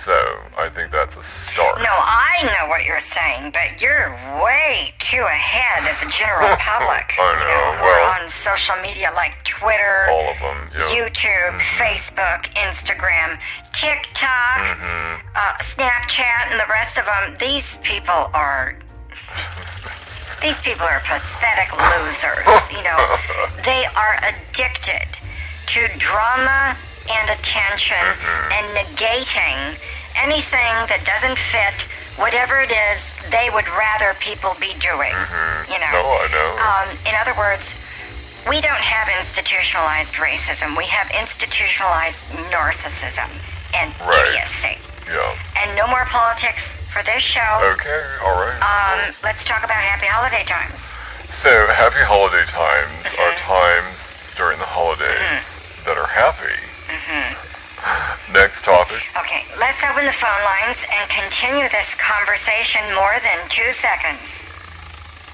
[0.00, 0.16] So
[0.56, 1.76] I think that's a start.
[1.78, 1.92] no.
[1.92, 4.08] I know what you're saying, but you're
[4.42, 7.12] way too ahead of the general public.
[7.20, 10.70] I you know, who are well- on social media like Twitter, All of them.
[10.72, 11.04] Yeah.
[11.04, 11.82] YouTube, Mm-hmm.
[11.84, 13.36] Facebook, Instagram,
[13.76, 15.20] TikTok, Mm-hmm.
[15.36, 17.36] uh, Snapchat, and the rest of them.
[17.38, 18.76] These people are.
[20.40, 22.48] These people are pathetic losers.
[22.72, 22.96] You know,
[23.68, 25.08] they are addicted
[25.76, 26.76] to drama
[27.18, 28.52] and attention Mm-hmm.
[28.56, 29.58] and negating
[30.18, 31.86] anything that doesn't fit
[32.18, 35.14] whatever it is they would rather people be doing.
[35.70, 35.94] You know.
[35.94, 36.50] No, I know.
[36.60, 37.74] Um, in other words,
[38.48, 40.76] we don't have institutionalized racism.
[40.76, 43.28] We have institutionalized narcissism
[43.76, 44.34] and Right.
[44.34, 44.78] idiocy.
[45.08, 45.34] yeah.
[45.62, 47.60] And no more politics for this show.
[47.78, 48.02] Okay.
[48.24, 48.58] All right.
[48.58, 50.78] Um, let's talk about happy holiday times.
[51.30, 53.46] So, happy holiday times are Mm-hmm.
[53.46, 56.58] times during the holidays that are happy.
[56.90, 58.34] Mm-hmm.
[58.34, 59.02] Next topic.
[59.16, 64.39] Okay, let's open the phone lines and continue this conversation more than two seconds.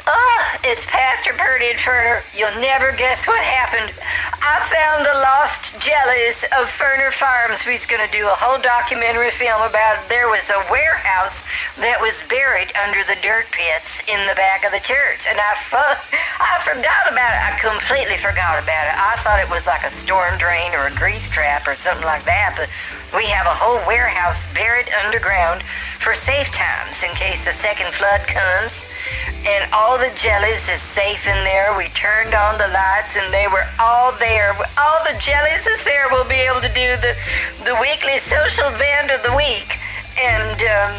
[0.06, 2.22] Oh, it's Pastor Purdy and Ferner.
[2.30, 3.90] You'll never guess what happened.
[4.38, 7.66] I found the lost jellies of Ferner Farms.
[7.66, 10.06] We's gonna do a whole documentary film about it.
[10.06, 11.42] There was a warehouse
[11.82, 15.58] that was buried under the dirt pits in the back of the church, and I
[16.38, 17.42] I forgot about it.
[17.42, 18.94] I completely forgot about it.
[18.94, 22.22] I thought it was like a storm drain or a grease trap or something like
[22.30, 22.70] that, but
[23.10, 25.66] we have a whole warehouse buried underground
[25.98, 28.86] for safe times in case the second flood comes.
[29.46, 31.76] And all the jellies is safe in there.
[31.78, 34.52] We turned on the lights and they were all there.
[34.76, 36.06] All the jellies is there.
[36.10, 37.16] We'll be able to do the,
[37.64, 39.78] the weekly social event of the week.
[40.20, 40.92] And um,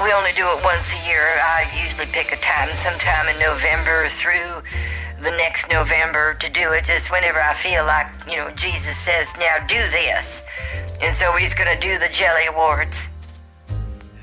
[0.00, 1.20] we only do it once a year.
[1.44, 4.62] I usually pick a time sometime in November through
[5.20, 9.28] the next November to do it just whenever I feel like, you know, Jesus says,
[9.38, 10.42] now do this.
[11.02, 13.09] And so he's going to do the Jelly Awards.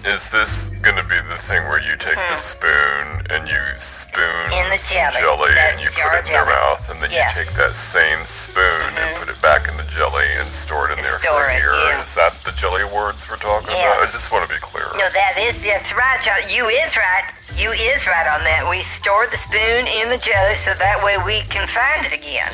[0.07, 4.63] Is this gonna be the thing where you take the spoon and you spoon Hmm.
[4.63, 7.35] In the jelly, jelly and you put it in your mouth, and then Yes.
[7.35, 10.97] you take that same spoon and put it back in the jelly and store it
[10.97, 11.73] in there for a year?
[11.91, 11.99] yeah.
[11.99, 13.99] Is that the jelly awards we're talking Yeah.
[13.99, 14.07] about?
[14.07, 14.87] I just want to be clear.
[14.95, 16.39] No, that is that's right, John.
[16.49, 17.25] You is right.
[17.55, 18.67] You is right on that.
[18.69, 22.47] We store the spoon in the jelly so that way we can find it again.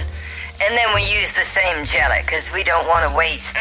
[0.62, 3.58] And then we use the same jelly because we don't want to waste.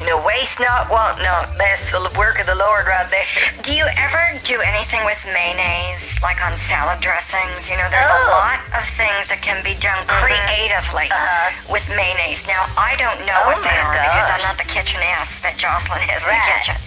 [0.00, 1.50] You know, waste not, want not.
[1.58, 3.26] That's the work of the Lord right there.
[3.66, 7.68] Do you ever do anything with mayonnaise, like on salad dressings?
[7.68, 8.38] You know, there's a Oh.
[8.40, 11.50] lot of things that can be done creatively Uh-huh.
[11.68, 12.46] with mayonnaise.
[12.48, 15.58] Now, I don't know Oh what they are because I'm not the kitchen ass that
[15.58, 16.78] Jocelyn is in the kitchen.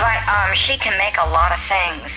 [0.00, 2.08] But um, she can make a lot of things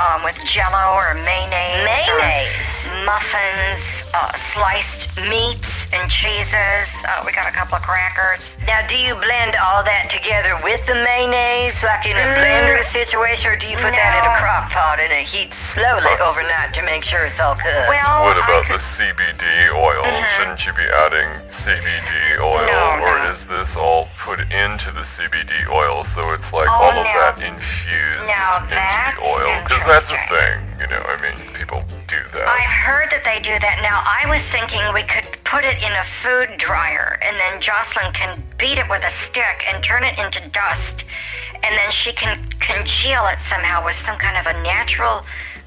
[0.00, 2.08] um, with jello or mayonnaise.
[2.08, 2.88] or Mayonnaise.
[3.04, 6.88] muffins, uh, sliced meats and cheeses.
[7.04, 8.56] Uh, we got a couple of crackers.
[8.66, 13.50] Now, do you blend all that together with the mayonnaise, like in a blender situation,
[13.50, 14.38] or do you put that in a Mm.
[14.40, 17.88] crock pot and it heats slowly overnight to make sure it's all cooked?
[17.90, 20.06] Well, What about could- the CBD oil?
[20.38, 23.00] Shouldn't you be adding CBD oil, Mm-hmm.
[23.00, 23.30] No, or no.
[23.30, 27.38] is this all put into the CBD oil so it's like Oh, all of that
[27.42, 29.58] infused Now into the oil?
[29.64, 31.02] Because that's a thing, you know.
[31.02, 32.46] I mean, people do that.
[32.46, 33.82] I've heard that they do that.
[33.82, 38.12] Now, I was thinking we could put it in a food dryer and then Jocelyn
[38.12, 41.04] can beat it with a stick and turn it into dust.
[41.62, 45.26] And then she can congeal it somehow with some kind of a natural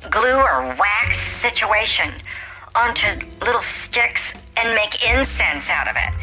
[0.09, 2.11] glue or wax situation
[2.75, 3.07] onto
[3.43, 6.13] little sticks and make incense out of it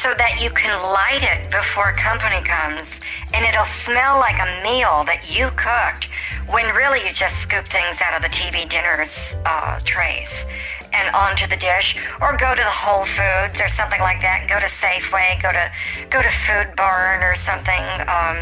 [0.00, 3.00] so that you can light it before company comes.
[3.34, 6.08] And it'll smell like a meal that you cooked
[6.48, 10.48] when really you just scoop things out of the TV dinners uh, trays
[10.96, 14.48] and onto the dish or go to the Whole Foods or something like that.
[14.48, 15.68] Go to Safeway go to
[16.08, 18.40] go to Food Barn or something um,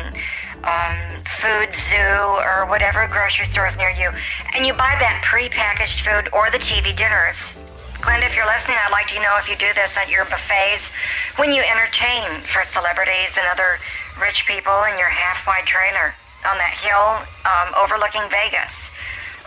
[0.62, 4.14] um, Food Zoo or whatever grocery stores near you.
[4.54, 7.57] And you buy that pre-packaged food or the TV dinners
[8.00, 10.90] Glenda, if you're listening, I'd like to know if you do this at your buffets
[11.36, 13.82] when you entertain for celebrities and other
[14.22, 16.14] rich people in your half-wide trailer
[16.46, 18.90] on that hill um, overlooking Vegas.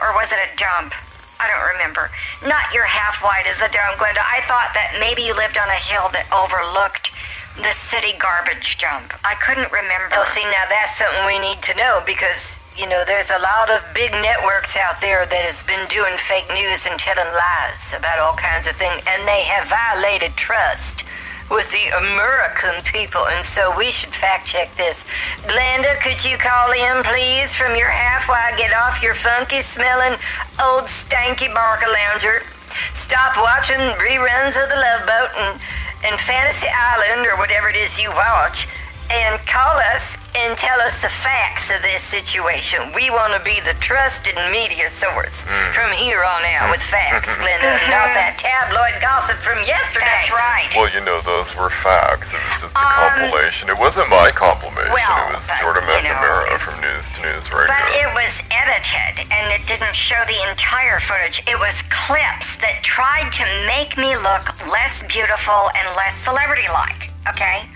[0.04, 0.94] Or was it a dump?
[1.42, 2.14] I don't remember.
[2.46, 4.22] Not your half-wide is a dump, Glenda.
[4.22, 7.10] I thought that maybe you lived on a hill that overlooked
[7.58, 9.12] the city garbage dump.
[9.26, 10.14] I couldn't remember.
[10.14, 13.70] Oh, see, now that's something we need to know because, you know, there's a lot
[13.70, 18.18] of big networks out there that has been doing fake news and telling lies about
[18.18, 21.06] all kinds of things, and they have violated trust
[21.54, 25.06] with the American people, and so we should fact check this.
[25.46, 29.62] Glenda, could you call in, please, from your half while I get off your funky
[29.62, 30.18] smelling
[30.58, 32.50] old stanky Barcalounger?
[32.98, 35.54] Stop watching reruns of The Love Boat and,
[36.02, 38.66] and Fantasy Island or whatever it is you watch
[39.12, 42.80] and call us and tell us the facts of this situation.
[42.96, 45.74] We want to be the trusted media source Mm.
[45.76, 50.08] from here on out with facts, Glenda, not that tabloid gossip from yesterday.
[50.08, 50.72] That's right.
[50.76, 52.34] Well, you know, those were facts.
[52.34, 53.68] It was just a Um, compilation.
[53.70, 54.94] It wasn't my compilation.
[54.96, 57.68] well, it was but, Jordan you know, McNamara from News to News Radio.
[57.68, 61.44] But it was edited and it didn't show the entire footage.
[61.46, 67.12] It was clips that tried to make me look less beautiful and less celebrity like,
[67.28, 67.68] okay?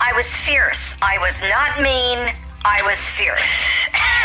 [0.00, 0.94] I was fierce.
[1.02, 2.32] I was not mean.
[2.64, 3.42] I was fierce.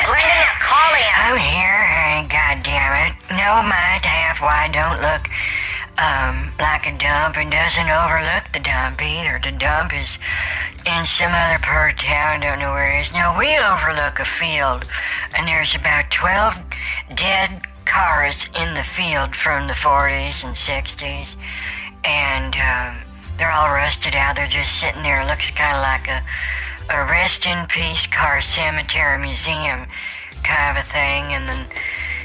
[0.05, 1.13] Glenda, call in.
[1.15, 3.15] I'm here, honey, God damn it.
[3.31, 5.29] No, my half why don't look
[5.97, 9.39] um like a dump and doesn't overlook the dump either.
[9.41, 10.17] The dump is
[10.85, 13.13] in some other part of town, don't know where it is.
[13.13, 14.85] No, we overlook a field
[15.37, 16.59] and there's about twelve
[17.15, 21.37] dead cars in the field from the forties and sixties
[22.03, 22.97] and um
[23.37, 24.35] they're all rusted out.
[24.35, 25.21] They're just sitting there.
[25.21, 26.21] It looks kind of like a,
[26.93, 29.87] a rest in peace car cemetery museum
[30.43, 31.33] kind of a thing.
[31.33, 31.65] And then,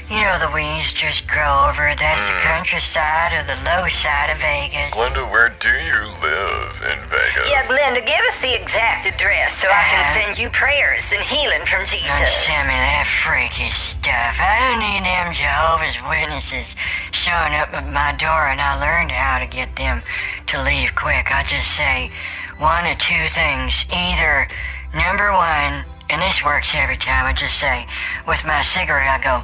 [0.09, 1.87] you know, the weeds just grow over.
[1.87, 1.99] it.
[1.99, 4.89] That's the countryside or the low side of Vegas.
[4.89, 7.45] Glenda, where do you live in Vegas?
[7.49, 10.13] Yeah, Glenda, give us the exact address so I can Uh-huh.
[10.25, 12.09] send you prayers and healing from Jesus.
[12.09, 14.35] Don't send me that freaky stuff.
[14.41, 16.75] I don't need them Jehovah's Witnesses
[17.11, 20.01] showing up at my door, and I learned how to get them
[20.47, 21.29] to leave quick.
[21.31, 22.09] I just say
[22.57, 23.85] one of two things.
[23.93, 24.47] Either,
[24.93, 27.85] number one, and this works every time, I just say,
[28.27, 29.43] with my cigarette, I go,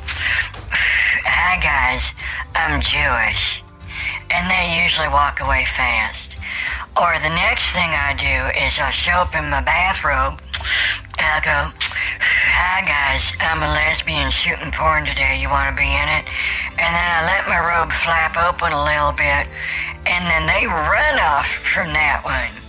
[1.26, 2.14] Hi guys,
[2.58, 3.62] I'm Jewish.
[4.34, 6.36] And they usually walk away fast.
[6.98, 10.42] Or the next thing I do is I'll show up in my bathrobe
[11.22, 15.38] and I'll go, Hi guys, I'm a lesbian shooting porn today.
[15.40, 16.26] You want to be in it?
[16.82, 19.48] And then I let my robe flap open a little bit,
[20.06, 22.65] and then they run off from that one.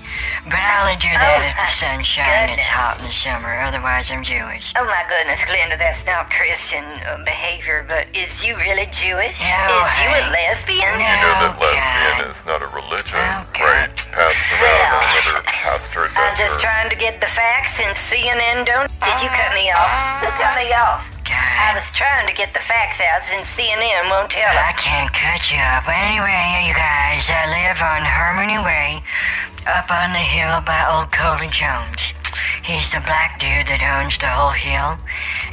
[0.47, 2.55] But I only do that Oh, if the my sun's shining.
[2.55, 3.51] It's hot in the summer.
[3.67, 4.71] Otherwise, I'm Jewish.
[4.79, 9.43] Oh my goodness, Glenda, that's not Christian uh, behavior, but is you really Jewish?
[9.43, 11.03] No, is you a lesbian?
[11.03, 11.03] No.
[11.03, 12.31] You know that Oh, lesbian God.
[12.31, 13.67] is not a religion, Oh, God.
[13.67, 13.91] right?
[14.15, 15.03] Passed around on
[15.35, 18.87] another pastor I'm just trying to get the facts and CNN don't.
[19.03, 19.91] Did you cut me off?
[20.23, 21.03] Who cut me off?
[21.35, 24.79] I was trying to get the facts out since CNN won't tell I it.
[24.79, 25.89] can't cut you off.
[25.89, 29.03] Anyway, you guys, I live on Harmony Way,
[29.67, 32.15] up on the hill by old Coley Jones.
[32.63, 34.99] He's the black dude that owns the whole hill.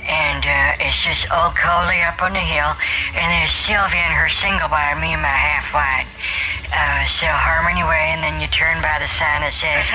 [0.03, 2.74] And uh, it's just old Coley up on the hill.
[3.13, 6.09] And there's Sylvia and her single wire, me and my half white.
[6.74, 9.86] Uh, so Harmony Way, and then you turn by the sign that says,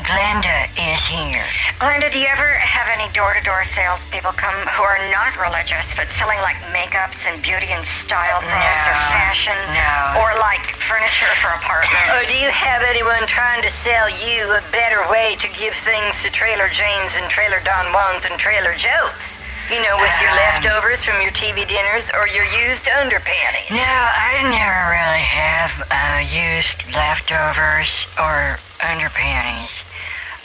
[0.00, 1.44] Glenda is here.
[1.76, 6.40] Glenda, do you ever have any door-to-door salespeople come who are not religious but selling
[6.40, 10.24] like makeups and beauty and style products or fashion no.
[10.24, 12.08] or like furniture for apartments?
[12.08, 16.24] Or do you have anyone trying to sell you a better way to give things
[16.24, 19.38] to Trailer Janes and Trailer Don Juans and Trailer Joes?
[19.70, 23.70] You know, with your Um, leftovers from your TV dinners or your used underpanties.
[23.70, 29.81] No, I never really have uh, used leftovers or underpanties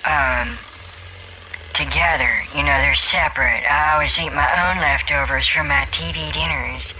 [0.07, 0.55] um,
[1.75, 2.31] together.
[2.55, 3.63] You know, they're separate.
[3.69, 6.93] I always eat my own leftovers from my TV dinners.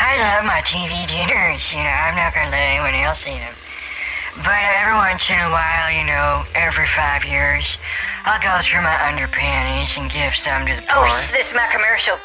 [0.00, 3.36] I love my TV dinners, you know, I'm not going to let anyone else eat
[3.36, 3.52] them.
[4.40, 7.76] But every once in a while, you know, every five years,
[8.24, 11.10] I'll go through my underpanties and give some to the Oh, poor.
[11.12, 12.16] sh- this is my commercial.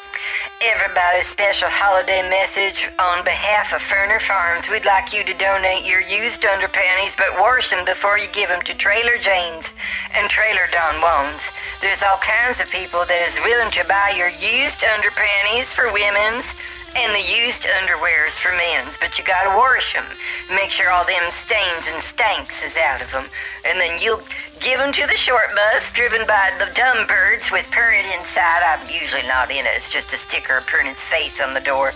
[0.63, 4.71] Everybody's special holiday message on behalf of Ferner Farms.
[4.71, 8.63] We'd like you to donate your used underpanties, but wash them before you give them
[8.63, 9.75] to Trailer Janes
[10.15, 11.51] and Trailer Don Juans.
[11.83, 16.55] There's all kinds of people that is willing to buy your used underpanties for women's
[16.95, 20.07] and the used underwears for men's, but you gotta wash them.
[20.47, 23.27] Make sure all them stains and stanks is out of them,
[23.67, 24.23] and then you'll
[24.61, 28.63] give them to the short bus driven by the dumb birds with Pernod inside.
[28.63, 29.75] I'm usually not in it.
[29.75, 31.91] It's just a sticker of Pernod's face on the door,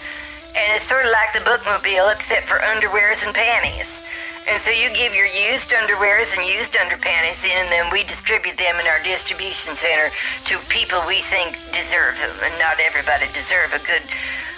[0.56, 4.06] and it's sort of like the bookmobile except for underwears and panties.
[4.50, 8.58] And so you give your used underwears and used underpanties in, and then we distribute
[8.58, 10.10] them in our distribution center
[10.50, 12.34] to people we think deserve them.
[12.42, 14.02] And not everybody deserve a good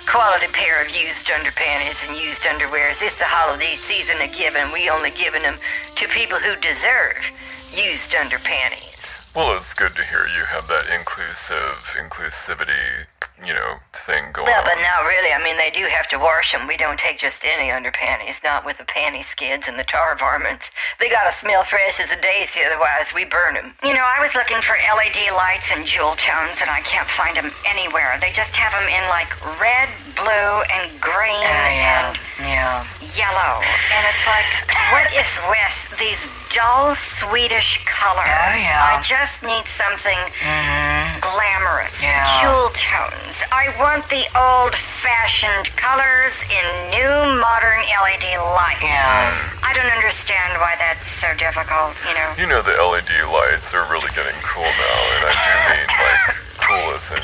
[0.07, 3.01] quality pair of used underpants and used underwears.
[3.01, 4.71] It's the holiday season of giving.
[4.73, 5.55] We only giving them
[5.95, 7.29] to people who deserve
[7.73, 9.33] used underpanties.
[9.35, 13.07] Well, it's good to hear you have that inclusive, inclusivity,
[13.45, 14.65] you know, thing going Well, on.
[14.65, 15.31] but not really.
[15.33, 16.67] I mean, they do have to wash them.
[16.67, 20.71] We don't take just any underpanties, not with the panty skids and the tar varmints.
[20.99, 23.73] They gotta smell fresh as a daisy, otherwise we burn them.
[23.83, 27.35] You know, I was looking for LED lights and jewel tones, and I can't find
[27.37, 28.17] them anywhere.
[28.21, 29.29] They just have them in like
[29.59, 32.09] red, blue, and green Oh, yeah.
[32.09, 32.83] and Yeah.
[33.15, 33.61] yellow.
[33.61, 34.49] And it's like,
[34.93, 36.23] what is with these
[36.53, 38.25] dull Swedish colors?
[38.25, 38.97] Oh, yeah.
[38.97, 41.19] I just need something Mm-hmm.
[41.19, 42.01] glamorous.
[42.03, 42.25] Yeah.
[42.41, 43.37] Jewel tones.
[43.51, 46.63] I want the old fashioned colors in
[46.95, 47.11] new
[47.43, 48.87] modern LED lights.
[48.87, 49.35] Yeah.
[49.67, 52.29] I don't understand why that's so difficult, you know.
[52.39, 56.23] You know the LED lights are really getting cool now, and I do mean like
[56.63, 57.19] cool as in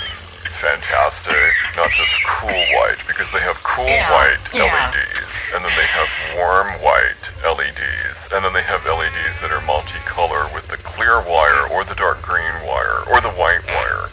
[0.51, 4.67] fantastic, not just cool white, because they have cool Yeah, white yeah.
[4.67, 9.63] LEDs, and then they have warm white LEDs, and then they have LEDs that are
[9.63, 14.11] multicolor with the clear wire or the dark green wire or the white wire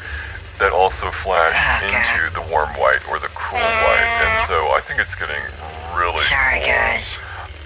[0.59, 1.90] that also flash Okay.
[1.90, 4.11] into the warm white or the cool white.
[4.22, 5.42] And so I think it's getting
[5.96, 6.68] really Sorry, cool.
[6.68, 7.18] guys.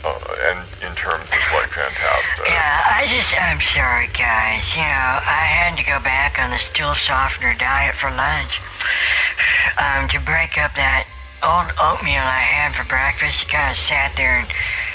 [0.04, 0.14] Uh,
[0.54, 2.46] and in terms of like fantastic.
[2.46, 4.62] Yeah, I just, I'm sorry, guys.
[4.78, 8.62] You know, I had to go back on the stool softener diet for lunch.
[9.76, 11.06] Um, to break up that
[11.42, 14.48] old oatmeal I had for breakfast, it kind of sat there and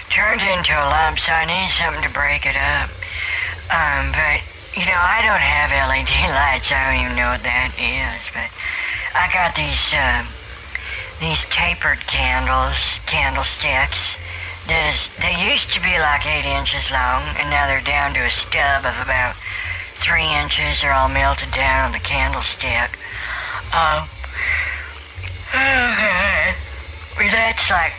[0.10, 2.90] turned into a lump, so I need something to break it up.
[3.72, 4.40] Um, but,
[4.74, 6.74] you know, I don't have LED lights.
[6.74, 8.50] I don't even know what that is, but
[9.14, 10.26] I got these, uh,
[11.22, 14.18] these tapered candles, candlesticks.
[14.66, 18.34] There's, they used to be like eight inches long, and now they're down to a
[18.34, 19.38] stub of about
[19.94, 20.82] three inches.
[20.82, 22.98] They're all melted down on the candlestick.
[23.70, 24.10] Um,
[27.30, 27.94] that's like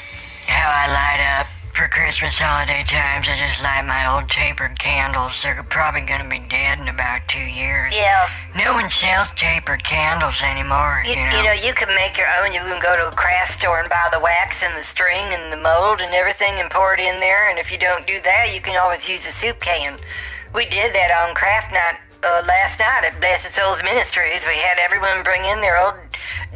[0.50, 3.26] how I light up for Christmas holiday times.
[3.26, 5.42] I just light my old tapered candles.
[5.42, 7.90] They're probably gonna be dead in about two years.
[7.94, 11.36] Yeah, No one sells tapered candles anymore, you, you know.
[11.36, 12.54] you know, you can make your own.
[12.54, 15.52] You can go to a craft store and buy the wax and the string and
[15.52, 17.50] the mold and everything and pour it in there.
[17.50, 19.98] And if you don't do that, you can always use a soup can.
[20.54, 24.48] We did that on craft night uh, last night at Blessed Souls Ministries.
[24.48, 25.94] We had everyone bring in their old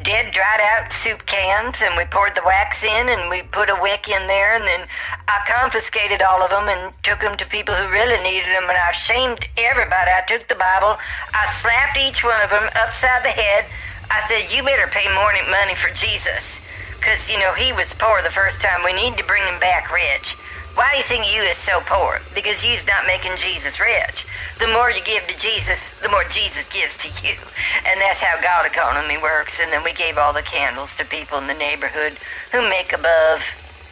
[0.02, 3.76] dead, dried out soup cans, and we poured the wax in, and we put a
[3.76, 4.88] wick in there, and then
[5.28, 8.78] I confiscated all of them and took them to people who really needed them, and
[8.78, 10.10] I shamed everybody.
[10.10, 10.96] I took the Bible,
[11.34, 13.66] I slapped each one of them upside the head.
[14.10, 16.60] I said, "You better pay morning money for Jesus."
[16.96, 18.82] Because, you know, he was poor the first time.
[18.82, 20.34] We need to bring him back rich.
[20.78, 22.20] Why do you think you is so poor?
[22.36, 24.24] Because you's not making Jesus rich.
[24.60, 27.34] The more you give to Jesus, the more Jesus gives to you.
[27.82, 29.58] And that's how God economy works.
[29.58, 32.14] And then we gave all the candles to people in the neighborhood
[32.52, 33.42] who make above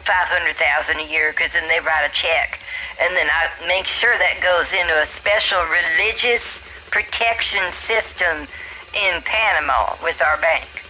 [0.07, 0.55] 500,000
[0.95, 2.57] a year because then they write a check.
[3.03, 8.47] And then I make sure that goes into a special religious protection system
[8.95, 10.86] in Panama with our bank.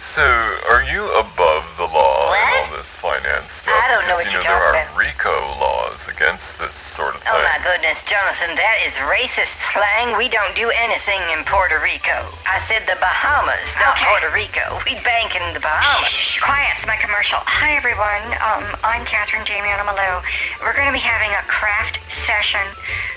[0.00, 0.22] So,
[0.70, 2.38] are you above the law What?
[2.38, 3.74] and all this finance stuff?
[3.74, 7.18] I don't know what you know you're there talking are RICO laws against this sort
[7.18, 7.34] of thing.
[7.34, 10.14] Oh my goodness, Jonathan, that is racist slang.
[10.16, 12.14] We don't do anything in Puerto Rico.
[12.46, 14.06] I said the Bahamas, not Okay.
[14.06, 14.78] Puerto Rico.
[14.86, 16.06] We bank in the Bahamas.
[16.06, 17.42] Shh, shh, quiet, it's my commercial.
[17.42, 18.22] Hi, everyone.
[18.38, 20.22] Um, I'm Catherine Damiana Malou.
[20.62, 22.62] We're going to be having a craft session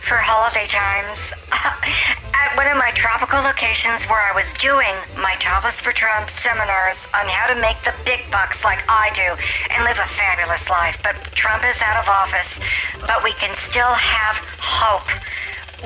[0.01, 1.30] for holiday times
[2.51, 6.99] at one of my tropical locations where I was doing my Topless for Trump seminars
[7.15, 9.39] on how to make the big bucks like I do
[9.71, 10.99] and live a fabulous life.
[10.99, 12.59] But Trump is out of office,
[13.07, 15.07] but we can still have hope.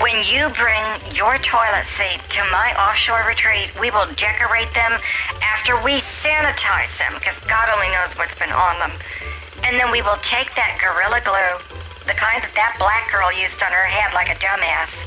[0.01, 0.81] When you bring
[1.13, 4.97] your toilet seat to my offshore retreat, we will decorate them
[5.45, 8.91] after we sanitize them, because God only knows what's been on them.
[9.69, 11.61] And then we will take that Gorilla Glue,
[12.09, 15.05] the kind that that black girl used on her head like a dumbass,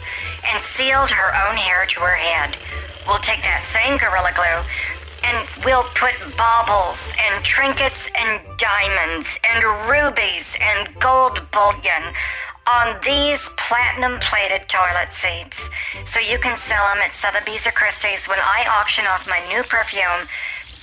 [0.50, 2.56] and sealed her own hair to her head.
[3.06, 4.62] We'll take that same Gorilla Glue
[5.24, 12.14] and we'll put baubles and trinkets and diamonds and rubies and gold bullion
[12.68, 15.68] on these platinum plated toilet seats
[16.04, 19.62] so you can sell them at Sotheby's or Christie's when I auction off my new
[19.64, 20.28] perfume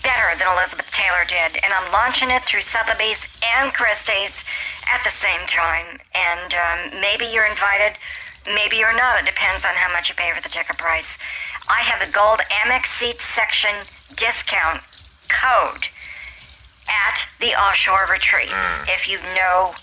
[0.01, 1.57] better than Elizabeth Taylor did.
[1.65, 4.45] And I'm launching it through Sotheby's and Christie's
[4.93, 6.01] at the same time.
[6.13, 7.97] And um, maybe you're invited,
[8.47, 9.21] maybe you're not.
[9.21, 11.17] It depends on how much you pay for the ticket price.
[11.69, 13.73] I have the gold Amex seat section
[14.13, 14.81] discount
[15.29, 15.89] code
[16.85, 18.53] at the offshore retreats.
[18.53, 18.89] Hmm.
[18.89, 19.73] If you know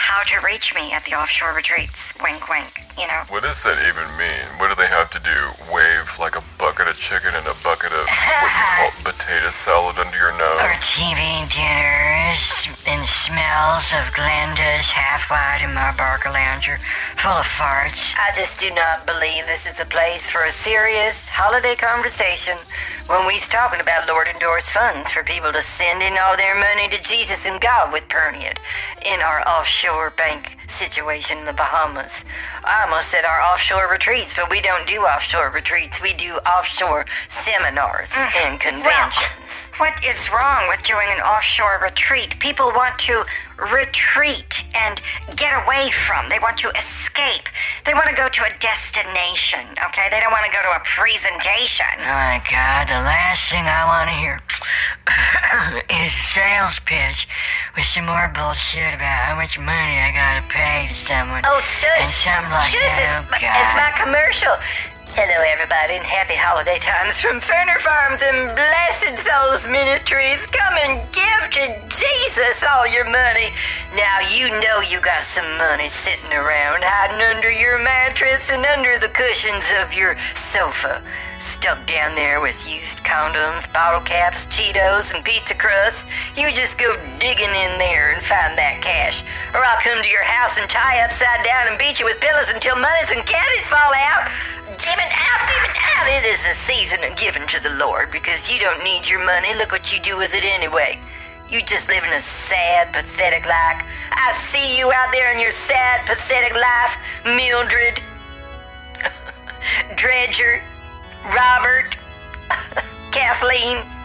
[0.00, 3.20] how to reach me at the offshore retreats, wink, wink, you know.
[3.28, 4.48] What does that even mean?
[4.56, 5.36] What do they have to do?
[5.68, 10.00] Wave like a bucket of chicken and a bucket of what you call potato salad
[10.00, 10.56] under your nose?
[10.64, 10.88] Or nose?
[10.88, 11.20] TV
[11.52, 16.80] dinners and smells of Glenda's half white in my Barcalounger
[17.20, 18.16] full of farts.
[18.16, 22.56] I just do not believe this is a place for a serious holiday conversation
[23.10, 26.88] when we's talking about Lord endorse funds for people to send in all their money
[26.90, 28.58] to Jesus and God with Perniad
[29.04, 32.24] in our offshore bank situation in the Bahamas.
[32.62, 36.00] I almost said our offshore retreats, but we don't do offshore retreats.
[36.00, 38.46] We do offshore seminars mm.
[38.46, 39.72] and conventions.
[39.78, 42.38] What is wrong with doing an offshore retreat?
[42.38, 43.24] People want to
[43.72, 45.00] retreat and
[45.36, 46.28] get away from.
[46.28, 47.48] They want to escape.
[47.84, 49.60] They want to go to a destination,
[49.90, 50.08] okay?
[50.10, 51.86] They don't want to go to a presentation.
[52.00, 54.40] Oh my god, the last thing I want to hear
[55.90, 57.28] is a sales pitch
[57.76, 61.42] with some more bullshit about how much money I gotta pay to someone.
[61.44, 62.06] Oh, and shush!
[62.24, 62.80] something like shush!
[62.80, 63.00] that.
[63.00, 63.80] It's, Oh, it's God.
[63.80, 64.54] my commercial.
[65.18, 70.46] Hello, everybody, and happy holiday times from Ferner Farms and Blessed Souls Ministries.
[70.54, 73.50] Come and give to Jesus all your money.
[73.98, 79.02] Now, you know you got some money sitting around, hiding under your mattress and under
[79.02, 81.02] the cushions of your sofa.
[81.40, 86.06] Stuck down there with used condoms, bottle caps, Cheetos, and pizza crusts.
[86.36, 89.24] You just go digging in there and find that cash.
[89.56, 92.52] Or I'll come to your house and tie upside down and beat you with pillows
[92.54, 94.30] until monies and candies fall out.
[94.82, 99.54] It is a season of giving to the Lord because you don't need your money.
[99.54, 100.98] Look what you do with it anyway.
[101.50, 103.84] You just living a sad, pathetic life.
[104.12, 108.00] I see you out there in your sad, pathetic life, Mildred,
[109.96, 110.62] Dredger,
[111.26, 111.96] Robert,
[113.12, 113.99] Kathleen.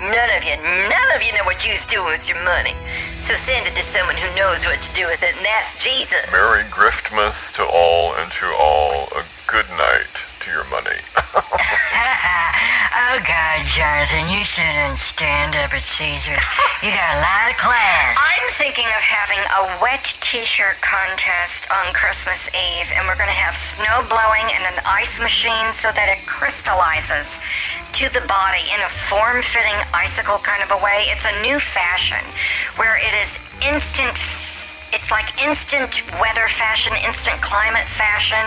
[0.00, 0.56] None of you,
[0.90, 2.74] none of you know what you're doing with your money.
[3.20, 6.20] So send it to someone who knows what to do with it, and that's Jesus.
[6.30, 9.08] Merry Griftmas to all and to all.
[9.16, 11.00] A good night to your money.
[13.00, 16.36] oh god, Jonathan, you shouldn't stand up at Caesar.
[16.84, 18.20] You got a lot of class.
[18.20, 23.40] I'm thinking of having a wet t-shirt contest on Christmas Eve, and we're going to
[23.40, 27.40] have snow blowing and an ice machine so that it crystallizes
[27.96, 31.08] to the body in a form-fitting icicle kind of a way.
[31.08, 32.20] It's a new fashion
[32.76, 33.32] where it is
[33.64, 34.12] instant
[34.94, 38.40] it's like instant weather fashion, instant climate fashion.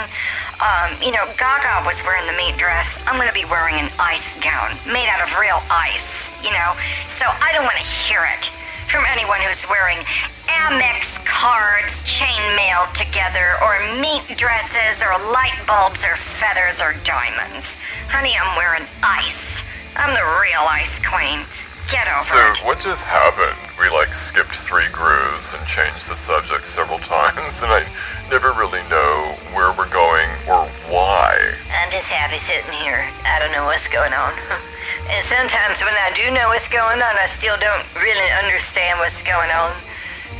[0.63, 3.03] Um, you know, Gaga was wearing the meat dress.
[3.05, 6.73] I'm going to be wearing an ice gown made out of real ice, you know?
[7.19, 8.47] So I don't want to hear it
[8.87, 9.99] from anyone who's wearing
[10.47, 17.75] Amex cards chainmailed together, or meat dresses, or light bulbs, or feathers, or diamonds.
[18.07, 19.61] Honey, I'm wearing ice.
[19.99, 21.43] I'm the real ice queen.
[21.89, 22.59] Get over So, it.
[22.67, 23.55] what just happened?
[23.79, 27.87] We like skipped three grooves and changed the subject several times, and I
[28.29, 31.31] never really know where we're going or why.
[31.71, 33.07] I'm just happy sitting here.
[33.23, 34.33] I don't know what's going on.
[35.07, 39.23] And sometimes when I do know what's going on, I still don't really understand what's
[39.23, 39.71] going on.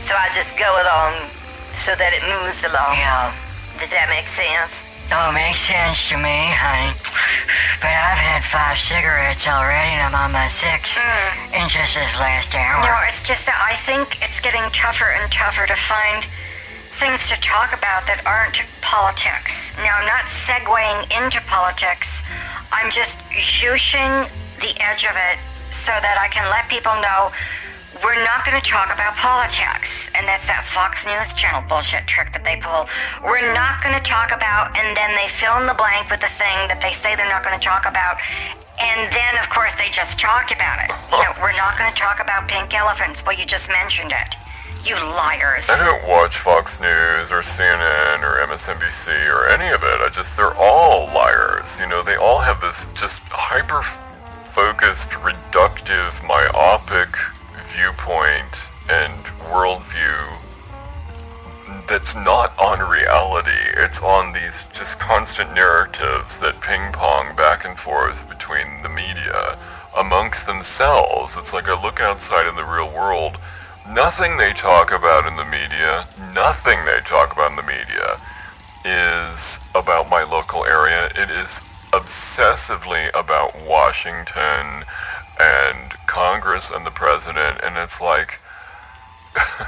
[0.03, 1.15] So I just go along
[1.79, 2.99] so that it moves along.
[2.99, 3.31] Yeah.
[3.79, 4.83] Does that make sense?
[5.07, 6.91] Oh, makes sense to me, honey.
[7.79, 11.63] But I've had five cigarettes already and I'm on my sixth mm.
[11.63, 12.83] in just this last hour.
[12.83, 16.27] No, it's just that I think it's getting tougher and tougher to find
[16.99, 19.71] things to talk about that aren't politics.
[19.79, 22.25] Now, I'm not segueing into politics.
[22.75, 24.27] I'm just zhooshing
[24.59, 25.39] the edge of it
[25.71, 27.31] so that I can let people know
[28.03, 30.09] we're not going to talk about politics.
[30.17, 32.89] And that's that Fox News Channel bullshit trick that they pull.
[33.21, 36.31] We're not going to talk about, and then they fill in the blank with the
[36.31, 38.17] thing that they say they're not going to talk about.
[38.77, 40.89] And then, of course, they just talked about it.
[41.13, 43.25] You know, we're not going to talk about pink elephants.
[43.25, 44.37] Well, you just mentioned it.
[44.85, 45.69] You liars.
[45.69, 49.97] I don't watch Fox News or CNN or MSNBC or any of it.
[50.01, 51.79] I just, they're all liars.
[51.79, 57.17] You know, they all have this just hyper focused, reductive, myopic
[57.77, 59.13] viewpoint and
[59.53, 60.41] worldview
[61.87, 63.51] that's not on reality.
[63.77, 69.59] It's on these just constant narratives that ping pong back and forth between the media
[69.95, 71.37] amongst themselves.
[71.37, 73.37] It's like I look outside in the real world.
[73.87, 78.17] Nothing they talk about in the media, nothing they talk about in the media
[78.83, 81.11] is about my local area.
[81.13, 81.61] It is
[81.93, 84.83] obsessively about Washington
[85.39, 88.41] and Congress and the president, and it's like,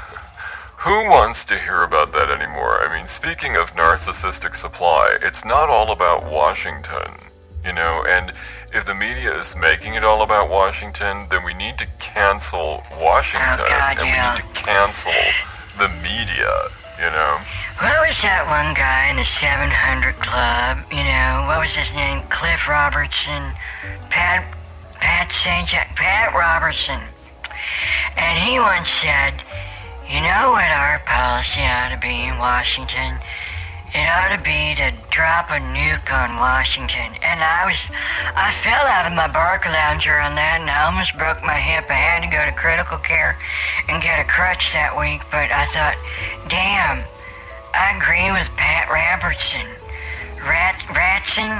[0.78, 2.80] who wants to hear about that anymore?
[2.80, 7.30] I mean, speaking of narcissistic supply, it's not all about Washington,
[7.64, 8.32] you know, and
[8.72, 13.60] if the media is making it all about Washington, then we need to cancel Washington,
[13.60, 14.34] oh, God, and yeah.
[14.34, 15.12] we need to cancel
[15.78, 16.52] the media,
[16.98, 17.38] you know?
[17.80, 20.84] What was that one guy in the 700 Club?
[20.92, 22.20] You know, what was his name?
[22.28, 23.56] Cliff Robertson?
[24.10, 24.44] Pat,
[25.00, 25.68] Pat St.
[25.68, 27.00] Jack, Pat Robertson.
[28.16, 29.34] And he once said,
[30.08, 33.16] you know what our policy ought to be in Washington?
[33.90, 37.90] It ought to be to drop a nuke on Washington, and I was,
[38.38, 41.90] I fell out of my Barcalounger on that, and I almost broke my hip.
[41.90, 43.34] I had to go to critical care
[43.90, 45.98] and get a crutch that week, but I thought,
[46.46, 47.02] damn,
[47.74, 49.66] I agree with Pat Robertson.
[50.38, 51.50] Rat, Ratson,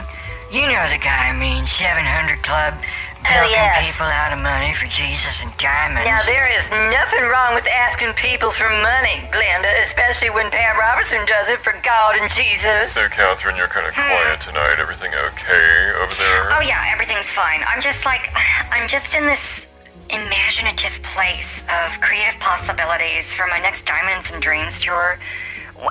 [0.55, 2.79] you know the guy I mean, 700 Club,
[3.25, 3.85] bilking yes.
[3.85, 6.07] people out of money for Jesus and diamonds.
[6.07, 11.25] Now, there is nothing wrong with asking people for money, Glenda, especially when Pat Robertson
[11.27, 12.93] does it for God and Jesus.
[12.93, 14.77] So, Catherine, you're kind of quiet tonight.
[14.79, 15.71] Everything okay
[16.01, 16.53] over there?
[16.57, 17.61] Oh yeah, everything's fine.
[17.69, 18.33] I'm just like,
[18.71, 19.67] I'm just in this
[20.11, 25.19] imaginative place of creative possibilities for my next Diamonds and Dreams tour.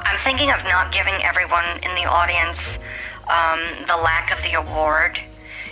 [0.06, 2.78] I'm thinking of not giving everyone in the audience
[3.30, 5.20] um, the lack of the award.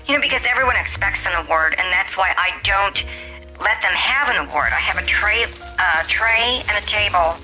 [0.08, 2.96] You know, because everyone expects an award, and that's why I don't
[3.60, 4.72] let them have an award.
[4.72, 7.36] I have a tray, uh, tray and a table.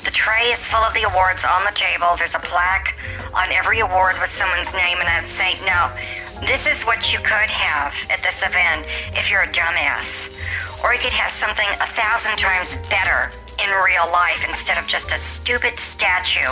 [0.00, 2.16] The tray is full of the awards on the table.
[2.16, 2.96] There's a plaque
[3.36, 5.92] on every award with someone's name, and I'd say, no,
[6.48, 10.40] this is what you could have at this event if you're a dumbass.
[10.80, 13.28] Or you could have something a thousand times better
[13.60, 16.48] in real life instead of just a stupid statue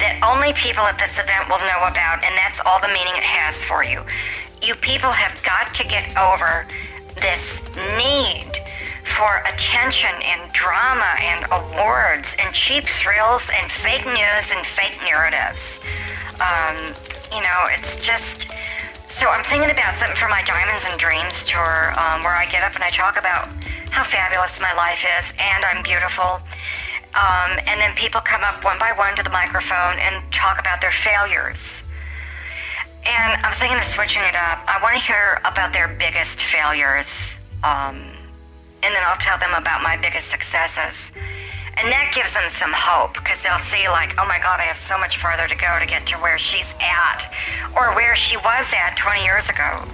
[0.00, 3.28] that only people at this event will know about, and that's all the meaning it
[3.28, 4.00] has for you.
[4.66, 6.66] You people have got to get over
[7.22, 7.62] this
[7.94, 8.50] need
[9.06, 15.78] for attention and drama and awards and cheap thrills and fake news and fake narratives.
[16.42, 16.74] Um,
[17.30, 18.50] you know, it's just.
[19.06, 22.66] So I'm thinking about something for my Diamonds and Dreams tour, um, where I get
[22.66, 23.46] up and I talk about
[23.94, 26.42] how fabulous my life is and I'm beautiful.
[27.14, 30.80] Um, and then people come up one by one to the microphone and talk about
[30.80, 31.85] their failures.
[33.06, 34.66] And I'm thinking of switching it up.
[34.66, 37.06] I want to hear about their biggest failures.
[37.62, 38.02] Um,
[38.82, 41.14] and then I'll tell them about my biggest successes.
[41.78, 44.80] And that gives them some hope because they'll see, like, oh my God, I have
[44.80, 47.30] so much farther to go to get to where she's at
[47.78, 49.86] or where she was at 20 years ago.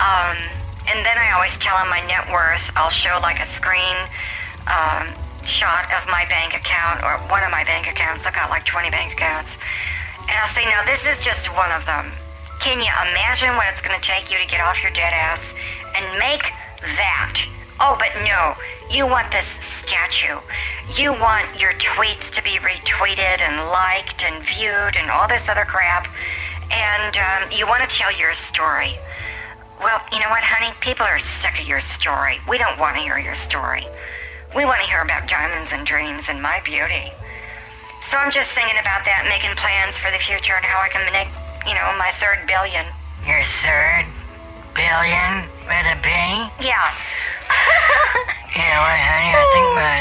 [0.00, 0.38] Um,
[0.88, 2.72] and then I always tell them my net worth.
[2.72, 3.96] I'll show like a screen
[4.64, 5.12] um,
[5.44, 8.24] shot of my bank account or one of my bank accounts.
[8.24, 9.60] I've got like 20 bank accounts.
[10.24, 12.08] And I'll say, now this is just one of them.
[12.60, 15.54] Can you imagine what it's going to take you to get off your dead ass
[15.96, 16.52] and make
[17.00, 17.40] that?
[17.80, 18.52] Oh, but no,
[18.92, 20.36] you want this statue.
[20.92, 25.64] You want your tweets to be retweeted and liked and viewed and all this other
[25.64, 26.06] crap.
[26.70, 28.92] And um, you want to tell your story.
[29.80, 30.76] Well, you know what, honey?
[30.80, 32.44] People are sick of your story.
[32.46, 33.88] We don't want to hear your story.
[34.54, 37.08] We want to hear about diamonds and dreams and my beauty.
[38.04, 41.08] So I'm just thinking about that, making plans for the future and how I can
[41.12, 41.32] make,
[41.66, 42.86] you know, my third billion.
[43.26, 44.06] Your third
[44.74, 46.08] billion with a B?
[46.60, 46.96] Yes.
[48.50, 49.30] You know what, honey?
[49.30, 49.96] I think my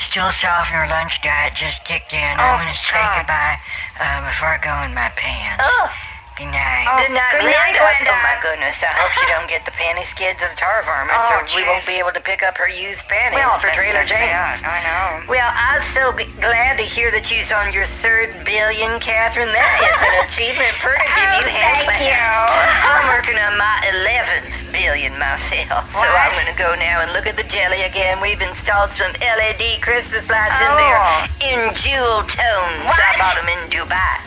[0.00, 2.32] stool softener lunch diet just kicked in.
[2.32, 2.40] Hmm.
[2.40, 3.60] Oh, I'm gonna say goodbye
[4.00, 5.60] uh, before I go in my pants.
[5.60, 5.92] Oh.
[6.34, 6.86] Oh, good night.
[6.90, 8.10] Oh, Good night, good night, Glenda.
[8.10, 8.10] Glenda.
[8.10, 11.30] Oh my goodness, I hope she don't get the panty skids of the tar varmints
[11.30, 14.02] Oh, or we won't be able to pick up her used panties Well, for Trailer
[14.02, 14.58] Trader James.
[14.58, 14.66] it.
[14.66, 15.30] I know.
[15.30, 19.54] Well, I'm so g- glad to hear that you're on your third billion, Catherine.
[19.54, 20.74] That is an achievement.
[20.82, 22.02] Pretty give Oh, you thank claps.
[22.02, 22.18] you.
[22.18, 25.86] I'm working on my 11th billion myself.
[25.94, 28.18] So I'm going to go now and look at the jelly again.
[28.18, 31.46] We've installed some LED Christmas lights in there Oh.
[31.46, 32.90] in jewel tones.
[32.90, 34.18] I bought them in Dubai.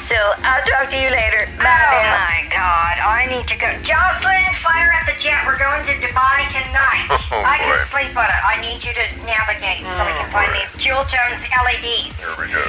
[0.00, 1.44] So I'll talk to you later.
[1.60, 2.16] Bye Oh now.
[2.24, 2.96] my God!
[3.04, 3.68] I need to go.
[3.84, 5.44] Jocelyn, fire up the jet.
[5.44, 7.06] We're going to Dubai tonight.
[7.28, 8.40] Oh, I can sleep on it.
[8.40, 12.16] I need you to navigate so we can find oh, these jewel tones LEDs.
[12.16, 12.64] Here we go.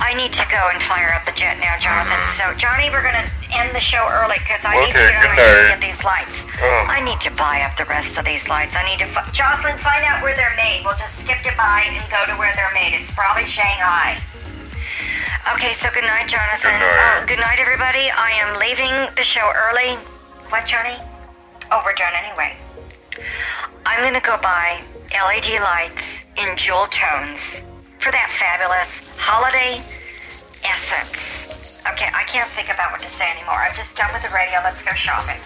[0.00, 2.16] I need to go and fire up the jet now, Jonathan.
[2.16, 2.40] Mm-hmm.
[2.40, 5.28] So, Johnny, we're gonna end the show early because I need to Okay, go good
[5.28, 5.72] and I need to night.
[5.76, 6.36] get these lights.
[6.56, 6.88] Oh.
[6.88, 8.72] I need to buy up the rest of these lights.
[8.80, 9.08] I need to.
[9.12, 10.88] Fi- Jocelyn, find out where they're made.
[10.88, 12.96] We'll just skip Dubai and go to where they're made.
[12.96, 14.16] It's probably Shanghai.
[15.54, 16.72] Okay, so good night, Jonathan.
[16.72, 17.18] Good night.
[17.18, 18.10] Oh, good night, everybody.
[18.12, 19.96] I am leaving the show early.
[20.50, 20.96] What, Johnny?
[21.70, 22.56] Oh, we're done anyway.
[23.86, 27.60] I'm gonna go buy LED lights in jewel tones
[27.98, 29.80] for that fabulous holiday
[30.64, 31.82] essence.
[31.88, 33.56] Okay, I can't think about what to say anymore.
[33.56, 34.60] I'm just done with the radio.
[34.62, 35.40] Let's go shopping.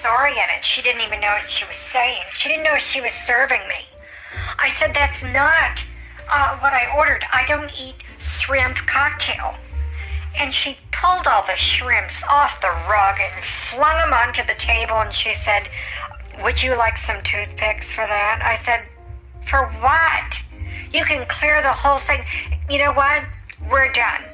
[0.00, 0.64] Disoriented.
[0.64, 2.22] She didn't even know what she was saying.
[2.32, 3.86] She didn't know she was serving me.
[4.58, 5.84] I said, That's not
[6.30, 7.24] uh, what I ordered.
[7.32, 9.54] I don't eat shrimp cocktail.
[10.38, 14.96] And she pulled all the shrimps off the rug and flung them onto the table,
[14.96, 15.68] and she said,
[16.42, 18.40] Would you like some toothpicks for that?
[18.42, 18.88] I said,
[19.44, 20.40] For what?
[20.92, 22.24] You can clear the whole thing.
[22.70, 23.24] You know what?
[23.70, 24.24] We're done.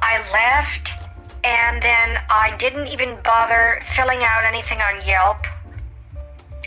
[0.00, 0.93] I left,
[1.44, 5.46] and then I didn't even bother filling out anything on Yelp.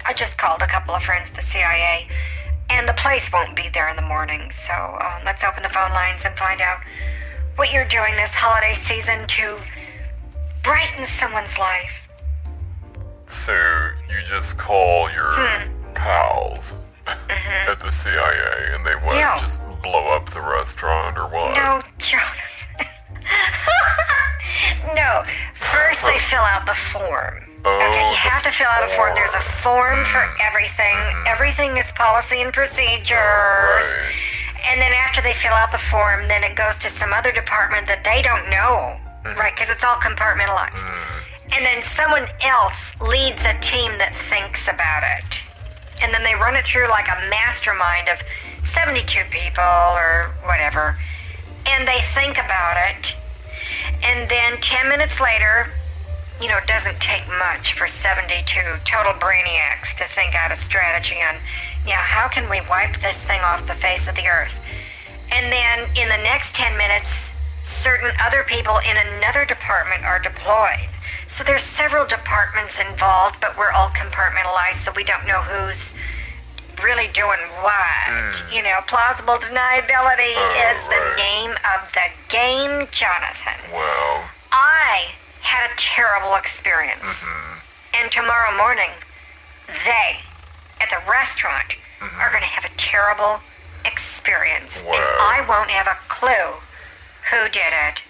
[0.06, 2.08] I just called a couple of friends at the CIA,
[2.70, 4.52] and the place won't be there in the morning.
[4.52, 6.80] So uh, let's open the phone lines and find out
[7.56, 9.58] what you're doing this holiday season to
[10.64, 12.08] brighten someone's life.
[13.26, 13.54] So
[14.10, 15.34] you just call your
[15.96, 16.76] pals
[17.08, 19.14] at the CIA and they what?
[19.14, 19.20] Hmm.
[19.20, 19.38] Yeah.
[19.40, 21.56] Just blow up the restaurant or what?
[21.56, 22.88] No, Jonathan.
[24.96, 25.24] no.
[25.54, 27.44] First, they fill out the form.
[27.66, 29.14] Oh, okay, you have to fill out a form.
[29.16, 30.48] There's a form for Mm-hmm.
[30.48, 30.98] everything.
[31.28, 33.12] Everything is policy and procedures.
[33.12, 34.14] Right.
[34.70, 37.88] And then after they fill out the form, then it goes to some other department
[37.88, 38.96] that they don't know,
[39.26, 39.40] Mm-hmm.
[39.40, 39.54] right?
[39.56, 40.86] Because it's all compartmentalized.
[41.56, 45.42] And then someone else leads a team that thinks about it.
[46.04, 48.22] And then they run it through like a mastermind of
[48.64, 49.02] 72
[49.32, 49.64] people
[49.98, 50.96] or whatever.
[51.68, 53.16] And they think about it.
[54.04, 55.70] And then 10 minutes later,
[56.42, 58.46] you know, it doesn't take much for 72
[58.86, 61.36] total brainiacs to think out a strategy on,
[61.86, 64.60] yeah, how can we wipe this thing off the face of the earth?
[65.32, 67.32] And then in the next 10 minutes,
[67.64, 70.90] certain other people in another department are deployed.
[71.28, 75.94] So there's several departments involved, but we're all compartmentalized, so we don't know who's
[76.84, 78.08] really doing what.
[78.08, 78.56] Mm.
[78.56, 81.18] You know, plausible deniability oh, is the right.
[81.18, 83.60] name of the game, Jonathan.
[83.72, 87.24] Well, I had a terrible experience.
[87.24, 88.04] Mm-hmm.
[88.04, 88.92] And tomorrow morning,
[89.68, 90.22] they
[90.80, 92.20] at the restaurant mm-hmm.
[92.22, 93.42] are going to have a terrible
[93.86, 94.84] experience.
[94.84, 96.60] And I won't have a clue
[97.32, 98.04] who did it.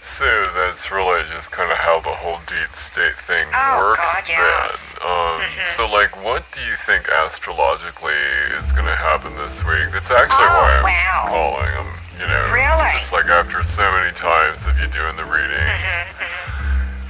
[0.00, 4.28] So that's really just kind of how the whole deep state thing Oh, works God,
[4.28, 4.94] yes.
[5.00, 5.08] then.
[5.08, 8.14] Um, So, like, what do you think astrologically
[8.62, 9.90] is going to happen this week?
[9.92, 11.24] That's actually Oh, why I'm wow.
[11.28, 11.90] calling them.
[12.20, 12.64] You know, Really?
[12.70, 16.55] it's just like after so many times of you doing the readings, Mm-hmm,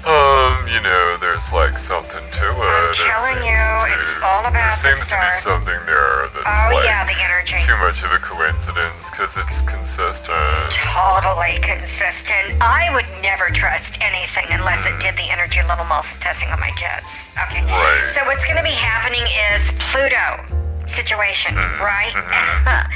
[0.06, 2.62] um, you know, there's like something to it.
[2.62, 6.30] I'm It telling seems you, to- it's all about There the to be something there
[6.30, 7.58] that's Oh, like yeah, the energy.
[7.58, 10.70] too much of a coincidence because it's consistent.
[10.70, 12.54] Totally consistent.
[12.62, 16.70] I would never trust anything unless it did the energy level muscle testing on my
[16.78, 17.26] tits.
[17.50, 17.66] Okay.
[17.66, 18.06] Right.
[18.14, 22.12] So what's going to be happening is Pluto situation, right?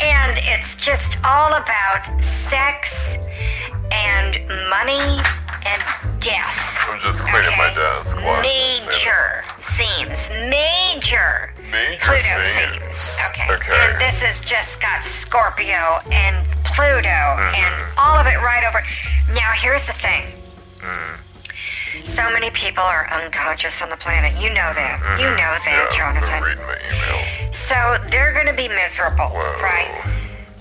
[0.00, 3.16] and it's just all about sex
[3.92, 5.20] and money
[5.66, 5.82] and
[6.20, 6.78] death.
[6.88, 8.16] I'm just cleaning my desk.
[8.20, 8.86] while I say that.
[8.86, 10.28] Major themes.
[10.50, 11.52] Major.
[11.70, 12.80] Major Pluto themes.
[12.80, 13.18] themes.
[13.30, 13.52] Okay.
[13.54, 13.72] Okay.
[13.90, 17.54] And this has just got Scorpio and Pluto Mm-hmm.
[17.62, 18.82] and all of it right over.
[19.34, 20.24] Now, here's the thing.
[20.80, 21.18] Mm.
[22.04, 24.32] So many people are unconscious on the planet.
[24.40, 24.96] You know that.
[25.20, 25.92] You know that, Mm-hmm.
[25.92, 26.40] Yeah, Jonathan.
[26.42, 27.52] reading my email.
[27.52, 27.76] So
[28.10, 29.60] they're going to be miserable, Whoa.
[29.62, 29.92] right?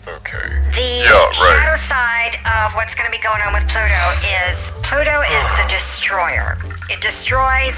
[0.08, 0.50] Okay.
[0.76, 1.36] The Yeah, right.
[1.36, 4.04] shadow side of what's going to be going on with Pluto
[4.50, 6.58] is Pluto is the destroyer.
[6.90, 7.78] It destroys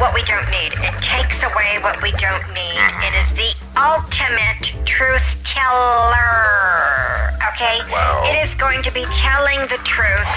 [0.00, 0.72] what we don't need.
[0.80, 2.78] It takes away what we don't need.
[3.04, 7.34] It is the ultimate truth teller.
[7.54, 7.80] Okay?
[7.90, 8.24] Wow.
[8.30, 10.32] It is going to be telling the truth.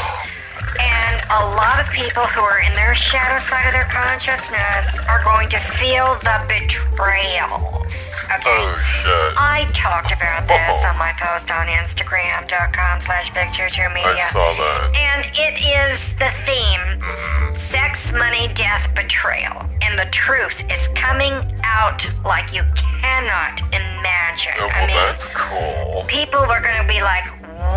[0.77, 5.23] And a lot of people who are in their shadow side of their consciousness are
[5.23, 8.09] going to feel the betrayals.
[8.29, 8.61] Okay?
[8.61, 9.33] Oh shit.
[9.37, 14.21] I talked about this on my post on Instagram.com slash Big Juju I Media.
[14.29, 14.93] saw that.
[14.93, 17.55] And it is the theme mm-hmm.
[17.57, 19.65] sex, money, death, betrayal.
[19.81, 21.33] And the truth is coming
[21.63, 24.61] out like you cannot imagine.
[24.61, 26.05] Oh, I mean, that's cool.
[26.07, 27.25] people are going to be like,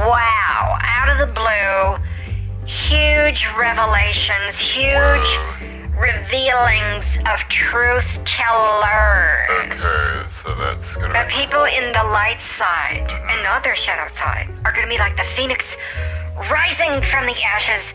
[0.04, 1.96] wow, out of the blue,
[2.66, 5.38] huge revelations, huge
[5.96, 9.48] revealings of truth tellers.
[9.50, 13.28] Okay, so that's gonna The people in the light side mm-hmm.
[13.30, 15.76] and not their shadow side are to be like the phoenix
[16.50, 17.94] rising from the ashes,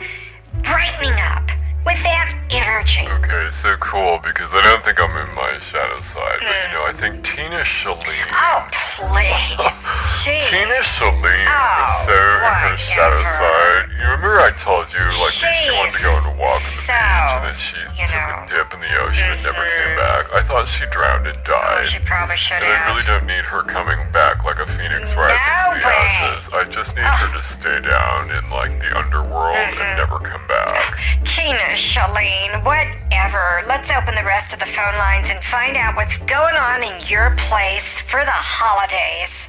[0.63, 1.49] brightening up
[1.85, 3.07] with that energy.
[3.23, 6.83] Okay, so cool because I don't think I'm in my shadow side, but you know,
[6.87, 8.27] I think Tina Shalene.
[8.31, 8.67] Oh,
[8.99, 9.55] please.
[10.51, 13.39] Tina Shalene Oh, was so in her shadow whatever.
[13.39, 13.83] side.
[13.95, 16.83] You remember I told you like she wanted to go on a walk on the
[16.83, 18.43] So, beach and then she took know.
[18.43, 20.27] a dip in the ocean and never came back.
[20.35, 21.87] I thought she drowned and Oh, died.
[21.87, 25.39] she probably should And I really don't need her coming back like a phoenix rising
[25.63, 25.95] from the way.
[25.95, 26.51] ashes.
[26.51, 29.79] I just need her to stay down in like the underworld Mm-hmm.
[29.81, 30.99] and never come back.
[31.23, 33.61] Tina, Shalene, whatever.
[33.67, 37.01] Let's open the rest of the phone lines and find out what's going on in
[37.07, 39.47] your place for the holidays.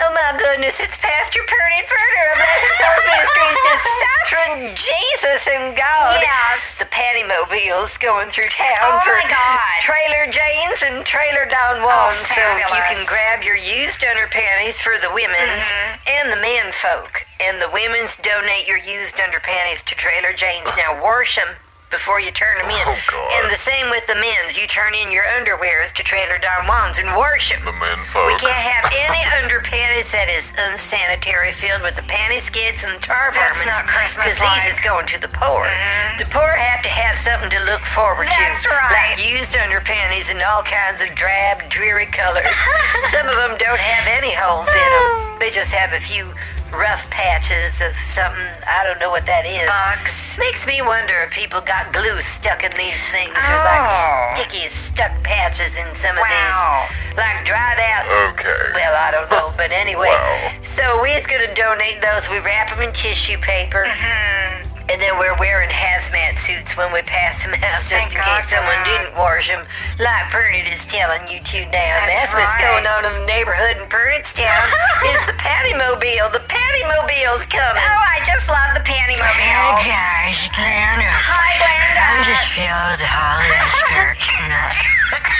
[0.00, 6.22] Oh my goodness, it's Pastor Purdy Furter of Blessed Souls Ministries deciphering Jesus and God.
[6.22, 6.78] Yes.
[6.78, 9.78] The Patty Mobiles going through town Oh for my God.
[9.82, 12.14] Trailer Janes and Trailer Don Juan.
[12.30, 12.38] so
[12.70, 16.08] you can grab your used underpanties for the women's Mm-hmm.
[16.08, 17.26] and the men folk.
[17.42, 20.70] And the women's donate your used underpanties to Trailer Janes.
[20.76, 21.58] Now wash them
[21.90, 22.84] before you turn them in.
[22.84, 23.28] Oh, God.
[23.40, 24.56] And the same with the men's.
[24.56, 27.64] You turn in your underwears to Trailer Don Juan's and wash them.
[27.64, 32.84] The men We can't have any underpanties that is unsanitary, filled with the panty skids
[32.84, 35.64] and tar That's not Christmas Because these is going to the poor.
[35.64, 36.20] Mm-hmm.
[36.20, 38.68] The poor have to have something to look forward That's to.
[38.68, 39.16] right.
[39.16, 42.44] Like used underpanties in all kinds of drab, dreary colors.
[43.12, 45.40] Some of them don't have any holes in them.
[45.40, 46.28] They just have a few
[46.72, 48.44] rough patches of something.
[48.66, 49.66] I don't know what that is.
[49.66, 50.36] Bugs.
[50.38, 53.32] Makes me wonder if people got glue stuck in these things.
[53.34, 54.34] There's like Oh.
[54.34, 56.86] sticky stuck patches in some of Wow.
[56.88, 57.16] these.
[57.16, 58.72] Like dried out Okay.
[58.74, 60.08] well, I don't know, but anyway.
[60.18, 60.52] Wow.
[60.62, 62.28] So we're gonna donate those.
[62.30, 64.67] We wrap them in tissue paper, mm-hmm.
[64.88, 68.40] And then we're wearing hazmat suits when we pass them out, just Thank in God
[68.40, 68.88] case for someone that.
[68.88, 69.66] didn't wash them.
[70.00, 72.08] Like Pernod is telling you to now.
[72.08, 74.64] That's That's, what's going on in the neighborhood in Pernodstown.
[75.12, 76.32] is the Patty Mobile?
[76.32, 77.84] The Patty Mobile's coming.
[77.84, 79.84] Oh, I just love the panty Hey mobile.
[79.84, 81.04] guys, Glenda.
[81.04, 82.00] Hi, Glenda.
[82.08, 84.88] I'm just filled with the holiday spirit tonight.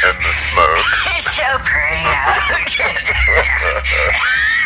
[0.04, 0.84] And the smoke.
[1.18, 2.38] It's so pretty out.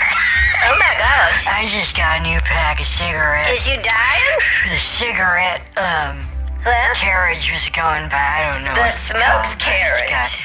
[0.64, 1.46] Oh my gosh.
[1.48, 3.50] I just got a new pack of cigarettes.
[3.50, 4.36] Is you dying?
[4.70, 6.26] The cigarette um
[6.64, 6.94] Huh?
[6.94, 8.22] carriage was going by.
[8.22, 8.74] I don't know.
[8.74, 10.10] The smokes called, but it's carriage.
[10.10, 10.40] got-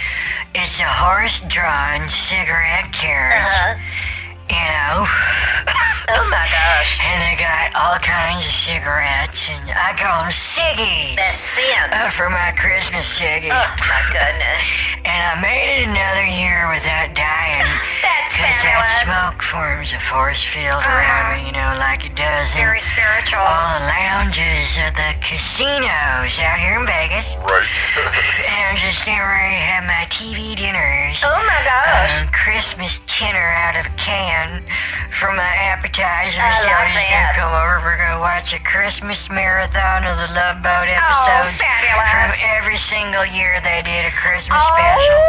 [0.55, 3.45] It's a horse-drawn cigarette carriage.
[3.45, 3.77] Uh-huh.
[4.49, 5.05] You know.
[6.09, 7.03] Oh my gosh.
[7.03, 11.19] And they got all kinds of cigarettes, and I call them ciggies.
[11.19, 11.67] That's sin.
[11.91, 13.51] Uh, for my Christmas ciggy.
[13.51, 14.63] Oh my goodness.
[15.03, 17.67] And I made it another year without dying.
[18.07, 19.03] That's Because that fabulous.
[19.03, 23.43] smoke forms a force field around me, you know, like it does in Very spiritual.
[23.43, 27.27] all the lounges of the casinos out here in Vegas.
[27.43, 27.67] Right.
[28.47, 31.19] And I'm just getting ready to have my TV dinners.
[31.25, 32.21] Oh my gosh.
[32.23, 33.43] Um, Christmas dinner
[34.47, 36.39] out of a can for my appetizers.
[36.39, 37.35] I so like I'm that.
[37.35, 37.75] gonna come over.
[37.83, 42.09] We're gonna watch a Christmas marathon of the Love Boat Oh, episodes fabulous.
[42.11, 44.71] from every single year they did a Christmas Oh.
[44.71, 45.21] special.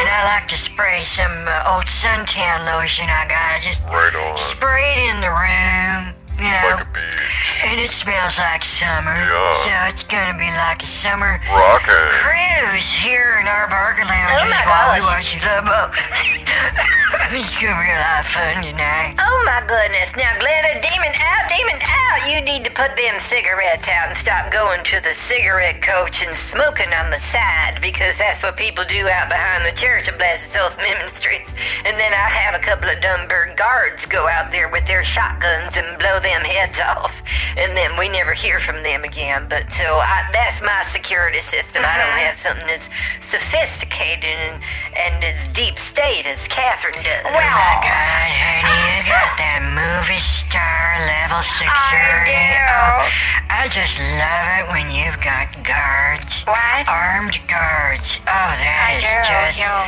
[0.00, 3.56] And I like to spray some uh, old suntan lotion I got.
[3.56, 4.36] I just Right on.
[4.36, 6.76] spray it in the room, you know.
[6.76, 7.62] Like a beach.
[7.64, 9.14] and it smells like summer.
[9.16, 9.52] Yeah.
[9.64, 12.10] So it's gonna be like a summer Rockin'.
[12.20, 15.34] cruise here in our Barcaloungers Oh my while we gosh.
[15.34, 15.92] watch Love Boat.
[17.32, 19.14] it's gonna be a lot of fun tonight.
[19.18, 20.12] Oh my goodness.
[20.16, 22.18] Now, Glenda, demon out, demon out.
[22.30, 26.34] You need to put them cigarettes out and stop going to the cigarette coach and
[26.36, 30.50] smoking on the side because that's what people do out behind the church of Blessed
[30.52, 31.54] Souls Ministries.
[31.84, 35.76] And then I have a couple of Dunburg guards go out there with their shotguns
[35.76, 37.22] and blow them heads off.
[37.56, 39.46] And then we never hear from them again.
[39.48, 41.86] But so I, that's my security system.
[41.86, 42.26] I don't uh-huh.
[42.26, 42.90] have something as
[43.22, 44.58] sophisticated and,
[44.98, 47.24] and as deep state as Catherine does.
[47.24, 47.46] Oh my
[47.80, 52.34] God, honey, you got that movie star level security.
[52.34, 52.66] do.
[52.66, 53.06] Oh,
[53.48, 56.42] I just love it when you've got guards.
[56.44, 56.84] What?
[56.90, 58.18] Armed guards.
[58.26, 59.16] Oh, that I is do.
[59.24, 59.58] just.
[59.62, 59.86] You know,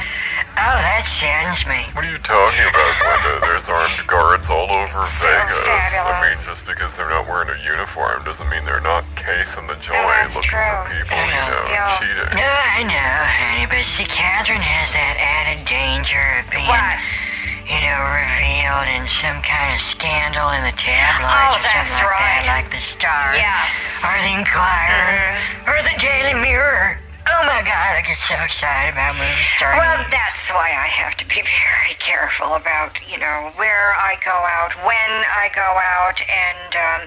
[0.58, 1.86] Oh, that sends me.
[1.94, 3.46] What are you talking about, Glenda?
[3.46, 5.54] There's armed guards all over Vegas.
[5.54, 6.27] I fabulous.
[6.28, 9.96] Mean, just because they're not wearing a uniform doesn't mean they're not casing the joint
[10.04, 11.00] that's looking for true.
[11.00, 11.88] people, you know, Yeah.
[11.98, 12.30] cheating.
[12.36, 16.98] No, I know, honey, but see, Catherine has that added danger of being, What?
[17.68, 22.00] you know, revealed in some kind of scandal in the tabloids Oh, or something that's
[22.00, 22.42] like right.
[22.44, 23.72] that, like the Star, Yes.
[24.04, 25.70] or the Inquirer, mm-hmm.
[25.72, 26.98] or the Daily Mirror.
[27.28, 29.76] Oh my God, I get so excited about movie stars.
[29.76, 34.32] Well, that's why I have to be very careful about, you know, where I go
[34.32, 37.00] out, when I go out, and um,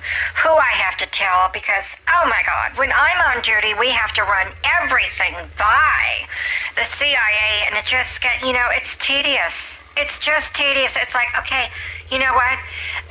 [0.46, 4.14] who I have to tell because, oh my God, when I'm on duty, we have
[4.14, 6.30] to run everything by
[6.78, 9.74] the CIA, and it just get, you know, it's tedious.
[9.98, 10.96] It's just tedious.
[11.02, 11.74] It's like, okay,
[12.14, 12.62] you know what?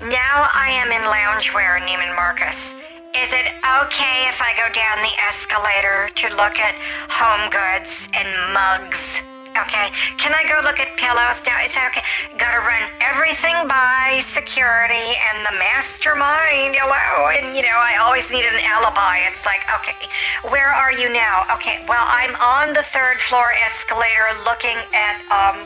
[0.01, 2.80] Now I am in loungewear, Neiman Marcus.
[3.11, 3.51] Is it
[3.83, 6.79] okay if I go down the escalator to look at
[7.11, 9.19] home goods and mugs?
[9.51, 9.91] Okay.
[10.15, 11.59] Can I go look at pillows now?
[11.59, 12.07] Is that okay?
[12.39, 16.79] Gotta run everything by security and the mastermind.
[16.79, 17.35] Hello.
[17.35, 19.27] And you know, I always need an alibi.
[19.27, 19.99] It's like, okay,
[20.47, 21.51] where are you now?
[21.59, 25.59] Okay, well, I'm on the third floor escalator looking at, um,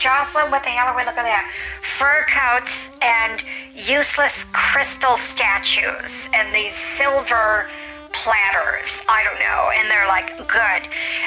[0.00, 1.44] Jocelyn, what the hell are we looking at?
[1.84, 3.44] Fur coats and
[3.76, 7.68] useless crystal statues and these silver
[8.16, 9.04] platters.
[9.12, 9.68] I don't know.
[9.76, 10.80] And they're like, good.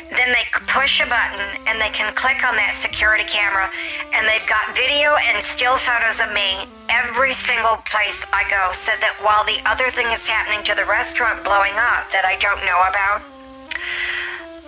[0.10, 3.70] Then they push a button and they can click on that security camera
[4.18, 8.90] and they've got video and still photos of me every single place I go so
[9.06, 12.66] that while the other thing is happening to the restaurant blowing up that I don't
[12.66, 13.22] know about,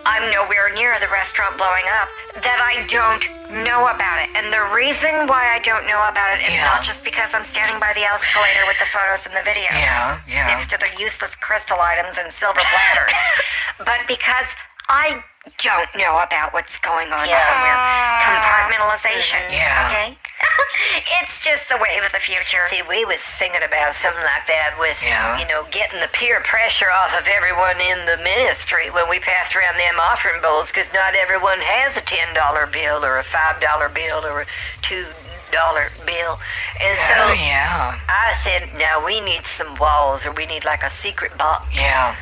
[0.06, 2.08] I'm nowhere near the restaurant blowing up,
[2.46, 3.26] that I don't
[3.66, 4.30] know about it.
[4.38, 6.66] And the reason why I don't know about it is Yeah.
[6.70, 10.20] not just because I'm standing by the escalator with the photos and the videos Yeah,
[10.28, 10.48] yeah.
[10.54, 13.18] next to the useless crystal items and silver platters,
[13.90, 14.54] but because
[14.90, 15.24] I
[15.58, 17.42] don't know about what's going on Yeah.
[17.42, 17.74] somewhere.
[17.74, 18.24] Mm-hmm.
[18.30, 19.42] Compartmentalization.
[19.52, 19.90] Yeah.
[19.90, 20.18] Okay?
[21.22, 22.64] it's just the wave of the future.
[22.68, 25.38] See, we was thinking about something like that with, Yeah.
[25.40, 29.56] you know, getting the peer pressure off of everyone in the ministry when we pass
[29.56, 34.26] around them offering bowls, because not everyone has a $10 bill or a $5 bill
[34.26, 34.46] or a
[34.82, 36.40] $2 bill.
[36.82, 38.00] And so Oh, yeah.
[38.10, 41.68] I said, now we need some walls or we need like a secret box.
[41.76, 42.16] Yeah.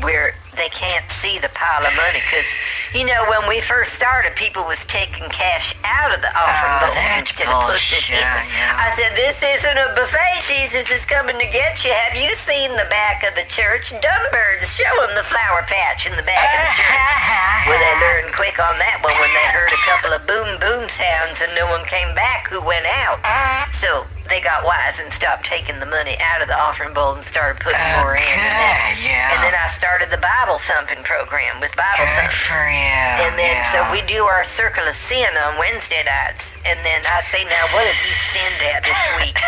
[0.00, 2.46] Where they can't see the pile of money because
[2.94, 6.90] you know when we first started people was taking cash out of the offering Oh,
[6.90, 8.18] bowls that's instead of putting it in.
[8.18, 8.74] yeah.
[8.82, 11.92] i said this isn't a buffet jesus is coming to get you.
[11.94, 13.90] Have you seen the back of the church?
[14.02, 17.14] Dumbbirds show them the flower patch in the back of the church.
[17.70, 20.88] Well they learned quick on that one when they heard a couple of boom boom
[20.88, 23.20] sounds and no one came back who went out.
[23.22, 23.68] Uh-huh.
[23.72, 27.24] So they got wise and stopped taking the money out of the offering bowl and
[27.24, 29.32] started putting more in and yeah.
[29.34, 32.44] and then I started the Bible thumping program with Bible Good thumping.
[32.44, 33.24] for you.
[33.24, 33.72] And then yeah.
[33.72, 36.56] so we do our circle of sin on Wednesday nights.
[36.66, 39.38] And then I say, now what have you sinned at this week?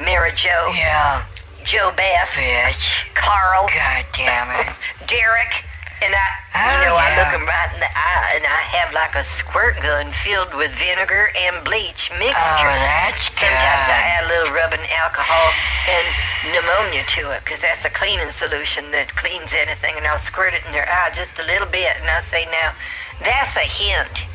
[0.00, 1.24] Mary Jo, Yeah,
[1.64, 3.12] Joe Beth, bitch.
[3.14, 4.72] Carl, God damn it.
[5.06, 5.64] Derek.
[6.02, 7.18] And I, you Oh, know, I yeah.
[7.22, 10.70] look him right in the eye, and I have like a squirt gun filled with
[10.74, 12.74] vinegar and bleach Oh, mixture.
[12.82, 13.46] that's good.
[13.48, 15.48] Sometimes I add a little rubbing alcohol
[15.88, 16.06] and
[16.52, 19.94] pneumonia to it because that's a cleaning solution that cleans anything.
[19.96, 21.94] And I'll squirt it in their eye just a little bit.
[22.02, 22.74] And I say, now,
[23.22, 24.26] that's a hint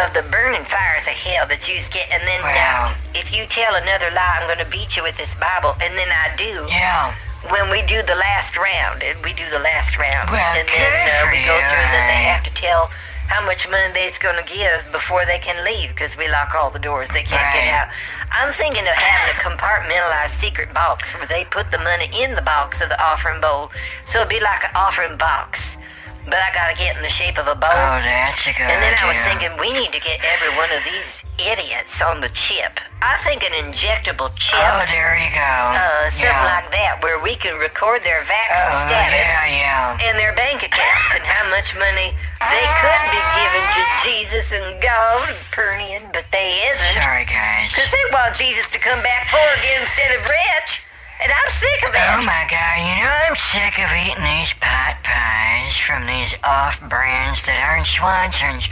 [0.00, 2.08] of the burning fires of hell that you get.
[2.10, 2.56] And then Wow.
[2.56, 2.78] now,
[3.14, 5.76] if you tell another lie, I'm going to beat you with this Bible.
[5.84, 6.66] And then I do.
[6.72, 7.12] Yeah.
[7.50, 10.92] When we do the last round, and we do the last rounds, Well, and then
[11.08, 12.86] uh, we go through, and then they have to tell
[13.26, 16.70] how much money they's going to give before they can leave because we lock all
[16.70, 17.08] the doors.
[17.10, 17.64] They can't Right.
[17.64, 17.88] get out.
[18.30, 22.42] I'm thinking of having a compartmentalized secret box where they put the money in the
[22.42, 23.70] box of the offering bowl,
[24.04, 25.76] so it'd be like an offering box.
[26.24, 27.68] But I gotta get in the shape of a bowl.
[27.74, 30.70] Oh, that's a good And then I was thinking, we need to get every one
[30.70, 32.78] of these idiots on the chip.
[33.02, 35.42] I think an injectable chip, Oh, there you go.
[35.74, 36.54] uh, something yeah.
[36.62, 40.06] like that, where we can record their vaccine Oh, status yeah, yeah.
[40.06, 44.78] and their bank accounts and how much money they could be given to Jesus and
[44.78, 47.02] God and Pernian, but they isn't.
[47.02, 47.74] Sorry, guys.
[47.74, 50.86] Because they want Jesus to come back poor again instead of rich.
[51.22, 52.02] And I'm sick of it.
[52.18, 56.82] Oh my god, you know I'm sick of eating these pot pies from these off
[56.90, 58.66] brands that aren't Swanson's.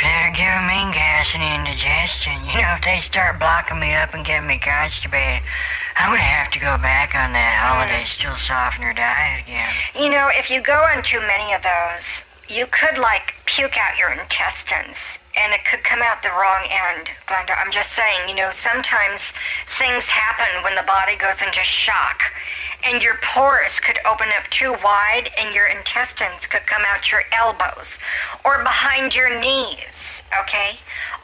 [0.00, 2.40] They're giving me gas and indigestion.
[2.48, 5.44] You know, if they start blocking me up and getting me constipated,
[6.00, 9.68] I'm gonna have to go back on that holiday stool softener diet again.
[9.92, 14.00] You know, if you go on too many of those, you could like puke out
[14.00, 17.54] your intestines and it could come out the wrong end, Glenda.
[17.56, 19.32] I'm just saying, you know, sometimes
[19.78, 22.22] things happen when the body goes into shock
[22.84, 27.22] and your pores could open up too wide and your intestines could come out your
[27.32, 27.98] elbows
[28.44, 30.78] or behind your knees, okay?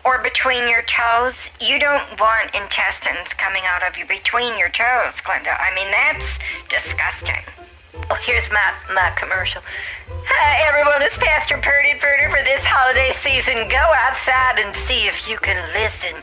[0.05, 1.51] Or between your toes.
[1.61, 5.57] You don't want intestines coming out of you between your toes, Glenda.
[5.59, 6.39] I mean, that's
[6.69, 7.64] disgusting.
[8.21, 9.63] Here's my, my commercial.
[10.09, 11.03] Hi, everyone.
[11.03, 13.69] It's Pastor Purdy Purdy for this holiday season.
[13.69, 16.17] Go outside and see if you can listen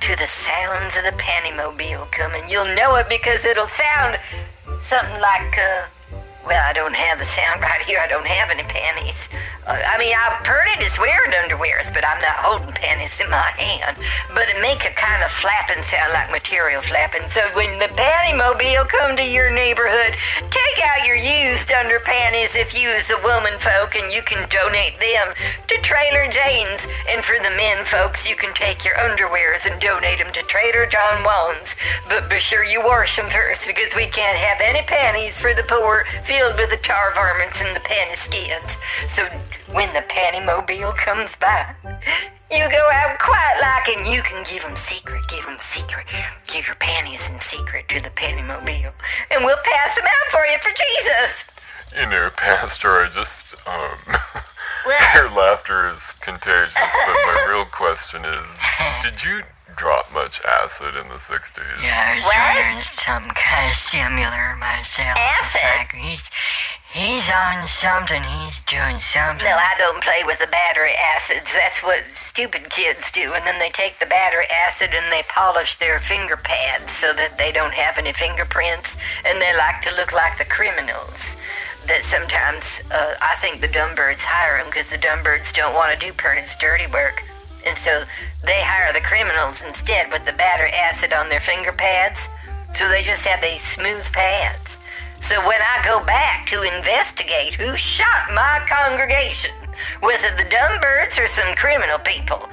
[0.00, 2.48] to the sounds of the Pantymobile coming.
[2.48, 4.18] You'll know it because it'll sound
[4.80, 5.86] something like, uh,
[6.46, 8.00] well, I don't have the sound right here.
[8.02, 9.28] I don't have any panties.
[9.66, 13.54] Uh, I mean, I'm pretty is wearing underwears, but I'm not holding panties in my
[13.54, 13.96] hand.
[14.34, 17.30] But it make a kind of flapping sound like material flapping.
[17.30, 20.18] So when the Pantymobile come to your neighborhood,
[20.50, 24.48] take out your used under panties if you is a woman folk, and you can
[24.50, 25.30] donate them
[25.70, 26.90] to Trailer Jane's.
[27.06, 30.90] And for the men folks, you can take your underwears and donate them to Trader
[30.90, 31.78] John Juan's.
[32.08, 35.62] But be sure you wash them first, because we can't have any panties for the
[35.70, 36.02] poor
[36.32, 38.78] filled with the tar varmints and the panty skins.
[39.06, 39.22] So
[39.70, 41.74] when the Pantymobile comes by,
[42.50, 45.58] you go out quiet like and you can give give 'em secret, give give 'em
[45.58, 46.06] secret.
[46.46, 48.94] Give your panties in secret to the Pantymobile.
[49.30, 51.44] And we'll pass 'em out for you for Jesus.
[51.98, 54.42] You know, Pastor, I just, um,
[55.14, 58.62] your laughter is contagious, but my real question is,
[59.02, 59.42] did you
[59.76, 61.58] drop much acid in the 60s?
[61.82, 62.36] Yeah, I was What?
[62.36, 65.16] wondering something kind of similar myself.
[65.18, 65.92] Acid?
[65.96, 66.30] He's-
[66.92, 68.22] He's on something.
[68.22, 69.46] He's doing something.
[69.48, 71.54] No, I don't play with the battery acids.
[71.54, 73.32] That's what stupid kids do.
[73.32, 77.38] And then they take the battery acid and they polish their finger pads so that
[77.38, 78.98] they don't have any fingerprints.
[79.24, 81.34] And they like to look like the criminals.
[81.86, 85.74] That sometimes uh, I think the dumb birds hire them because the dumb birds don't
[85.74, 87.22] want to do Pernod's dirty work.
[87.66, 88.04] And so
[88.44, 92.28] they hire the criminals instead with the battery acid on their finger pads.
[92.74, 94.78] So they just have these smooth pads.
[95.20, 99.54] So when I go back to investigate who shot my congregation,
[100.02, 102.48] was it the dumb birds or some criminal people?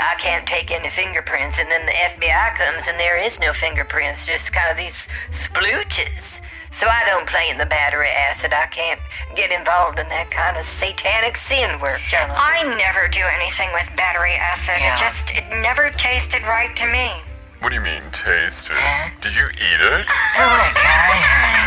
[0.00, 4.26] I can't take any fingerprints, and then the FBI comes and there is no fingerprints,
[4.26, 6.40] just kind of these splooches.
[6.76, 8.52] So I don't play in the battery acid.
[8.52, 9.00] I can't
[9.32, 12.28] get involved in that kind of satanic sin work, John.
[12.28, 14.76] I never do anything with battery acid.
[14.84, 14.92] Yeah.
[14.92, 17.16] It just, it never tasted right to me.
[17.64, 18.76] What do you mean, tasted?
[18.76, 19.08] Huh?
[19.24, 20.04] Did you eat it?
[20.04, 21.64] Oh my god, honey.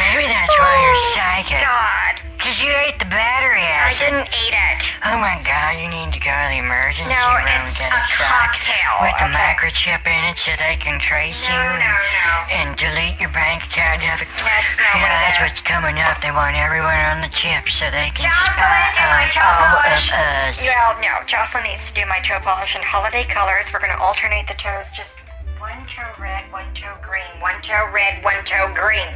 [0.00, 1.60] Maybe that's why you're oh, psychic.
[1.68, 4.02] God, Because you ate the battery acid.
[4.02, 4.82] I didn't eat it.
[5.06, 8.02] Oh my god, you need to go to the emergency No, room and get a
[8.10, 9.54] checked cocktail, with the okay?
[9.54, 12.34] microchip in it so they can trace No, you no, no.
[12.50, 14.02] and delete your bank account.
[14.02, 15.42] Have it- That's not you know, that's is.
[15.46, 16.18] what's coming up.
[16.18, 19.46] They want everyone on the chip so they can Jocelyn, spy do my on toe
[19.46, 20.10] all polish.
[20.10, 20.54] of us.
[20.66, 23.70] Well, no, Jocelyn needs to do my toe polish in holiday colors.
[23.70, 24.90] We're going to alternate the toes.
[24.90, 25.14] Just
[25.62, 29.14] one toe red, one toe green, one toe red, one toe green.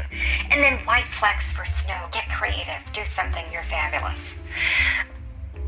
[0.52, 2.06] And then white flecks for snow.
[2.12, 2.78] Get creative.
[2.92, 3.44] Do something.
[3.50, 4.32] You're fabulous.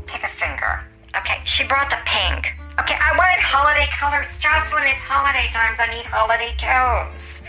[0.05, 0.85] Pick a finger.
[1.17, 2.55] Okay, she brought the pink.
[2.79, 4.31] Okay, I wanted holiday colors.
[4.39, 5.83] Jocelyn, it's holiday times.
[5.83, 7.41] I need holiday toes.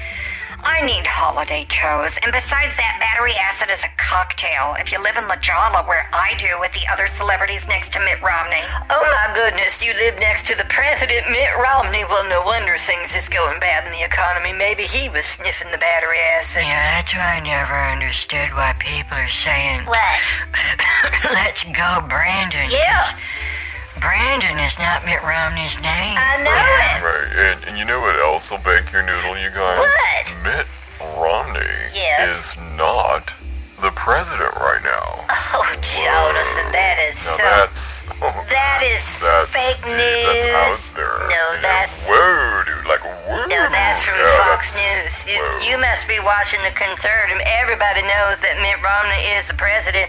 [0.64, 2.18] I need holiday toes.
[2.22, 4.76] And besides that, battery acid is a cocktail.
[4.78, 8.00] If you live in La Jolla, where I do with the other celebrities next to
[8.00, 8.64] Mitt Romney.
[8.90, 12.04] Oh my goodness, you live next to the president, Mitt Romney.
[12.04, 14.52] Well, no wonder things is going bad in the economy.
[14.52, 16.62] Maybe he was sniffing the battery acid.
[16.64, 20.18] Yeah, that's why I never understood why people are saying, What?
[21.36, 22.68] let's go, Brandon.
[22.70, 23.12] Yeah,
[24.00, 26.16] Brandon is not Mitt Romney's name.
[26.16, 26.98] I know it.
[27.04, 29.78] Right, and, and you know what else will bake your noodle, you guys?
[29.78, 30.24] What?
[30.42, 30.66] Mitt
[31.20, 32.56] Romney Yes?
[32.56, 33.34] is not
[33.80, 35.24] the president right now.
[35.56, 37.44] Oh, Jonathan, that is Now so.
[37.44, 37.80] that's
[38.52, 40.44] That is that's fake dude, news.
[40.48, 41.16] That's out there.
[41.32, 43.48] No, You that's- whoa, dude, like whoa.
[43.48, 45.32] No, that's from Yeah, Fox that's- News.
[45.32, 45.40] You,
[45.72, 47.40] you must be watching the conservative.
[47.48, 50.08] Everybody knows that Mitt Romney is the president.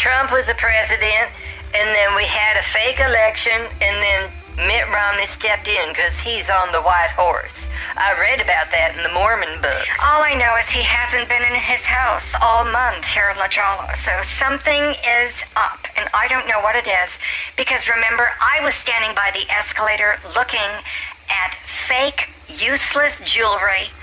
[0.00, 1.28] Trump was the president,
[1.74, 4.30] and then we had a fake election, and then
[4.66, 7.70] Mitt Romney stepped in because he's on the white horse.
[7.96, 9.88] I read about that in the Mormon books.
[10.04, 13.48] All I know is he hasn't been in his house all month here in La
[13.48, 13.88] Jolla.
[13.96, 17.16] So something is up, and I don't know what it is.
[17.56, 20.84] Because remember, I was standing by the escalator looking
[21.32, 23.94] at fake, useless jewelry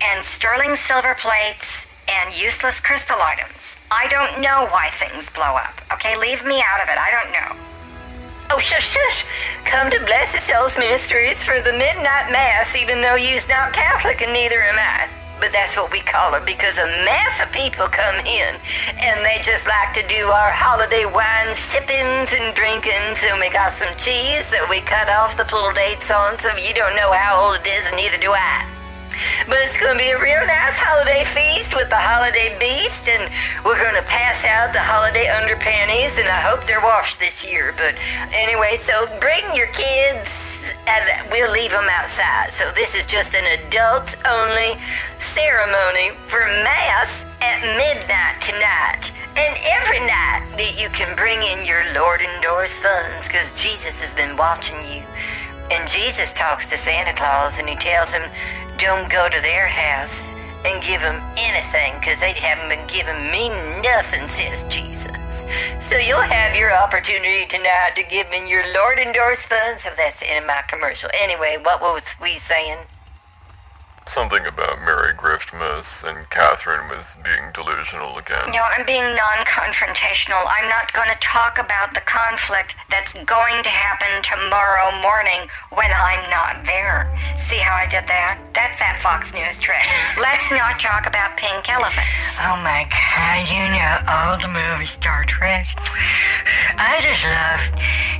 [0.00, 3.75] and sterling silver plates and useless crystal items.
[3.90, 5.80] I don't know why things blow up.
[5.94, 6.98] Okay, leave me out of it.
[6.98, 7.66] I don't know.
[8.50, 9.26] Oh, shush, shush.
[9.64, 14.32] Come to Blessed Souls Ministries for the midnight mass, even though you's not Catholic and
[14.32, 15.08] neither am I.
[15.38, 18.54] But that's what we call it because a mass of people come in
[19.02, 23.72] and they just like to do our holiday wine sippings and drinkings and we got
[23.72, 27.36] some cheese that we cut off the pull dates on so you don't know how
[27.36, 28.64] old it is and neither do I.
[29.46, 33.30] But it's going to be a real nice holiday feast with the holiday beast, and
[33.64, 37.74] we're going to pass out the holiday underpanties, and I hope they're washed this year.
[37.76, 37.94] But
[38.32, 42.50] anyway, so bring your kids, and we'll leave them outside.
[42.52, 44.78] So this is just an adults only
[45.18, 49.12] ceremony for Mass at midnight tonight.
[49.36, 54.14] And every night that you can bring in your Lord endorsed funds, because Jesus has
[54.14, 55.02] been watching you.
[55.70, 58.22] And Jesus talks to Santa Claus and he tells him,
[58.78, 60.34] don't go to their house
[60.64, 63.48] and give them anything because they haven't been giving me
[63.82, 65.46] nothing, says Jesus.
[65.80, 69.84] So you'll have your opportunity tonight to give in your Lord endorsed funds.
[69.84, 71.10] So that's in my commercial.
[71.20, 72.78] Anyway, what was we saying?
[74.06, 78.48] Something about Merry Griftmas and Catherine was being delusional again.
[78.54, 80.40] No, I'm being non confrontational.
[80.46, 85.90] I'm not going to talk about the conflict that's going to happen tomorrow morning when
[85.90, 87.10] I'm not there.
[87.36, 88.38] See how I did that?
[88.54, 89.84] That's that Fox News trick.
[90.22, 92.38] Let's not talk about pink elephants.
[92.46, 95.66] Oh my god, you know all the movies, Star Trek.
[96.78, 97.62] I just love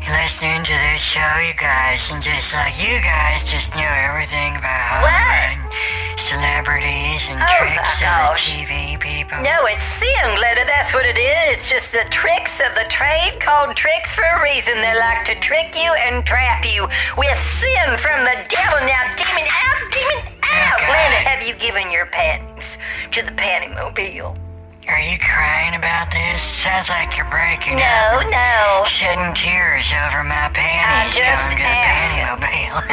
[0.06, 5.02] listening to this show, you guys, and just like you guys just know everything about
[5.02, 5.75] What?
[6.16, 8.40] Celebrities and Oh tricks of the.
[8.40, 9.38] TV people.
[9.42, 10.66] No, it's sin, Glenda.
[10.66, 11.54] That's what it is.
[11.54, 14.74] It's just the tricks of the trade called tricks for a reason.
[14.80, 18.80] They like to trick you and trap you with sin from the devil.
[18.86, 20.80] Now, demon out, demon out.
[20.80, 20.86] Okay.
[20.88, 22.78] Glenda, have you given your panties
[23.12, 24.45] to the panty mobile?
[24.88, 26.42] Are you crying about this?
[26.42, 28.22] Sounds like you're breaking No, up.
[28.22, 28.30] no.
[28.30, 28.84] no.
[28.86, 32.86] Shedding tears over my panties I just going to the panty mobile.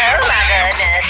[0.00, 1.06] Oh my goodness.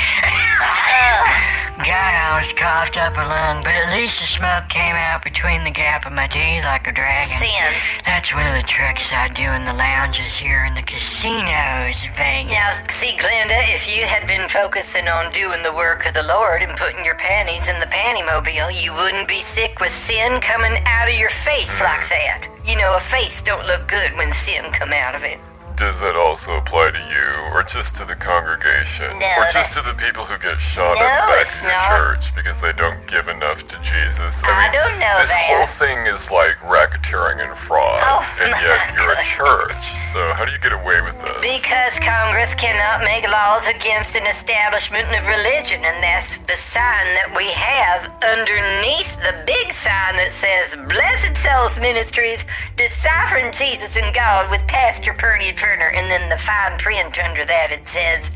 [1.78, 5.62] God, I was coughed up a lung, but at least the smoke came out between
[5.62, 7.38] the gap of my teeth like a dragon.
[7.38, 7.70] Sin.
[8.04, 12.10] That's one of the tricks I do in the lounges here in the casinos in
[12.18, 12.50] Vegas.
[12.50, 16.62] Now, see, Glenda, if you had been focusing on doing the work of the Lord
[16.66, 20.82] and putting your panties in the panty mobile, you wouldn't be sick with sin coming
[20.84, 22.50] out of your face like that.
[22.66, 25.38] You know, a face don't look good when sin come out of it.
[25.78, 29.80] Does that also apply to you, or just to the congregation, No, or just to
[29.86, 31.86] the people who get shot No, at back in not.
[31.94, 34.42] church because they don't give enough to Jesus?
[34.42, 35.46] I mean, don't know this that.
[35.54, 39.78] whole thing is like racketeering and fraud, Oh, and yet you're a church.
[40.02, 41.38] So how do you get away with this?
[41.46, 47.30] Because Congress cannot make laws against an establishment of religion, and that's the sign that
[47.38, 52.42] we have underneath the big sign that says Blessed Souls Ministries,
[52.74, 57.68] deciphering Jesus and God with Pastor Purdy Turner, and then the fine print under that
[57.70, 58.30] it says,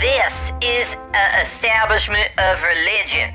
[0.00, 3.34] This is an establishment of religion.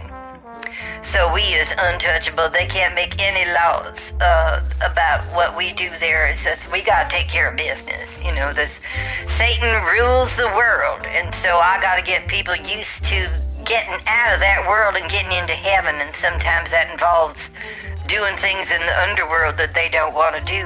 [1.04, 2.50] So we is untouchable.
[2.50, 6.26] They can't make any laws uh, about what we do there.
[6.26, 8.24] It's just we gotta take care of business.
[8.26, 8.82] You know, this
[9.28, 13.30] Satan rules the world, and so I gotta get people used to
[13.64, 15.94] getting out of that world and getting into heaven.
[16.02, 17.52] And sometimes that involves
[18.08, 20.66] doing things in the underworld that they don't want to do.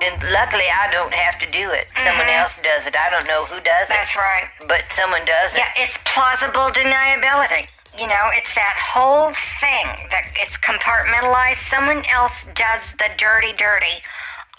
[0.00, 1.92] And luckily, I don't have to do it.
[1.92, 2.40] Someone mm-hmm.
[2.40, 2.96] else does it.
[2.96, 4.48] I don't know who does it, That's right.
[4.66, 5.60] but someone does it.
[5.60, 7.68] Yeah, it's plausible deniability.
[7.98, 11.60] You know, it's that whole thing that it's compartmentalized.
[11.68, 14.00] Someone else does the dirty, dirty.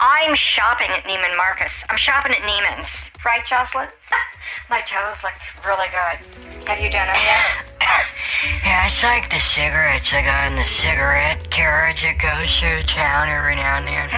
[0.04, 1.84] I'm shopping at Neiman Marcus.
[1.88, 3.10] I'm shopping at Neiman's.
[3.24, 3.86] Right, Jocelyn?
[4.70, 5.32] My toes look
[5.64, 6.66] really good.
[6.66, 7.68] Have you done them yet?
[8.64, 13.28] Yeah, it's like the cigarettes I got in the cigarette carriage that goes through town
[13.30, 14.10] every now and then.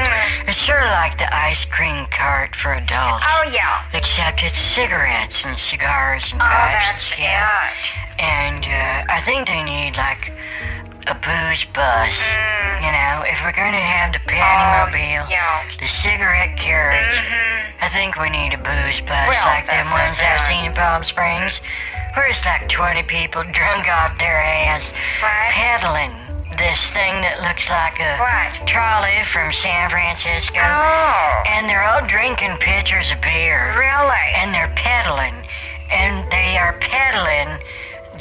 [0.48, 3.20] It's sort of like the ice cream cart for adults.
[3.28, 3.84] Oh, yeah.
[3.92, 7.12] Except it's cigarettes and cigars and Oh, pipes.
[7.12, 7.68] that's yeah.
[7.68, 7.92] it.
[8.16, 10.32] And uh, I think they need like
[11.06, 12.16] a booze bus.
[12.80, 15.24] You know, if we're gonna have the Mm.
[15.24, 15.62] Oh, yeah.
[15.78, 17.18] the cigarette carriage,
[17.80, 21.04] I think we need a booze bus Well, like them ones I've seen in Palm
[21.04, 21.60] Springs,
[22.14, 25.50] where it's like 20 people drunk off their ass, What?
[25.52, 26.12] pedaling
[26.56, 28.66] this thing that looks like a What?
[28.66, 30.60] trolley from San Francisco.
[30.62, 34.26] Oh, And they're all drinking pitchers of beer really?
[34.38, 35.34] and they're peddling.
[35.90, 37.58] and they are peddling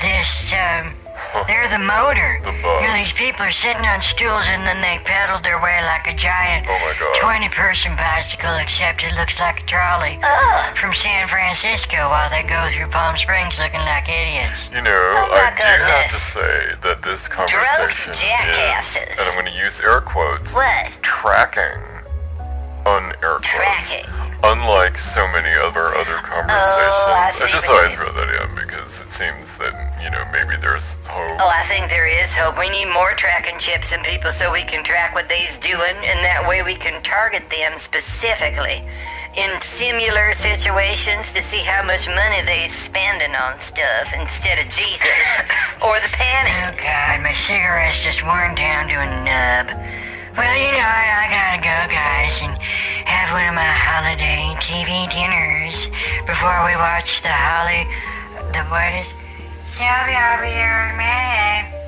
[0.01, 0.51] this.
[0.53, 0.93] Um,
[1.47, 2.39] they're the motor.
[2.43, 5.79] The You know, these people are sitting on stools and then they pedal their way
[5.85, 7.15] like a giant Oh my God.
[7.21, 10.19] 20 person bicycle, except it looks like a trolley
[10.75, 14.69] from San Francisco while they go through Palm Springs looking like idiots.
[14.73, 19.03] You know, Oh my I do have to say that this conversation is, jackasses.
[19.19, 20.97] and I'm going to use air quotes, What?
[21.01, 21.92] tracking,
[22.85, 23.95] unair quotes.
[24.43, 26.99] Unlike so many other other conversations.
[27.07, 29.71] Oh, I see just what thought I'd throw that in because it seems that,
[30.03, 31.39] you know, maybe there's hope.
[31.39, 32.59] Oh, I think there is hope.
[32.59, 36.19] We need more tracking chips and people so we can track what they's doing, and
[36.27, 38.83] that way we can target them specifically
[39.35, 45.07] in similar situations to see how much money they're spending on stuff instead of Jesus
[45.81, 46.83] or the Oh panties.
[46.83, 50.02] God, my cigarette's just worn down to a nub.
[50.35, 52.57] Well, you know, I, gotta go, guys, and
[53.05, 55.85] have one of my holiday TV dinners
[56.25, 57.85] before we watch the Holly.
[58.51, 59.13] The what is?
[59.77, 61.82] Sylvia, I'll be there in a minute.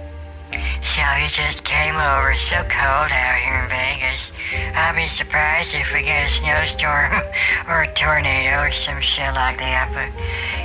[0.82, 2.32] Sylvia just came over.
[2.32, 4.32] It's so cold out here in Vegas.
[4.76, 7.12] I'll be surprised if we get a snowstorm
[7.68, 9.90] or a tornado or some shit like that.
[9.92, 10.10] But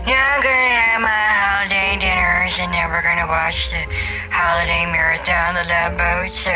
[0.06, 3.82] now I'm gonna have my holiday dinners and then we're gonna watch the
[4.30, 6.32] holiday marathon, the Love Boat.
[6.32, 6.52] So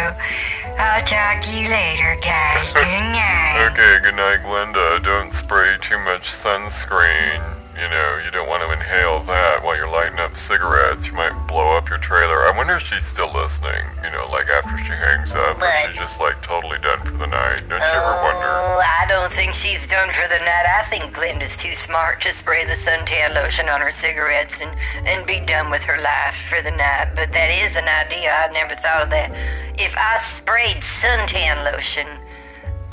[0.78, 2.72] I'll talk to you later, guys.
[2.74, 3.70] Good night.
[3.72, 5.02] Okay, good night, Glenda.
[5.02, 7.63] Don't spray too much sunscreen.
[7.74, 11.08] You know, you don't want to inhale that while you're lighting up cigarettes.
[11.08, 12.46] You might blow up your trailer.
[12.46, 15.74] I wonder if she's still listening, you know, like after she hangs up, or But-
[15.86, 17.66] she's just like totally done for the night.
[17.68, 18.46] Don't you ever oh, wonder?
[18.46, 20.66] Oh, I don't think she's done for the night.
[20.70, 24.70] I think Glenda's too smart to spray the suntan lotion on her cigarettes and,
[25.04, 27.10] and be done with her life for the night.
[27.16, 28.32] But that is an idea.
[28.32, 29.34] I never thought of that.
[29.80, 32.06] If I sprayed suntan lotion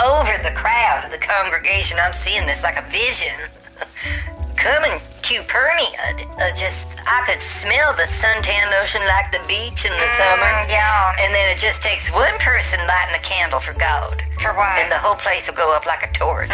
[0.03, 3.37] over the crowd of the congregation, I'm seeing this like a vision.
[4.61, 4.93] Coming
[5.23, 5.89] to Pernia,
[6.37, 10.45] uh, just I could smell the suntan lotion like the beach in the summer.
[10.69, 11.15] yeah.
[11.19, 14.77] And then it just takes one person lighting a candle for God For what?
[14.77, 16.49] and the whole place will go up like a torch.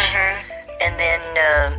[0.82, 1.74] And then uh,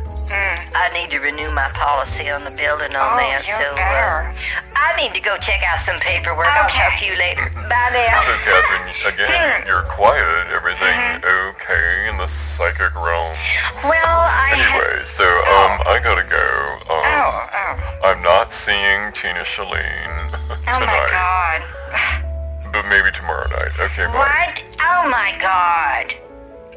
[0.75, 3.39] I need to renew my policy on the building on Oh, there.
[3.39, 4.29] you so better.
[4.29, 6.47] Uh, I need to go check out some paperwork.
[6.47, 6.79] I'll Okay.
[6.89, 7.47] talk to you later.
[7.67, 8.19] Bye now.
[8.21, 10.47] So, Catherine, again, you're quiet.
[10.51, 13.35] Everything okay in the psychic realm?
[13.83, 14.83] Well, I had.
[14.83, 16.47] Anyway, so um, I gotta go.
[16.93, 17.99] Um, Oh, oh.
[18.03, 20.31] I'm not seeing Tina Shalene
[20.67, 22.71] Oh my tonight, god.
[22.73, 23.73] but maybe tomorrow night.
[23.79, 24.13] Okay, bye.
[24.15, 24.63] What?
[24.81, 26.13] Oh my god.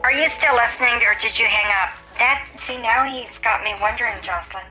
[0.03, 1.95] Are you still listening or did you hang up?
[2.23, 4.63] That, see, now he's got me wondering, Jocelyn.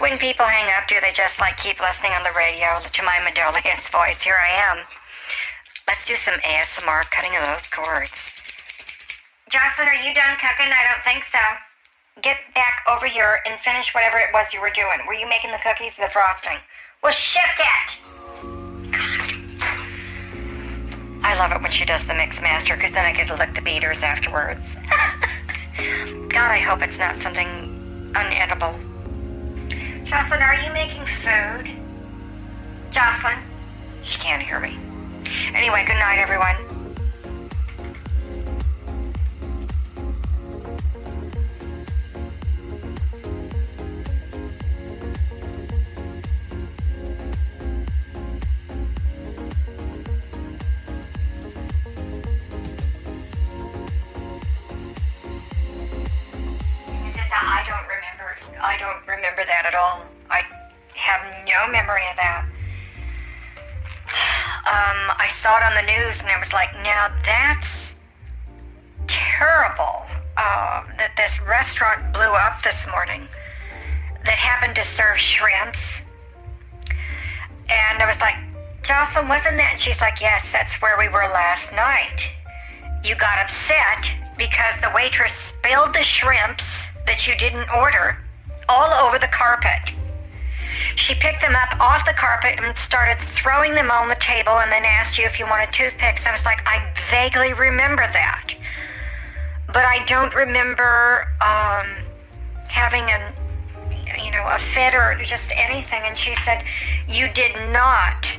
[0.00, 3.20] When people hang up, do they just like keep listening on the radio to my
[3.20, 4.24] melodious voice?
[4.24, 4.88] Here I am.
[5.84, 8.32] Let's do some ASMR cutting of those cords.
[9.52, 10.72] Jocelyn, are you done cooking?
[10.72, 11.44] I don't think so.
[12.24, 15.04] Get back over here and finish whatever it was you were doing.
[15.04, 16.56] Were you making the cookies or the frosting?
[17.04, 18.00] Well, shift it!
[18.96, 19.28] God.
[21.20, 23.52] I love it when she does the mix master because then I get to lick
[23.52, 24.64] the beaters afterwards.
[25.76, 27.46] God, I hope it's not something
[28.12, 28.78] unedible.
[30.04, 31.70] Jocelyn, are you making food?
[32.92, 33.38] Jocelyn?
[34.02, 34.78] She can't hear me.
[35.54, 36.56] Anyway, good night, everyone.
[84.84, 88.18] The waitress spilled the shrimps that you didn't order
[88.68, 89.94] all over the carpet.
[90.94, 94.70] She picked them up off the carpet and started throwing them on the table and
[94.70, 96.26] then asked you if you wanted toothpicks.
[96.26, 98.54] I was like, I vaguely remember that.
[99.68, 102.04] But I don't remember um,
[102.68, 103.32] having an,
[104.22, 106.02] you know, a fit or just anything.
[106.04, 106.62] And she said,
[107.08, 108.33] You did not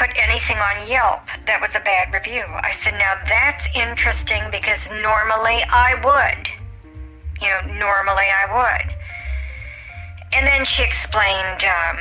[0.00, 2.40] put anything on Yelp that was a bad review.
[2.64, 6.48] I said, Now that's interesting because normally I would.
[7.36, 8.96] You know, normally I would.
[10.32, 12.00] And then she explained um,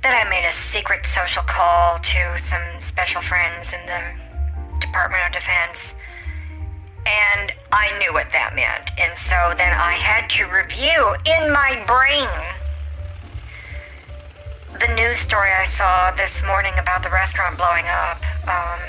[0.00, 5.32] that I made a secret social call to some special friends in the Department of
[5.36, 5.92] Defense.
[7.04, 8.96] And I knew what that meant.
[8.96, 12.32] And so then I had to review in my brain
[14.76, 18.20] the news story I saw this morning about the restaurant blowing up.
[18.44, 18.80] Um,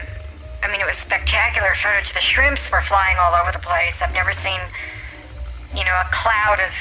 [0.61, 2.11] I mean, it was spectacular footage.
[2.11, 4.01] The shrimps were flying all over the place.
[4.01, 4.59] I've never seen,
[5.71, 6.75] you know, a cloud of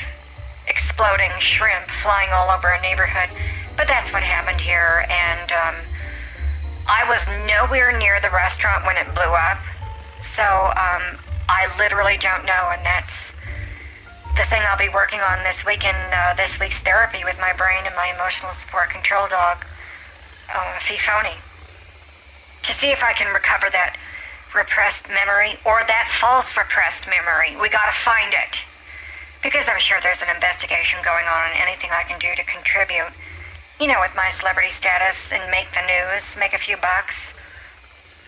[0.66, 3.31] exploding shrimp flying all over a neighborhood.
[3.77, 5.07] But that's what happened here.
[5.07, 5.77] And um,
[6.91, 9.62] I was nowhere near the restaurant when it blew up.
[10.27, 10.43] So
[10.75, 12.75] um, I literally don't know.
[12.75, 13.28] And that's
[14.39, 17.51] the thing I'll be working on this week in uh, this week's therapy with my
[17.59, 19.66] brain and my emotional support control dog,
[20.55, 21.35] uh, Fifoni,
[22.62, 23.98] to see if I can recover that
[24.55, 27.59] repressed memory or that false repressed memory.
[27.59, 28.62] We gotta find it.
[29.43, 33.10] Because I'm sure there's an investigation going on and anything I can do to contribute,
[33.82, 37.35] you know, with my celebrity status and make the news, make a few bucks.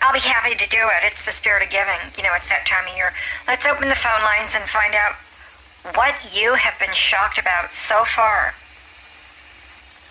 [0.02, 1.06] I'll be happy to do it.
[1.06, 2.02] It's the spirit of giving.
[2.18, 3.14] You know, it's that time of year.
[3.46, 5.14] Let's open the phone lines and find out
[5.94, 8.54] what you have been shocked about so far.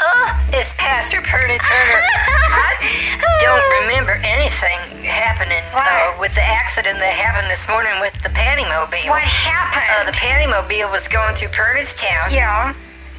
[0.01, 2.01] Oh, it's Pastor Purdy Turner.
[2.55, 2.71] I
[3.43, 9.11] don't remember anything happening uh, with the accident that happened this morning with the Pantymobile.
[9.11, 9.91] What happened?
[9.91, 12.71] Uh, the Pantymobile was going through Town, yeah.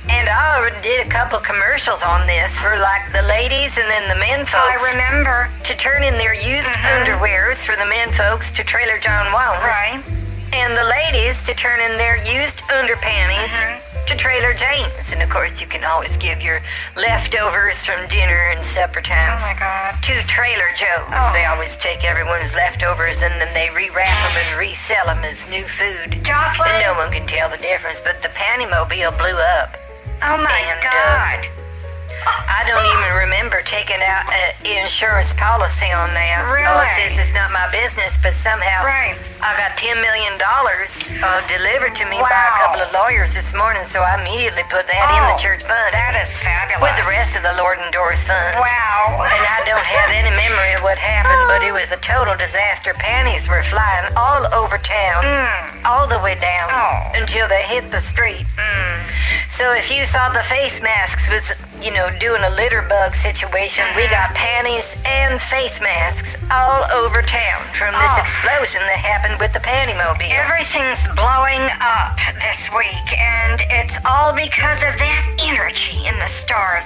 [0.09, 4.09] and I already did a couple commercials on this for like the ladies and then
[4.09, 4.65] the men folks.
[4.65, 5.53] I remember.
[5.69, 9.69] to turn in their used underwears for the men folks to Trailer John Wounds.
[9.69, 10.01] Right.
[10.53, 13.55] And the ladies to turn in their used underpanties
[14.07, 15.13] to Trailer Jane's.
[15.13, 16.61] And of course, you can always give your
[16.97, 19.95] leftovers from dinner and supper Oh times God.
[20.03, 21.07] to Trailer Joe's.
[21.15, 21.31] Oh.
[21.33, 25.65] They always take everyone's leftovers and then they rewrap them and resell them as new
[25.65, 26.19] food.
[26.25, 26.69] Jocelyn?
[26.71, 28.01] And no one can tell the difference.
[28.01, 29.77] But the Pantymobile blew up.
[30.23, 31.60] Oh my And, uh, God.
[32.27, 34.53] I don't even remember taking out an
[34.85, 36.45] insurance policy on that.
[36.53, 36.69] Really?
[36.69, 39.17] Oh, it says it's not my business, but somehow Right.
[39.41, 43.83] I got $10 million uh, delivered to me by a couple of lawyers this morning,
[43.89, 46.85] so I immediately put that in the Oh, church fund That is fabulous.
[46.85, 48.61] with the rest of the Lord endorsed funds.
[48.61, 49.25] Wow.
[49.25, 52.93] And I don't have any memory of what happened, but it was a total disaster.
[53.01, 55.25] Panties were flying all over town.
[55.25, 55.89] Mm.
[55.89, 57.17] all the way down Oh.
[57.17, 58.45] until they hit the street.
[59.49, 63.85] So if you saw the face masks was, you know, doing a litter bug situation,
[63.97, 68.21] we got panties and face masks all over town from this Oh.
[68.21, 70.29] explosion that happened with the panty mobile.
[70.29, 76.85] Everything's blowing up this week, and it's all because of that energy in the stars.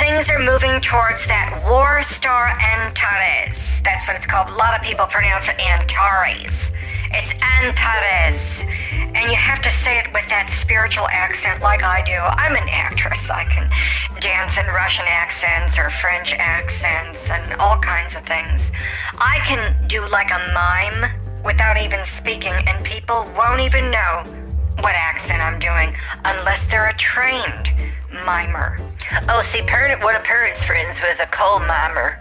[0.00, 3.82] Things are moving towards that war star Antares.
[3.84, 4.48] That's what it's called.
[4.48, 6.70] A lot of people pronounce it Antares.
[7.12, 8.64] It's Antares.
[9.14, 12.16] And you have to say it with that spiritual accent like I do.
[12.16, 13.28] I'm an actress.
[13.30, 13.70] I can
[14.20, 18.72] dance in Russian accents or French accents and all kinds of things.
[19.18, 21.12] I can do like a mime
[21.44, 24.24] without even speaking, and people won't even know
[24.80, 25.94] what accent I'm doing
[26.24, 27.72] unless they're a trained
[28.24, 28.78] mimer.
[29.28, 32.18] Oh, see, Pern, one of Pern's friends was a coal mimer.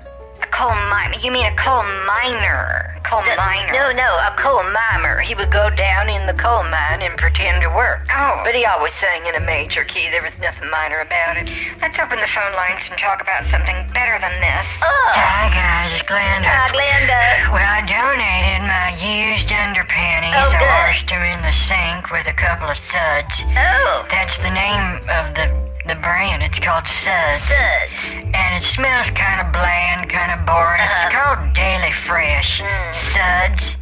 [0.52, 1.14] Coal mime?
[1.22, 3.00] You mean a coal miner?
[3.04, 3.72] Coal miner?
[3.74, 5.20] No, no, a coal miner.
[5.20, 8.06] He would go down in the coal mine and pretend to work.
[8.12, 8.42] Oh.
[8.46, 10.10] But he always sang in a major key.
[10.12, 11.50] There was nothing minor about it.
[11.82, 14.68] Let's open the phone lines and talk about something better than this.
[14.84, 16.46] Oh, Hi guys, Glenda.
[16.52, 17.22] ah, Glenda.
[17.52, 20.36] Well, I donated my used underpanties.
[20.38, 20.62] Oh, good.
[20.62, 23.44] I washed them in the sink with a couple of suds.
[23.58, 25.48] Oh, That's the name of the
[25.92, 26.40] the brand.
[26.42, 27.52] It's called Suds.
[27.52, 28.16] suds.
[28.32, 30.80] And it smells kind of bland, kind of boring.
[30.80, 31.36] It's Uh-huh.
[31.36, 32.62] called Daily Fresh.
[32.64, 32.94] Mm.
[32.96, 33.76] Suds.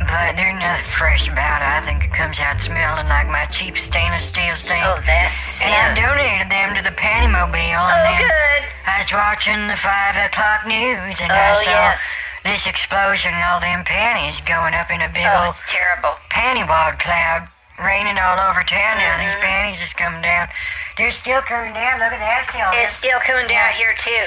[0.00, 1.68] But there's nothing fresh about it.
[1.68, 4.80] I think it comes out smelling like my cheap stainless steel sink.
[4.84, 5.60] Oh, this?
[5.62, 7.84] and I donated them to the Pantymobile.
[7.84, 8.62] and Oh, then good.
[8.88, 12.00] I was watching the 5 o'clock news and I Oh, saw yes.
[12.42, 16.16] this explosion and all them panties going up in a big Oh, old it's terrible.
[16.30, 17.48] panty wad cloud
[17.78, 19.16] raining all over town now.
[19.18, 19.46] These Mm-hmm.
[19.46, 20.48] panties is coming down.
[20.98, 21.98] They're still coming down.
[22.00, 22.68] Look at that still.
[22.82, 23.72] It's still coming down Yeah.
[23.72, 24.24] here too.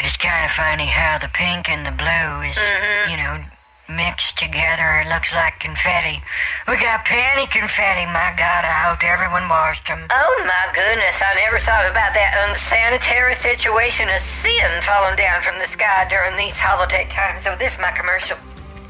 [0.00, 3.10] It's kind of funny how the pink and the blue is, Mm-hmm.
[3.10, 3.44] you know,
[3.88, 5.00] mixed together.
[5.04, 6.22] It looks like confetti.
[6.66, 8.04] We got panty confetti.
[8.06, 10.06] My God, I hope everyone washed them.
[10.10, 15.58] Oh my goodness, I never thought about that unsanitary situation of sin falling down from
[15.60, 17.44] the sky during these holiday times.
[17.44, 18.36] So this is my commercial.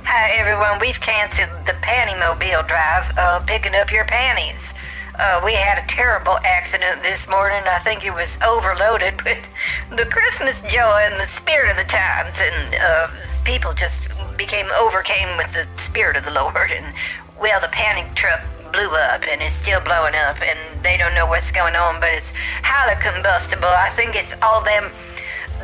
[0.04, 4.73] Hi everyone, we've canceled the panty mobile drive, uh, picking up your panties.
[5.16, 7.62] Uh, we had a terrible accident this morning.
[7.66, 9.48] I think it was overloaded with
[9.90, 13.06] the Christmas joy and the spirit of the times, and uh,
[13.44, 16.72] people just became overcame with the spirit of the Lord.
[16.72, 16.94] And
[17.40, 18.42] well, the panic truck
[18.72, 22.10] blew up and it's still blowing up, and they don't know what's going on, but
[22.12, 22.32] it's
[22.64, 23.68] highly combustible.
[23.68, 24.90] I think it's all them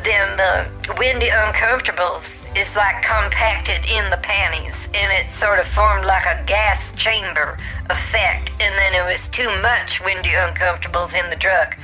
[0.03, 0.65] them uh,
[0.97, 6.43] windy uncomfortables is like compacted in the panties and it sort of formed like a
[6.45, 7.57] gas chamber
[7.89, 11.77] effect and then it was too much windy uncomfortables in the truck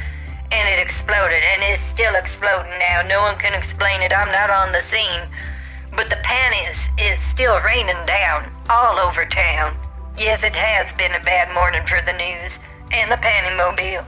[0.52, 3.02] and it exploded and it's still exploding now.
[3.08, 4.12] No one can explain it.
[4.12, 5.30] I'm not on the scene
[5.96, 9.76] but the panties is still raining down all over town.
[10.18, 12.60] Yes it has been a bad morning for the news
[12.92, 14.06] and the panty mobile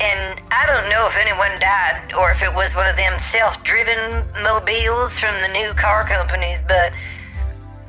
[0.00, 3.62] and I don't know if anyone died or if it was one of them self
[3.62, 6.92] driven mobiles from the new car companies, but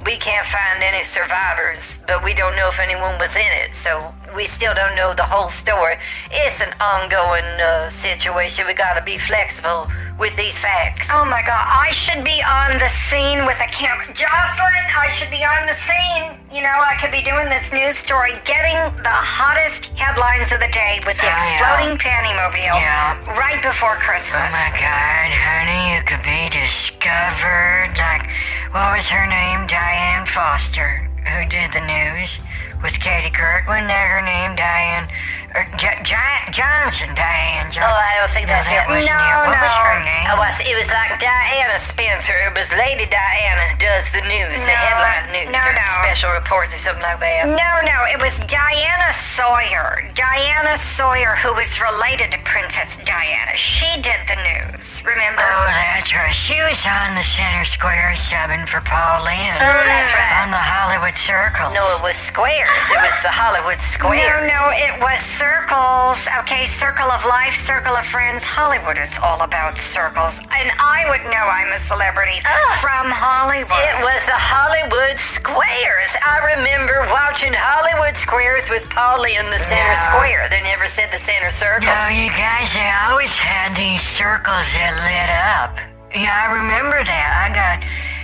[0.06, 4.14] we can't find any survivors, but we don't know if anyone was in it, so
[4.36, 5.96] we still don't know the whole story.
[6.32, 8.68] It's an ongoing uh, situation.
[8.68, 9.88] We gotta be flexible
[10.20, 11.08] with these facts.
[11.12, 14.06] Oh my god, I should be on the scene with a camera.
[14.14, 16.36] Jocelyn, I should be on the scene.
[16.52, 20.72] You know, I could be doing this news story, getting the hottest headlines of the
[20.72, 21.56] day with the Oh, yeah.
[21.60, 23.16] exploding panty mobile Yeah.
[23.40, 24.40] right before Christmas.
[24.40, 27.92] Oh my God, honey, you could be discovered.
[27.98, 28.28] Like,
[28.72, 29.68] what was her name?
[29.68, 32.40] Diane Foster, who did the news
[32.82, 33.68] with Katie Kirk.
[33.68, 35.08] Wasn't that her name, Diane?
[35.56, 37.72] Uh, J- J- Johnson, Diane.
[37.80, 38.92] Oh, I don't think No, that's that it.
[38.92, 39.48] wasn't No, it.
[39.48, 39.88] What was no.
[39.88, 40.26] her name?
[40.32, 42.36] Oh, was, it was like Diana Spencer.
[42.44, 45.88] It was Lady Diana does the news, the headline news, no, or no.
[46.04, 47.48] special reports or something like that.
[47.48, 50.04] No, no, it was Diana Sawyer.
[50.12, 53.56] Diana Sawyer, who was related to Princess Diana.
[53.56, 55.40] She did the news, remember?
[55.40, 56.36] Oh, that's right.
[56.36, 59.60] She was on the center square subbing for Paul Lynde.
[59.64, 60.44] Oh, that's right.
[60.44, 61.72] On the Hollywood Circle.
[61.72, 62.72] No, it was squares.
[62.92, 64.48] It was the Hollywood Square.
[64.48, 65.20] No, no, it was
[65.50, 66.20] circles.
[66.42, 68.42] Okay, circle of life, circle of friends.
[68.44, 70.34] Hollywood is all about circles.
[70.58, 72.78] And I would know I'm a celebrity Ah.
[72.82, 73.86] from Hollywood.
[73.94, 76.12] It was the Hollywood Squares.
[76.34, 80.08] I remember watching Hollywood Squares with Paulie in the center Yeah.
[80.10, 80.50] square.
[80.50, 81.94] They never said the center circle.
[81.94, 85.30] No, you guys, they always had these circles that lit
[85.62, 85.74] up.
[86.16, 87.30] Yeah, I remember that.
[87.46, 87.78] I got,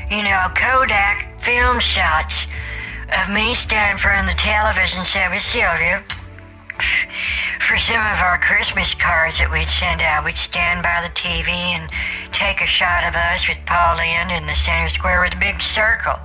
[0.10, 2.48] you know, Kodak film shots
[3.20, 6.02] of me standing in front of the television set with Sylvia.
[7.60, 11.50] For some of our Christmas cards that we'd send out, we'd stand by the TV
[11.78, 11.90] and
[12.34, 15.62] take a shot of us with Paul Lynde in the center square with a big
[15.62, 16.20] circle.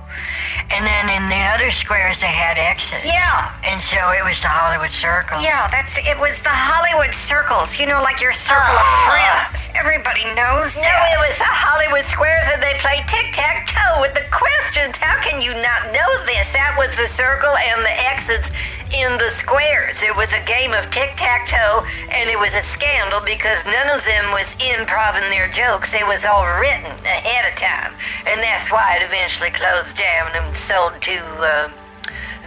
[0.69, 3.05] And then in the other squares they had X's.
[3.05, 3.53] Yeah.
[3.63, 5.41] And so it was the Hollywood Circle.
[5.41, 7.79] Yeah, that's it was the Hollywood circles.
[7.79, 9.07] You know, like your circle of Oh.
[9.09, 9.69] friends.
[9.75, 11.13] Everybody knows No, that.
[11.15, 14.97] it was the Hollywood Squares and they played tic-tac-toe with the questions.
[14.97, 16.51] How can you not know this?
[16.53, 18.51] That was the circle and the X's
[18.95, 20.01] in the squares.
[20.01, 24.31] It was a game of tic-tac-toe and it was a scandal because none of them
[24.31, 25.93] was improving their jokes.
[25.93, 27.91] It was all written ahead of time.
[28.25, 31.69] And that's why it eventually closed down and sold to uh,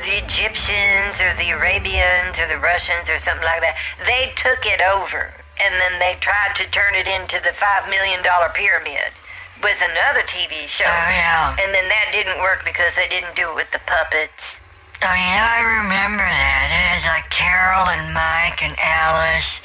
[0.01, 3.77] the Egyptians or the Arabians or the Russians or something like that.
[4.07, 8.25] They took it over and then they tried to turn it into the $5 million
[8.57, 9.13] pyramid
[9.61, 10.89] with another TV show.
[10.89, 11.57] Oh, yeah.
[11.61, 14.65] And then that didn't work because they didn't do it with the puppets.
[15.05, 16.69] Oh, yeah, I remember that.
[16.73, 19.61] It was like Carol and Mike and Alice.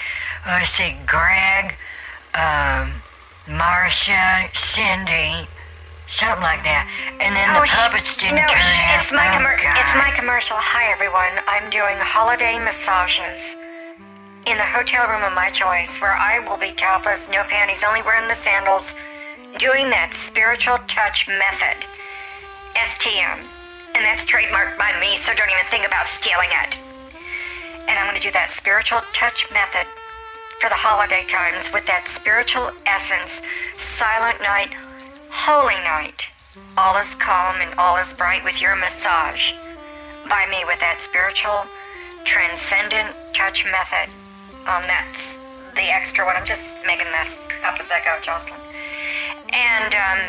[0.46, 1.76] Let's see, Greg,
[2.36, 3.00] um,
[3.48, 5.48] Marcia, Cindy,
[6.08, 6.88] something like that.
[7.20, 9.96] And then the Oh, sh- puppets didn't no, turn sh- it's my oh, commer- it's
[9.98, 10.58] my commercial.
[10.60, 13.56] Hi everyone, I'm doing holiday massages
[14.46, 18.06] in the hotel room of my choice, where I will be topless, no panties, only
[18.06, 18.94] wearing the sandals,
[19.58, 21.82] doing that spiritual touch method,
[22.78, 23.42] STM,
[23.98, 25.18] and that's trademarked by me.
[25.18, 26.78] So don't even think about stealing it.
[27.90, 29.90] And I'm going to do that spiritual touch method
[30.62, 33.42] for the holiday times with that spiritual essence,
[33.74, 34.74] silent night,
[35.36, 36.32] holy night.
[36.78, 39.52] All is calm and all is bright with your massage
[40.32, 41.68] by me with that spiritual,
[42.24, 44.08] transcendent touch method.
[44.64, 45.36] Um, that's
[45.76, 46.40] the extra one.
[46.40, 47.36] I'm just making this
[47.68, 48.58] up as I go, Jocelyn.
[49.52, 50.20] And um,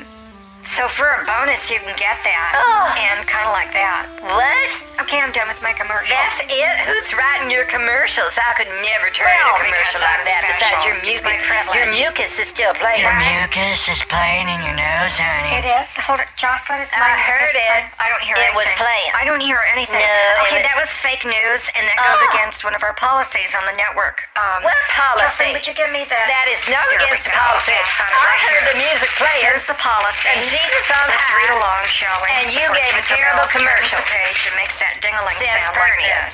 [0.68, 2.90] so for a bonus, you can get that Oh.
[2.98, 4.06] and kind of like that.
[4.20, 4.68] What?
[5.06, 6.08] Okay, I'm done with my commercial.
[6.08, 6.72] That's it?
[6.88, 8.32] Who's writing your commercials?
[8.40, 10.40] I could never turn in a commercial like that.
[10.48, 11.36] Besides, your mucus,
[11.76, 13.04] your mucus is still playing.
[13.04, 13.44] Your Right.
[13.44, 15.60] mucus is playing in your nose, honey.
[15.60, 15.88] It is.
[16.00, 16.80] Hold it, Jocelyn.
[16.80, 17.92] It's I heard it.
[18.00, 18.56] I don't hear anything.
[18.56, 19.10] It was playing.
[19.14, 20.00] I don't hear anything.
[20.00, 22.30] No, okay, was- that was fake news, and that goes Oh.
[22.32, 24.24] against one of our policies on the network.
[24.40, 25.52] Um, What policy?
[25.52, 26.24] Jocelyn, would you give me that?
[26.26, 27.72] That is not against the policy.
[27.76, 29.44] Okay, I I heard the music playing.
[29.44, 30.28] Here's the policy.
[30.56, 31.36] Jesus on Let's high.
[31.36, 32.28] read along, shall we?
[32.40, 34.00] And you gave a terrible commercial.
[34.08, 36.32] Page and makes that ding-a-ling Says sound like this.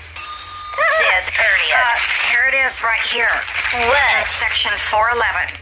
[1.02, 1.74] Says Pernia.
[1.74, 1.96] Uh,
[2.30, 3.32] here it is, right here.
[3.90, 4.22] What?
[4.38, 5.58] section 411.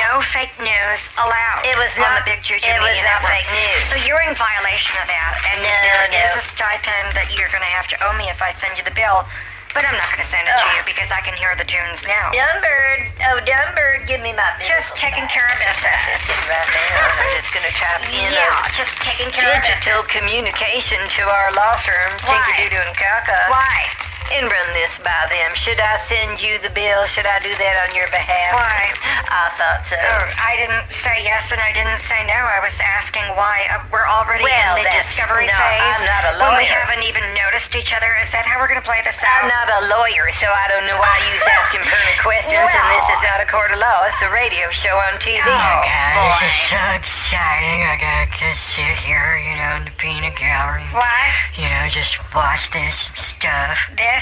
[0.00, 1.60] No fake news allowed.
[1.68, 3.36] It was not- the Big Juju it was not Network.
[3.36, 3.82] fake news.
[3.92, 6.40] So you're in violation of that, and No, there is no.
[6.40, 8.96] a stipend that you're going to have to owe me if I send you the
[8.96, 9.28] bill.
[9.74, 12.06] But I'm not going to send it to you because I can hear the tunes
[12.06, 12.30] now.
[12.30, 13.10] Dumbird.
[13.26, 14.46] Oh, Dumbird, give me my.
[14.62, 16.30] Just taking care of business.
[16.30, 17.18] Sit right now.
[17.18, 21.50] I'm just going to type in Yeah, just taking care of digital communication to our
[21.58, 22.38] law firm, Why?
[22.54, 23.50] Tinky Doodoo and Kaka.
[23.50, 24.03] Why?
[24.32, 25.52] And run this by them.
[25.54, 27.04] Should I send you the bill?
[27.10, 28.56] Should I do that on your behalf?
[28.56, 28.92] Why?
[29.28, 29.98] I thought so.
[30.00, 32.36] Oh, I didn't say yes and I didn't say no.
[32.36, 33.66] I was asking why.
[33.70, 35.82] Uh, we're already Well, in the that's- discovery no, phase.
[36.00, 38.08] I'm not a When we haven't even noticed each other.
[38.22, 39.44] Is that how we're going to play this out?
[39.44, 43.06] I'm not a lawyer, so I don't know why you're asking pertinent questions, and this
[43.18, 44.06] is not a court of law.
[44.06, 45.42] It's a radio show on TV.
[45.42, 46.28] Oh, Oh, God, boy.
[46.38, 47.80] this is so exciting.
[47.88, 50.86] I gotta just sit here, you know, in the peanut gallery.
[50.92, 51.32] Why?
[51.56, 53.78] You know, just watch this stuff.
[53.96, 54.13] This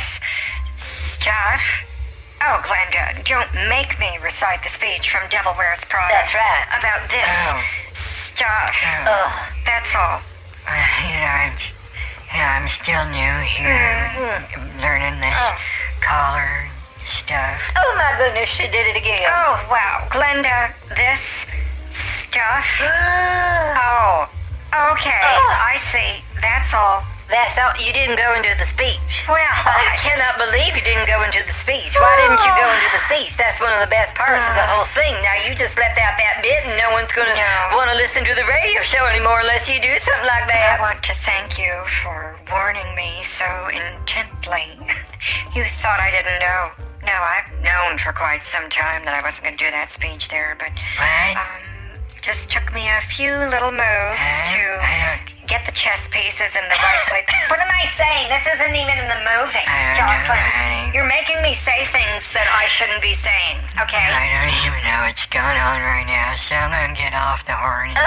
[0.77, 1.85] stuff?
[2.43, 6.13] Oh, Glenda, don't make me recite the speech from Devil Wears Prada.
[6.13, 6.67] That's right.
[6.79, 7.63] About this Oh.
[7.95, 8.75] stuff.
[9.07, 9.13] Oh.
[9.15, 9.55] Ugh.
[9.65, 10.21] That's all.
[10.67, 11.53] Uh, you know, I'm,
[12.35, 14.11] yeah, I'm still new here,
[14.81, 15.57] learning this Oh.
[16.01, 16.69] collar
[17.05, 17.63] stuff.
[17.77, 19.23] Oh my goodness, she did it again.
[19.29, 20.07] Oh, wow.
[20.11, 21.47] Glenda, this
[21.93, 22.67] stuff?
[23.85, 24.29] Oh,
[24.93, 25.21] okay.
[25.23, 25.57] Oh.
[25.69, 26.25] I see.
[26.41, 27.03] That's all.
[27.33, 27.73] That's all.
[27.81, 29.01] You didn't go into the speech.
[29.25, 31.97] Well, I cannot believe you didn't go into the speech.
[31.97, 33.33] Why didn't you go into the speech?
[33.41, 35.17] That's one of the best parts of the whole thing.
[35.25, 37.77] Now you just left out that bit, and no one's gonna No.
[37.77, 40.77] want to listen to the radio show anymore unless you do something like that.
[40.77, 41.73] I want to thank you
[42.05, 44.69] for warning me so intently.
[45.57, 46.63] you thought I didn't know.
[47.09, 50.29] No, I've known for quite some time that I wasn't going to do that speech
[50.29, 51.35] there, but What?
[51.35, 54.53] um, just took me a few little moves Huh?
[54.55, 55.21] to I
[55.53, 57.29] get the chess pieces in the right place.
[57.53, 58.33] what am I saying?
[58.33, 59.61] This isn't even in the movie,
[60.01, 60.97] Jocelyn.
[60.97, 63.61] You're making me say things that I shouldn't be saying.
[63.77, 64.01] Okay.
[64.01, 67.53] I don't even know what's going on right now, so I'm gonna get off the
[67.53, 68.01] horn and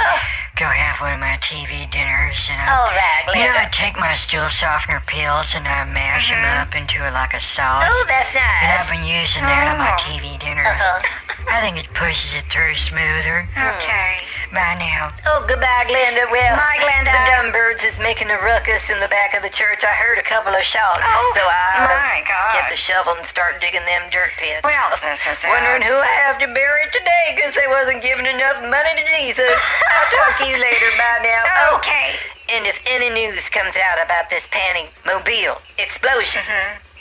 [0.58, 3.94] go have one of my TV dinners, and I'll, All right, you know, I take
[4.02, 7.86] my stool softener pills and I mash them up into like a sauce.
[7.86, 8.62] Oh, that's nice.
[8.66, 10.02] And I've been using that on my Oh.
[10.02, 10.66] TV dinners.
[10.66, 11.54] Uh-huh.
[11.54, 13.46] I think it pushes it through smoother.
[13.54, 14.26] Okay.
[14.54, 16.26] By now, Oh, goodbye, Glenda.
[16.32, 17.12] Well, Bye, Glenda.
[17.52, 19.84] Birds is making a ruckus in the back of the church.
[19.84, 22.24] I heard a couple of shots, Oh, so I
[22.56, 24.64] get the shovel and start digging them dirt pits.
[24.64, 24.90] Well,
[25.52, 29.52] Wondering who I have to bury today because they wasn't giving enough money to Jesus.
[29.92, 30.88] I'll talk to you later.
[30.98, 31.44] Bye now.
[31.72, 32.16] Oh, Okay.
[32.48, 36.42] And if any news comes out about this Panty Mobile explosion,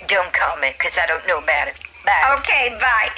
[0.09, 1.77] don't comment because I don't know about it.
[2.05, 2.37] Bye.
[2.41, 3.11] Okay, bye.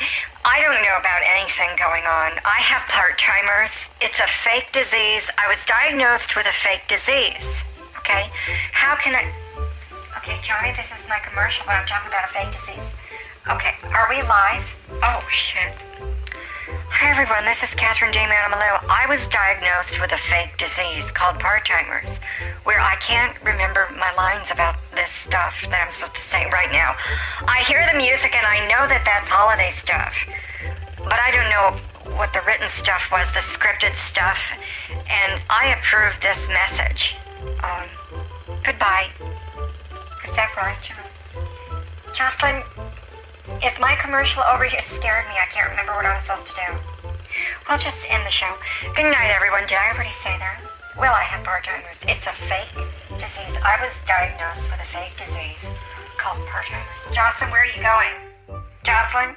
[0.47, 2.39] I don't know about anything going on.
[2.47, 3.91] I have part-timers.
[4.01, 5.29] It's a fake disease.
[5.37, 7.65] I was diagnosed with a fake disease.
[7.99, 8.31] Okay?
[8.71, 9.27] How can I...
[10.19, 12.87] Okay, Johnny, this is my commercial, but I'm talking about a fake disease.
[13.51, 14.63] Okay, are we live?
[15.03, 15.75] Oh, shit.
[16.67, 17.45] Hi, everyone.
[17.45, 18.27] This is Catherine J.
[18.27, 18.83] Manimalou.
[18.91, 22.19] I was diagnosed with a fake disease called part-timers,
[22.67, 26.73] where I can't remember my lines about this stuff that I'm supposed to say right
[26.75, 26.99] now.
[27.47, 30.19] I hear the music and I know that that's holiday stuff,
[31.07, 31.79] but I don't know
[32.19, 34.51] what the written stuff was, the scripted stuff,
[34.91, 37.15] and I approve this message.
[37.63, 37.87] Um,
[38.67, 39.15] goodbye.
[40.27, 40.99] Is that right, John?
[42.11, 42.67] Jocelyn,
[43.63, 44.65] is my commercial over?
[44.65, 45.35] You scared me.
[45.39, 46.69] I can't remember what I was supposed to do.
[47.69, 48.51] We'll just end the show.
[48.95, 49.67] Good night, everyone.
[49.67, 50.61] Did I already say that?
[50.99, 52.01] Well, I have part-timers.
[52.09, 52.73] It's a fake
[53.21, 53.55] disease.
[53.61, 55.61] I was diagnosed with a fake disease
[56.17, 57.15] called part-timers.
[57.15, 58.15] Jocelyn, where are you going?
[58.83, 59.37] Jocelyn?